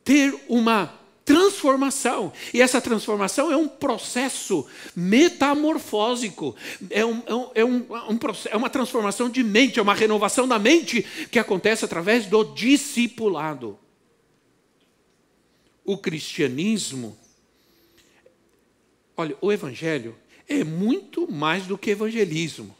ter 0.03 0.33
uma 0.47 0.99
transformação. 1.23 2.33
E 2.53 2.61
essa 2.61 2.81
transformação 2.81 3.51
é 3.51 3.57
um 3.57 3.67
processo 3.67 4.65
metamorfósico. 4.95 6.55
É, 6.89 7.05
um, 7.05 7.23
é, 7.25 7.33
um, 7.33 7.49
é, 7.55 7.65
um, 7.65 7.85
é 8.49 8.57
uma 8.57 8.69
transformação 8.69 9.29
de 9.29 9.43
mente, 9.43 9.79
é 9.79 9.81
uma 9.81 9.93
renovação 9.93 10.47
da 10.47 10.57
mente 10.57 11.03
que 11.29 11.39
acontece 11.39 11.85
através 11.85 12.25
do 12.25 12.43
discipulado. 12.43 13.77
O 15.83 15.97
cristianismo, 15.97 17.17
olha, 19.15 19.35
o 19.41 19.51
evangelho 19.51 20.15
é 20.59 20.63
muito 20.63 21.31
mais 21.31 21.65
do 21.65 21.77
que 21.77 21.91
evangelismo. 21.91 22.75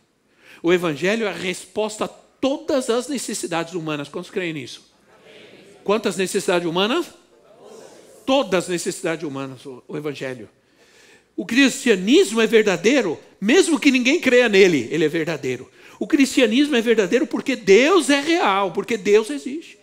O 0.62 0.72
evangelho 0.72 1.26
é 1.26 1.30
a 1.30 1.34
resposta 1.34 2.08
todas 2.08 2.90
as 2.90 3.08
necessidades 3.08 3.74
humanas. 3.74 4.10
Quantos 4.10 4.32
creem 4.32 4.54
nisso? 4.54 4.92
Quantas 5.84 6.18
necessidades 6.18 6.68
humanas? 6.68 7.08
Todas 8.26 8.66
as 8.66 8.70
necessidades 8.70 9.24
humanas, 9.24 9.66
o 9.66 9.98
Evangelho. 9.98 10.48
O 11.36 11.46
cristianismo 11.46 12.40
é 12.40 12.48
verdadeiro, 12.48 13.20
mesmo 13.40 13.80
que 13.80 13.92
ninguém 13.92 14.20
creia 14.20 14.48
nele, 14.48 14.88
ele 14.92 15.06
é 15.06 15.10
verdadeiro. 15.10 15.70
O 16.00 16.08
cristianismo 16.08 16.76
é 16.76 16.82
verdadeiro 16.82 17.26
porque 17.26 17.56
Deus 17.56 18.10
é 18.10 18.20
real, 18.20 18.72
porque 18.72 18.98
Deus 18.98 19.30
existe. 19.30 19.78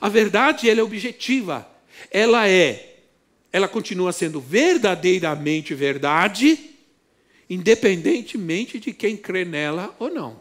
A 0.00 0.08
verdade 0.08 0.68
ela 0.68 0.80
é 0.80 0.82
objetiva, 0.82 1.66
ela 2.10 2.48
é, 2.48 2.96
ela 3.52 3.66
continua 3.66 4.12
sendo 4.12 4.40
verdadeiramente 4.40 5.74
verdade, 5.74 6.58
independentemente 7.48 8.78
de 8.78 8.92
quem 8.92 9.16
crê 9.16 9.44
nela 9.44 9.94
ou 9.98 10.10
não. 10.10 10.40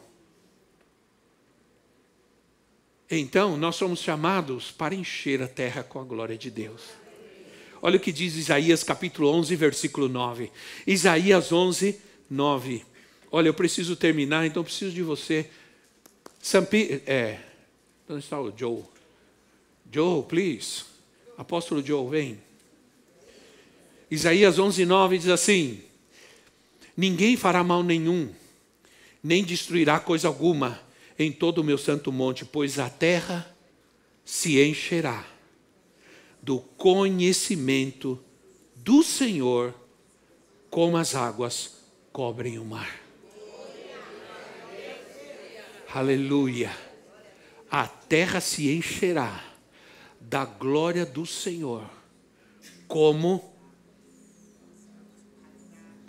Então, 3.10 3.55
nós 3.55 3.76
somos 3.78 4.01
chamados 4.01 4.72
para 4.72 4.93
encher 4.93 5.41
a 5.41 5.47
terra 5.47 5.82
com 5.82 5.99
a 5.99 6.03
glória 6.03 6.38
de 6.38 6.51
Deus. 6.51 6.82
Olha 7.82 7.95
o 7.95 7.99
que 7.99 8.12
diz 8.12 8.36
Isaías 8.36 8.84
capítulo 8.84 9.30
11, 9.30 9.55
versículo 9.55 10.10
9. 10.10 10.51
Isaías 10.86 11.51
11, 11.51 11.99
9. 12.30 12.86
Olha, 13.32 13.47
eu 13.47 13.53
preciso 13.53 13.95
terminar, 13.95 14.45
então 14.45 14.64
preciso 14.64 14.93
de 14.93 15.03
você. 15.03 15.49
Sampi, 16.41 17.01
é, 17.05 17.39
onde 18.10 18.24
está 18.24 18.39
o 18.41 18.51
Joe? 18.55 18.84
Joe, 19.89 20.24
please. 20.24 20.84
Apóstolo 21.38 21.86
Joe, 21.86 22.10
vem. 22.10 22.39
Isaías 24.12 24.60
11, 24.60 24.86
9 24.86 25.18
diz 25.18 25.30
assim: 25.30 25.82
Ninguém 26.98 27.38
fará 27.38 27.64
mal 27.64 27.84
nenhum, 27.84 28.34
nem 29.22 29.43
destruirá 29.43 30.00
coisa 30.00 30.28
alguma 30.28 30.82
em 31.20 31.32
todo 31.32 31.60
o 31.60 31.64
meu 31.64 31.78
santo 31.78 32.12
monte, 32.12 32.43
pois 32.43 32.80
a 32.80 32.89
terra 32.89 33.56
se 34.26 34.60
encherá 34.60 35.24
do 36.41 36.60
conhecimento 36.60 38.20
do 38.76 39.04
Senhor, 39.04 39.76
como 40.72 40.98
as 40.98 41.14
águas 41.14 41.76
cobrem 42.12 42.58
o 42.58 42.66
mar. 42.66 43.00
Aleluia. 45.93 46.76
A 47.70 47.88
terra 47.88 48.41
se 48.41 48.72
encherá 48.72 49.43
da 50.20 50.45
glória 50.45 51.06
do 51.06 51.26
Senhor, 51.26 51.89
como 52.88 53.57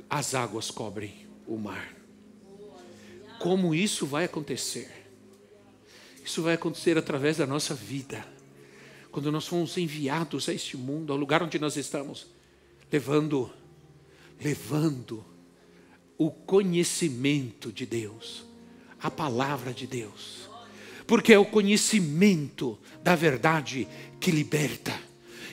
as 0.08 0.34
águas 0.34 0.70
cobrem 0.70 1.26
o 1.46 1.56
mar. 1.56 1.94
Como 3.38 3.74
isso 3.74 4.06
vai 4.06 4.24
acontecer? 4.24 4.90
Isso 6.24 6.42
vai 6.42 6.54
acontecer 6.54 6.98
através 6.98 7.36
da 7.36 7.46
nossa 7.46 7.74
vida. 7.74 8.26
Quando 9.10 9.32
nós 9.32 9.46
fomos 9.46 9.76
enviados 9.78 10.48
a 10.48 10.52
este 10.52 10.76
mundo, 10.76 11.12
ao 11.12 11.18
lugar 11.18 11.42
onde 11.42 11.58
nós 11.58 11.76
estamos, 11.76 12.26
levando, 12.92 13.50
levando 14.40 15.24
o 16.18 16.30
conhecimento 16.30 17.72
de 17.72 17.86
Deus, 17.86 18.44
a 19.00 19.10
palavra 19.10 19.72
de 19.72 19.86
Deus. 19.86 20.48
Porque 21.06 21.32
é 21.32 21.38
o 21.38 21.46
conhecimento 21.46 22.78
da 23.02 23.14
verdade 23.14 23.88
que 24.20 24.30
liberta. 24.30 25.00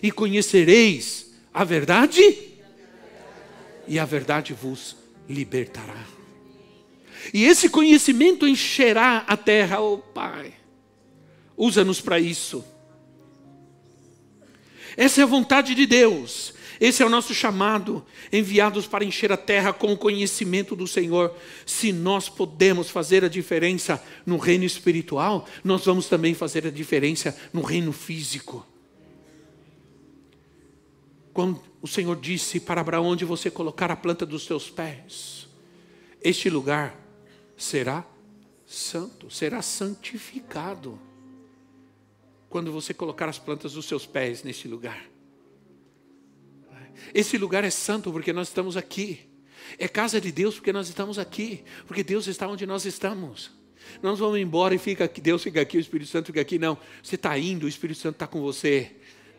E 0.01 0.11
conhecereis 0.11 1.31
a 1.53 1.63
verdade, 1.63 2.54
e 3.87 3.99
a 3.99 4.05
verdade 4.05 4.53
vos 4.53 4.95
libertará. 5.27 6.05
E 7.33 7.45
esse 7.45 7.69
conhecimento 7.69 8.47
encherá 8.47 9.23
a 9.27 9.35
terra, 9.35 9.79
oh 9.79 9.97
Pai. 9.97 10.53
Usa-nos 11.57 12.01
para 12.01 12.19
isso. 12.19 12.63
Essa 14.97 15.21
é 15.21 15.23
a 15.23 15.27
vontade 15.27 15.73
de 15.73 15.85
Deus. 15.85 16.53
Esse 16.79 17.01
é 17.01 17.05
o 17.05 17.09
nosso 17.09 17.33
chamado, 17.33 18.05
enviados 18.31 18.85
para 18.85 19.05
encher 19.05 19.31
a 19.31 19.37
terra 19.37 19.71
com 19.71 19.93
o 19.93 19.97
conhecimento 19.97 20.75
do 20.75 20.85
Senhor. 20.85 21.33
Se 21.65 21.93
nós 21.93 22.27
podemos 22.27 22.89
fazer 22.89 23.23
a 23.23 23.29
diferença 23.29 24.03
no 24.25 24.37
reino 24.37 24.65
espiritual, 24.65 25.47
nós 25.63 25.85
vamos 25.85 26.07
também 26.07 26.33
fazer 26.33 26.67
a 26.67 26.71
diferença 26.71 27.35
no 27.53 27.61
reino 27.61 27.93
físico. 27.93 28.65
O 31.85 31.87
Senhor 31.87 32.19
disse 32.19 32.59
para 32.59 32.81
Abraão: 32.81 33.05
onde 33.05 33.23
você 33.23 33.51
colocar 33.51 33.91
a 33.91 33.95
planta 33.95 34.25
dos 34.25 34.43
seus 34.43 34.71
pés, 34.71 35.47
este 36.19 36.49
lugar 36.49 36.99
será 37.55 38.03
santo, 38.65 39.29
será 39.29 39.61
santificado 39.61 40.99
quando 42.49 42.71
você 42.71 42.91
colocar 42.91 43.29
as 43.29 43.37
plantas 43.37 43.73
dos 43.73 43.85
seus 43.85 44.03
pés 44.03 44.41
neste 44.41 44.67
lugar. 44.67 45.05
Esse 47.13 47.37
lugar 47.37 47.63
é 47.63 47.69
santo 47.69 48.11
porque 48.11 48.33
nós 48.33 48.47
estamos 48.47 48.75
aqui. 48.75 49.19
É 49.77 49.87
casa 49.87 50.19
de 50.19 50.31
Deus 50.31 50.55
porque 50.55 50.73
nós 50.73 50.89
estamos 50.89 51.19
aqui. 51.19 51.63
Porque 51.85 52.03
Deus 52.03 52.25
está 52.25 52.47
onde 52.47 52.65
nós 52.65 52.85
estamos. 52.85 53.51
Nós 54.01 54.17
vamos 54.17 54.39
embora 54.39 54.73
e 54.73 54.79
fica 54.79 55.07
Deus 55.07 55.43
fica 55.43 55.61
aqui, 55.61 55.77
o 55.77 55.79
Espírito 55.79 56.09
Santo 56.09 56.27
fica 56.27 56.41
aqui. 56.41 56.57
Não, 56.57 56.79
você 57.03 57.13
está 57.13 57.37
indo, 57.37 57.67
o 57.67 57.69
Espírito 57.69 57.99
Santo 57.99 58.15
está 58.15 58.25
com 58.25 58.41
você. 58.41 58.95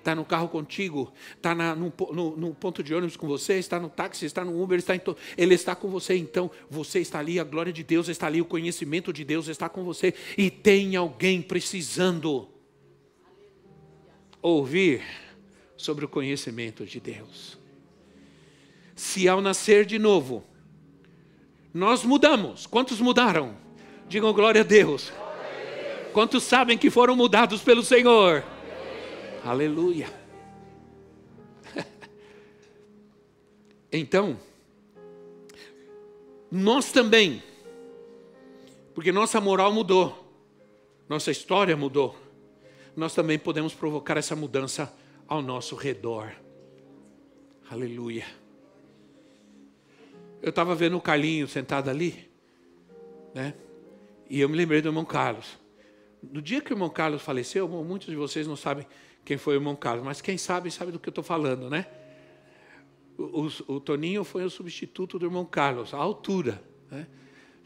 Está 0.06 0.14
no 0.14 0.24
carro 0.24 0.48
contigo, 0.48 1.12
está 1.34 1.52
no, 1.52 1.92
no, 2.12 2.36
no, 2.36 2.54
ponto 2.54 2.80
de 2.80 2.94
ônibus 2.94 3.16
com 3.16 3.26
você, 3.26 3.54
está 3.54 3.80
no 3.80 3.88
táxi, 3.88 4.24
está 4.24 4.44
no 4.44 4.62
Uber, 4.62 4.78
está 4.78 4.94
em 4.94 5.00
to... 5.00 5.16
ele 5.36 5.52
está 5.52 5.74
com 5.74 5.88
você. 5.88 6.16
Então, 6.16 6.48
você 6.70 7.00
está 7.00 7.18
ali, 7.18 7.40
a 7.40 7.42
glória 7.42 7.72
de 7.72 7.82
Deus 7.82 8.08
está 8.08 8.28
ali, 8.28 8.40
o 8.40 8.44
conhecimento 8.44 9.12
de 9.12 9.24
Deus 9.24 9.48
está 9.48 9.68
com 9.68 9.82
você. 9.82 10.14
E 10.38 10.48
tem 10.48 10.94
alguém 10.94 11.42
precisando 11.42 12.46
ouvir 14.40 15.02
sobre 15.76 16.04
o 16.04 16.08
conhecimento 16.08 16.86
de 16.86 17.00
Deus. 17.00 17.58
Se 18.94 19.28
ao 19.28 19.40
nascer 19.40 19.84
de 19.84 19.98
novo, 19.98 20.44
nós 21.74 22.04
mudamos, 22.04 22.64
quantos 22.64 23.00
mudaram? 23.00 23.56
Digam 24.08 24.32
glória 24.32 24.60
a 24.60 24.64
Deus. 24.64 25.12
Quantos 26.12 26.44
sabem 26.44 26.78
que 26.78 26.90
foram 26.90 27.16
mudados 27.16 27.60
pelo 27.60 27.82
Senhor? 27.82 28.44
Aleluia. 29.46 30.08
Então, 33.92 34.36
nós 36.50 36.90
também, 36.90 37.42
porque 38.92 39.12
nossa 39.12 39.40
moral 39.40 39.72
mudou, 39.72 40.28
nossa 41.08 41.30
história 41.30 41.76
mudou, 41.76 42.14
nós 42.96 43.14
também 43.14 43.38
podemos 43.38 43.72
provocar 43.72 44.18
essa 44.18 44.34
mudança 44.34 44.92
ao 45.26 45.40
nosso 45.40 45.76
redor. 45.76 46.32
Aleluia. 47.70 48.26
Eu 50.42 50.50
estava 50.50 50.74
vendo 50.74 50.96
o 50.96 51.00
Carlinho 51.00 51.46
sentado 51.48 51.88
ali, 51.88 52.28
né? 53.32 53.54
E 54.28 54.40
eu 54.40 54.48
me 54.48 54.56
lembrei 54.56 54.82
do 54.82 54.88
irmão 54.88 55.04
Carlos. 55.04 55.56
No 56.22 56.42
dia 56.42 56.60
que 56.60 56.72
o 56.72 56.74
irmão 56.74 56.90
Carlos 56.90 57.22
faleceu, 57.22 57.66
muitos 57.68 58.08
de 58.08 58.16
vocês 58.16 58.46
não 58.46 58.56
sabem 58.56 58.84
quem 59.26 59.36
foi 59.36 59.54
o 59.54 59.56
irmão 59.56 59.74
Carlos, 59.74 60.04
mas 60.04 60.20
quem 60.20 60.38
sabe, 60.38 60.70
sabe 60.70 60.92
do 60.92 61.00
que 61.00 61.08
eu 61.08 61.10
estou 61.10 61.24
falando, 61.24 61.68
né? 61.68 61.84
O, 63.18 63.42
o, 63.42 63.74
o, 63.74 63.80
Toninho 63.80 64.22
foi 64.22 64.44
o 64.44 64.50
substituto 64.50 65.18
do 65.18 65.26
irmão 65.26 65.44
Carlos, 65.44 65.92
a 65.92 65.96
altura. 65.96 66.62
Né? 66.88 67.08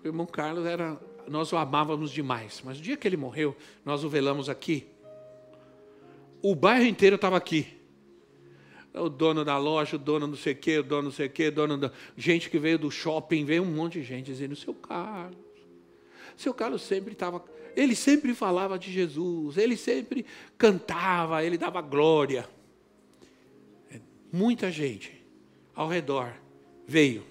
O 0.03 0.09
irmão 0.09 0.25
Carlos 0.25 0.65
era, 0.65 0.99
nós 1.29 1.53
o 1.53 1.59
amávamos 1.59 2.13
demais, 2.13 2.63
mas 2.65 2.79
o 2.79 2.81
dia 2.81 2.97
que 2.97 3.07
ele 3.07 3.19
morreu, 3.19 3.55
nós 3.85 4.03
o 4.05 4.09
velamos 4.09 4.49
aqui. 4.49 4.87
O 6.41 6.55
bairro 6.55 6.87
inteiro 6.87 7.17
estava 7.17 7.37
aqui. 7.37 7.67
O 8.95 9.11
dono 9.11 9.45
da 9.45 9.59
loja, 9.59 9.97
o 9.97 9.99
dono 9.99 10.27
não 10.27 10.37
sei 10.37 10.55
o 10.55 10.57
quê, 10.57 10.79
o 10.79 10.83
dono 10.83 11.03
não 11.03 11.11
sei 11.11 11.27
o 11.27 11.31
quê, 11.31 11.49
o 11.49 11.53
dono 11.53 11.77
da... 11.77 11.93
gente 12.17 12.49
que 12.49 12.59
veio 12.59 12.79
do 12.79 12.91
shopping, 12.91 13.45
veio 13.45 13.63
um 13.63 13.67
monte 13.67 14.01
de 14.01 14.05
gente 14.05 14.27
dizendo, 14.27 14.57
seu 14.57 14.73
Carlos. 14.73 15.37
Seu 16.39 16.55
Carlos 16.55 16.81
sempre 16.81 17.13
estava 17.13 17.45
ele 17.77 17.95
sempre 17.95 18.35
falava 18.35 18.79
de 18.79 18.93
Jesus, 18.93 19.57
ele 19.57 19.77
sempre 19.77 20.25
cantava, 20.57 21.45
ele 21.45 21.59
dava 21.59 21.81
glória. 21.81 22.49
Muita 24.33 24.71
gente 24.71 25.13
ao 25.75 25.89
redor 25.89 26.33
veio 26.87 27.25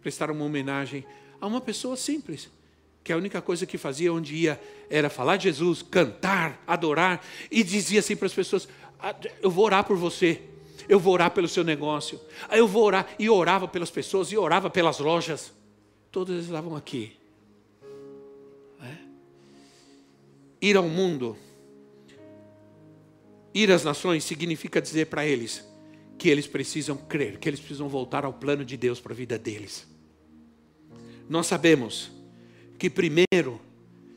prestar 0.00 0.30
uma 0.30 0.44
homenagem 0.44 1.04
a 1.40 1.46
uma 1.46 1.60
pessoa 1.60 1.96
simples, 1.96 2.50
que 3.04 3.12
a 3.12 3.16
única 3.16 3.42
coisa 3.42 3.66
que 3.66 3.76
fazia 3.76 4.12
onde 4.12 4.34
ia 4.34 4.60
era 4.88 5.10
falar 5.10 5.36
de 5.36 5.44
Jesus, 5.44 5.82
cantar, 5.82 6.62
adorar, 6.66 7.24
e 7.50 7.62
dizia 7.62 8.00
assim 8.00 8.16
para 8.16 8.26
as 8.26 8.34
pessoas: 8.34 8.68
ah, 8.98 9.14
Eu 9.40 9.50
vou 9.50 9.64
orar 9.64 9.84
por 9.84 9.96
você, 9.96 10.40
eu 10.88 10.98
vou 10.98 11.14
orar 11.14 11.30
pelo 11.30 11.48
seu 11.48 11.64
negócio, 11.64 12.20
eu 12.50 12.66
vou 12.66 12.84
orar, 12.84 13.08
e 13.18 13.28
orava 13.28 13.66
pelas 13.66 13.90
pessoas, 13.90 14.30
e 14.32 14.38
orava 14.38 14.70
pelas 14.70 14.98
lojas. 14.98 15.52
Todos 16.10 16.34
eles 16.34 16.46
estavam 16.46 16.76
aqui 16.76 17.21
Ir 20.62 20.76
ao 20.76 20.88
mundo, 20.88 21.36
ir 23.52 23.70
às 23.70 23.84
nações, 23.84 24.24
significa 24.24 24.80
dizer 24.80 25.08
para 25.08 25.26
eles 25.26 25.68
que 26.16 26.28
eles 26.28 26.46
precisam 26.46 26.96
crer, 26.96 27.38
que 27.38 27.48
eles 27.48 27.58
precisam 27.58 27.88
voltar 27.88 28.24
ao 28.24 28.32
plano 28.32 28.64
de 28.64 28.76
Deus 28.76 29.00
para 29.00 29.12
a 29.12 29.16
vida 29.16 29.36
deles. 29.36 29.86
Nós 31.28 31.48
sabemos 31.48 32.12
que, 32.78 32.88
primeiro, 32.88 33.60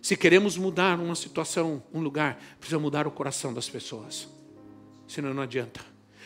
se 0.04 0.16
queremos 0.16 0.56
mudar 0.56 1.00
uma 1.00 1.16
situação, 1.16 1.82
um 1.92 2.00
lugar, 2.00 2.40
precisa 2.60 2.78
mudar 2.78 3.08
o 3.08 3.12
coração 3.12 3.52
das 3.52 3.68
pessoas. 3.68 4.28
Senão 5.08 5.34
não 5.34 5.42
adianta. 5.42 5.82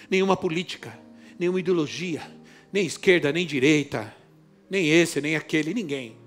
Nenhuma 0.09 0.35
política, 0.35 0.99
nenhuma 1.39 1.61
ideologia, 1.61 2.21
nem 2.73 2.85
esquerda, 2.85 3.31
nem 3.31 3.45
direita, 3.45 4.13
nem 4.69 4.89
esse, 4.89 5.21
nem 5.21 5.37
aquele, 5.37 5.73
ninguém. 5.73 6.18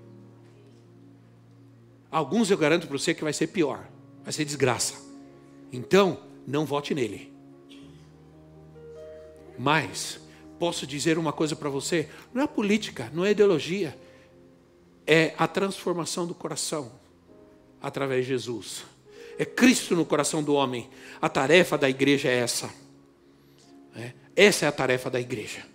Alguns 2.13 2.51
eu 2.51 2.57
garanto 2.59 2.87
para 2.87 2.95
você 2.95 3.11
que 3.11 3.23
vai 3.23 3.33
ser 3.33 3.47
pior, 3.47 3.89
vai 4.23 4.31
ser 4.31 4.45
desgraça. 4.45 4.93
Então, 5.71 6.19
não 6.45 6.63
vote 6.63 6.93
nele. 6.93 7.33
Mas, 9.57 10.19
posso 10.59 10.85
dizer 10.85 11.17
uma 11.17 11.33
coisa 11.33 11.55
para 11.55 11.69
você: 11.69 12.07
não 12.31 12.43
é 12.43 12.45
política, 12.45 13.09
não 13.15 13.25
é 13.25 13.31
ideologia, 13.31 13.97
é 15.07 15.33
a 15.39 15.47
transformação 15.47 16.27
do 16.27 16.35
coração 16.35 16.91
através 17.81 18.25
de 18.25 18.29
Jesus. 18.29 18.83
É 19.39 19.43
Cristo 19.43 19.95
no 19.95 20.05
coração 20.05 20.43
do 20.43 20.53
homem. 20.53 20.91
A 21.19 21.27
tarefa 21.27 21.79
da 21.79 21.89
igreja 21.89 22.29
é 22.29 22.35
essa. 22.37 22.69
É, 23.95 24.13
essa 24.35 24.65
é 24.65 24.69
a 24.69 24.71
tarefa 24.71 25.09
da 25.09 25.19
igreja. 25.19 25.65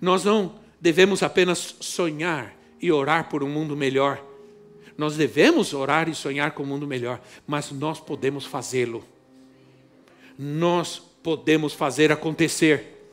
Nós 0.00 0.24
não 0.24 0.54
devemos 0.80 1.22
apenas 1.22 1.76
sonhar 1.80 2.56
e 2.80 2.90
orar 2.90 3.28
por 3.28 3.44
um 3.44 3.48
mundo 3.50 3.76
melhor 3.76 4.32
nós 4.96 5.16
devemos 5.16 5.74
orar 5.74 6.08
e 6.08 6.14
sonhar 6.14 6.52
com 6.52 6.62
um 6.62 6.66
mundo 6.66 6.86
melhor, 6.86 7.20
mas 7.46 7.70
nós 7.72 7.98
podemos 8.00 8.44
fazê-lo. 8.44 9.04
Nós 10.38 10.98
podemos 11.22 11.72
fazer 11.72 12.12
acontecer, 12.12 13.08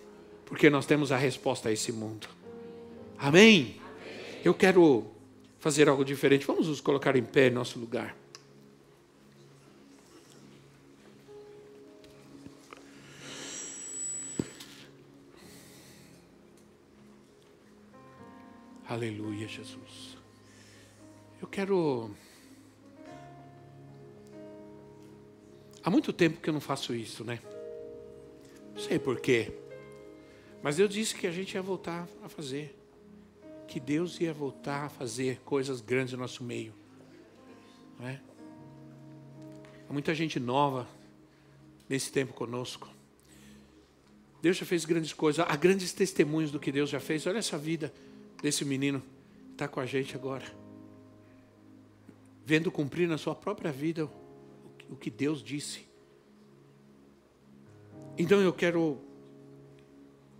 porque 0.45 0.69
nós 0.69 0.85
temos 0.85 1.11
a 1.11 1.17
resposta 1.17 1.69
a 1.69 1.71
esse 1.71 1.91
mundo. 1.91 2.27
Amém? 3.17 3.79
Amém. 3.79 4.41
Eu 4.43 4.53
quero 4.53 5.05
fazer 5.59 5.87
algo 5.87 6.03
diferente. 6.03 6.45
Vamos 6.45 6.67
nos 6.67 6.81
colocar 6.81 7.15
em 7.15 7.23
pé 7.23 7.47
em 7.47 7.51
nosso 7.51 7.79
lugar. 7.79 8.15
Aleluia, 18.87 19.47
Jesus. 19.47 20.20
Eu 21.41 21.47
quero. 21.47 22.11
Há 25.83 25.89
muito 25.89 26.13
tempo 26.13 26.39
que 26.39 26.47
eu 26.47 26.53
não 26.53 26.61
faço 26.61 26.93
isso, 26.93 27.23
né? 27.23 27.39
Não 28.75 28.81
sei 28.81 28.99
porquê. 28.99 29.51
Mas 30.61 30.77
Deus 30.77 30.93
disse 30.93 31.15
que 31.15 31.25
a 31.25 31.31
gente 31.31 31.55
ia 31.55 31.61
voltar 31.61 32.07
a 32.23 32.29
fazer. 32.29 32.77
Que 33.67 33.79
Deus 33.79 34.21
ia 34.21 34.31
voltar 34.31 34.85
a 34.85 34.89
fazer 34.89 35.39
coisas 35.43 35.81
grandes 35.81 36.13
no 36.13 36.19
nosso 36.19 36.43
meio. 36.43 36.75
Não 37.99 38.07
é? 38.07 38.21
Há 39.89 39.93
muita 39.93 40.13
gente 40.13 40.39
nova 40.39 40.87
nesse 41.89 42.11
tempo 42.11 42.33
conosco. 42.33 42.87
Deus 44.43 44.57
já 44.57 44.65
fez 44.65 44.85
grandes 44.85 45.11
coisas. 45.11 45.43
Há 45.47 45.55
grandes 45.55 45.91
testemunhos 45.91 46.51
do 46.51 46.59
que 46.59 46.71
Deus 46.71 46.91
já 46.91 46.99
fez. 46.99 47.25
Olha 47.25 47.39
essa 47.39 47.57
vida 47.57 47.91
desse 48.43 48.63
menino 48.63 49.01
que 49.47 49.53
está 49.53 49.67
com 49.67 49.79
a 49.79 49.87
gente 49.87 50.15
agora 50.15 50.60
vendo 52.45 52.71
cumprir 52.71 53.07
na 53.07 53.17
sua 53.17 53.35
própria 53.35 53.71
vida 53.71 54.09
o 54.89 54.95
que 54.95 55.09
Deus 55.09 55.43
disse. 55.43 55.85
Então 58.17 58.41
eu 58.41 58.51
quero, 58.51 58.99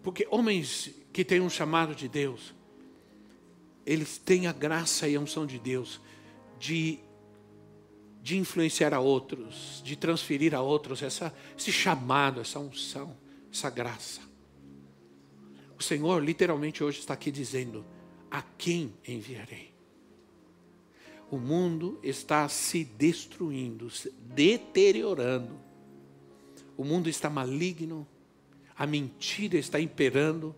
porque 0.04 0.28
homens 0.30 0.92
que 1.14 1.24
têm 1.24 1.40
um 1.40 1.50
chamado 1.50 1.96
de 1.96 2.08
Deus, 2.08 2.54
eles 3.86 4.18
têm 4.18 4.48
a 4.48 4.52
graça 4.52 5.08
e 5.08 5.16
a 5.16 5.20
unção 5.20 5.46
de 5.46 5.58
Deus 5.58 6.00
de, 6.60 7.00
de 8.22 8.38
influenciar 8.38 8.94
a 8.94 9.00
outros, 9.00 9.82
de 9.84 9.96
transferir 9.96 10.54
a 10.54 10.62
outros 10.62 11.02
essa, 11.02 11.34
esse 11.58 11.72
chamado, 11.72 12.42
essa 12.42 12.60
unção, 12.60 13.18
essa 13.52 13.70
graça. 13.70 14.22
O 15.80 15.82
Senhor 15.82 16.24
literalmente 16.24 16.84
hoje 16.84 17.00
está 17.00 17.16
aqui 17.16 17.32
dizendo: 17.32 17.84
A 18.30 18.42
quem 18.42 18.94
enviarei? 19.08 19.71
O 21.32 21.38
mundo 21.38 21.98
está 22.04 22.50
se 22.50 22.84
destruindo, 22.84 23.90
se 23.90 24.12
deteriorando. 24.12 25.58
O 26.76 26.84
mundo 26.84 27.08
está 27.08 27.30
maligno, 27.30 28.06
a 28.78 28.86
mentira 28.86 29.58
está 29.58 29.80
imperando 29.80 30.54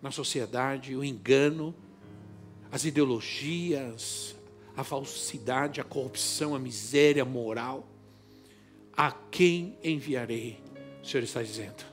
na 0.00 0.12
sociedade, 0.12 0.94
o 0.94 1.02
engano, 1.02 1.74
as 2.70 2.84
ideologias, 2.84 4.36
a 4.76 4.84
falsidade, 4.84 5.80
a 5.80 5.84
corrupção, 5.84 6.54
a 6.54 6.58
miséria 6.58 7.24
moral. 7.24 7.88
A 8.96 9.10
quem 9.10 9.76
enviarei? 9.82 10.62
O 11.02 11.06
Senhor 11.06 11.24
está 11.24 11.42
dizendo. 11.42 11.84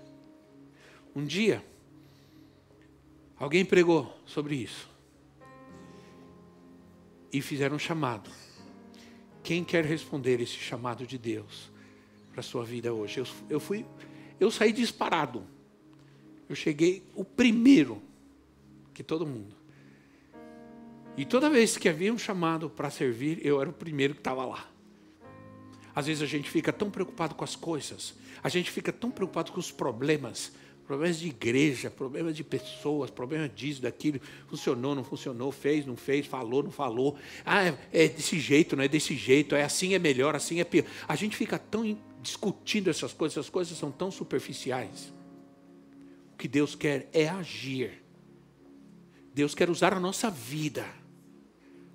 Um 1.16 1.26
dia, 1.26 1.66
alguém 3.40 3.66
pregou 3.66 4.16
sobre 4.24 4.56
isso 4.56 4.99
e 7.32 7.42
fizeram 7.42 7.76
um 7.76 7.80
chamado. 7.80 8.30
Quem 9.44 9.64
quer 9.64 9.86
responder 9.86 10.42
esse 10.42 10.54
chamado 10.54 11.06
de 11.06 11.18
Deus 11.18 11.72
para 12.32 12.42
a 12.42 12.44
sua 12.44 12.64
vida 12.64 12.94
hoje? 12.94 13.20
Eu, 13.20 13.28
eu 13.50 13.60
fui, 13.60 13.86
eu 14.40 14.52
saí 14.52 14.72
disparado. 14.72 15.44
Eu 16.48 16.56
cheguei 16.56 17.04
o 17.16 17.24
primeiro 17.24 18.02
que 18.94 19.04
todo 19.04 19.26
mundo. 19.26 19.56
E 21.16 21.26
toda 21.26 21.50
vez 21.50 21.78
que 21.78 21.90
havia 21.90 22.14
um 22.14 22.18
chamado 22.18 22.70
para 22.70 22.90
servir, 22.90 23.46
eu 23.46 23.62
era 23.62 23.70
o 23.70 23.74
primeiro 23.74 24.14
que 24.14 24.22
estava 24.22 24.46
lá. 24.46 24.68
Às 25.94 26.08
vezes 26.08 26.24
a 26.24 26.26
gente 26.26 26.50
fica 26.50 26.72
tão 26.72 26.90
preocupado 26.90 27.36
com 27.36 27.44
as 27.44 27.56
coisas, 27.56 28.14
a 28.42 28.48
gente 28.48 28.72
fica 28.72 28.92
tão 28.94 29.12
preocupado 29.12 29.52
com 29.52 29.60
os 29.60 29.72
problemas, 29.72 30.54
problemas 30.90 31.20
de 31.20 31.28
igreja, 31.28 31.92
problemas 31.92 32.36
de 32.36 32.44
pessoas, 32.44 33.12
problemas 33.12 33.52
disso, 33.54 33.80
daquilo, 33.80 34.20
funcionou, 34.48 34.96
não 34.96 35.04
funcionou, 35.04 35.52
fez, 35.52 35.86
não 35.86 35.96
fez, 35.96 36.26
falou, 36.26 36.64
não 36.64 36.72
falou. 36.72 37.16
Ah, 37.46 37.64
é, 37.64 37.78
é 37.94 38.08
desse 38.08 38.40
jeito, 38.40 38.76
não 38.76 38.84
é 38.84 38.88
desse 38.88 39.16
jeito, 39.16 39.54
é 39.54 39.64
assim 39.64 39.94
é 39.94 40.00
melhor, 40.00 40.36
assim 40.36 40.60
é 40.60 40.64
pior. 40.64 40.86
A 41.08 41.16
gente 41.16 41.38
fica 41.38 41.60
tão 41.60 41.96
discutindo 42.24 42.90
essas 42.90 43.14
coisas, 43.14 43.38
essas 43.38 43.52
coisas 43.52 43.78
são 43.78 43.92
tão 43.92 44.10
superficiais. 44.10 45.14
O 46.34 46.38
que 46.38 46.48
Deus 46.48 46.74
quer 46.74 47.08
é 47.14 47.30
agir. 47.30 48.04
Deus 49.32 49.54
quer 49.54 49.70
usar 49.70 49.94
a 49.94 50.00
nossa 50.00 50.32
vida 50.32 50.88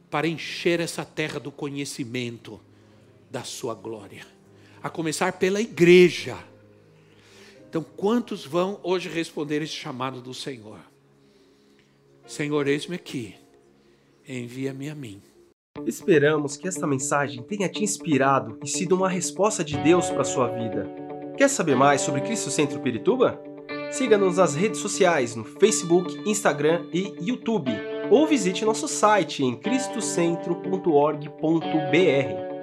para 0.09 0.29
encher 0.29 0.79
essa 0.79 1.05
terra 1.05 1.41
do 1.41 1.51
conhecimento 1.51 2.61
da 3.29 3.43
sua 3.43 3.75
glória. 3.75 4.25
A 4.81 4.89
começar 4.89 5.33
pela 5.33 5.61
igreja 5.61 6.39
então, 7.75 7.85
quantos 7.97 8.47
vão 8.47 8.79
hoje 8.85 9.09
responder 9.09 9.61
esse 9.61 9.73
chamado 9.73 10.21
do 10.21 10.33
Senhor? 10.33 10.79
Senhor, 12.25 12.69
eis-me 12.69 12.95
aqui, 12.95 13.35
envia-me 14.29 14.89
a 14.89 14.95
mim. 14.95 15.21
Esperamos 15.85 16.57
que 16.57 16.69
esta 16.69 16.87
mensagem 16.87 17.43
tenha 17.43 17.69
te 17.69 17.83
inspirado 17.83 18.61
e 18.63 18.69
sido 18.69 18.95
uma 18.95 19.09
resposta 19.09 19.65
de 19.65 19.77
Deus 19.79 20.09
para 20.09 20.21
a 20.21 20.25
sua 20.25 20.47
vida. 20.47 20.89
Quer 21.37 21.49
saber 21.49 21.75
mais 21.75 22.01
sobre 22.01 22.21
Cristo 22.21 22.49
Centro 22.49 22.79
Pirituba? 22.79 23.43
Siga-nos 23.91 24.37
nas 24.37 24.55
redes 24.55 24.79
sociais 24.79 25.35
no 25.35 25.43
Facebook, 25.43 26.17
Instagram 26.31 26.87
e 26.93 27.13
YouTube, 27.21 27.73
ou 28.09 28.25
visite 28.25 28.65
nosso 28.65 28.87
site 28.87 29.43
em 29.43 29.57
cristocentro.org.br. 29.57 32.54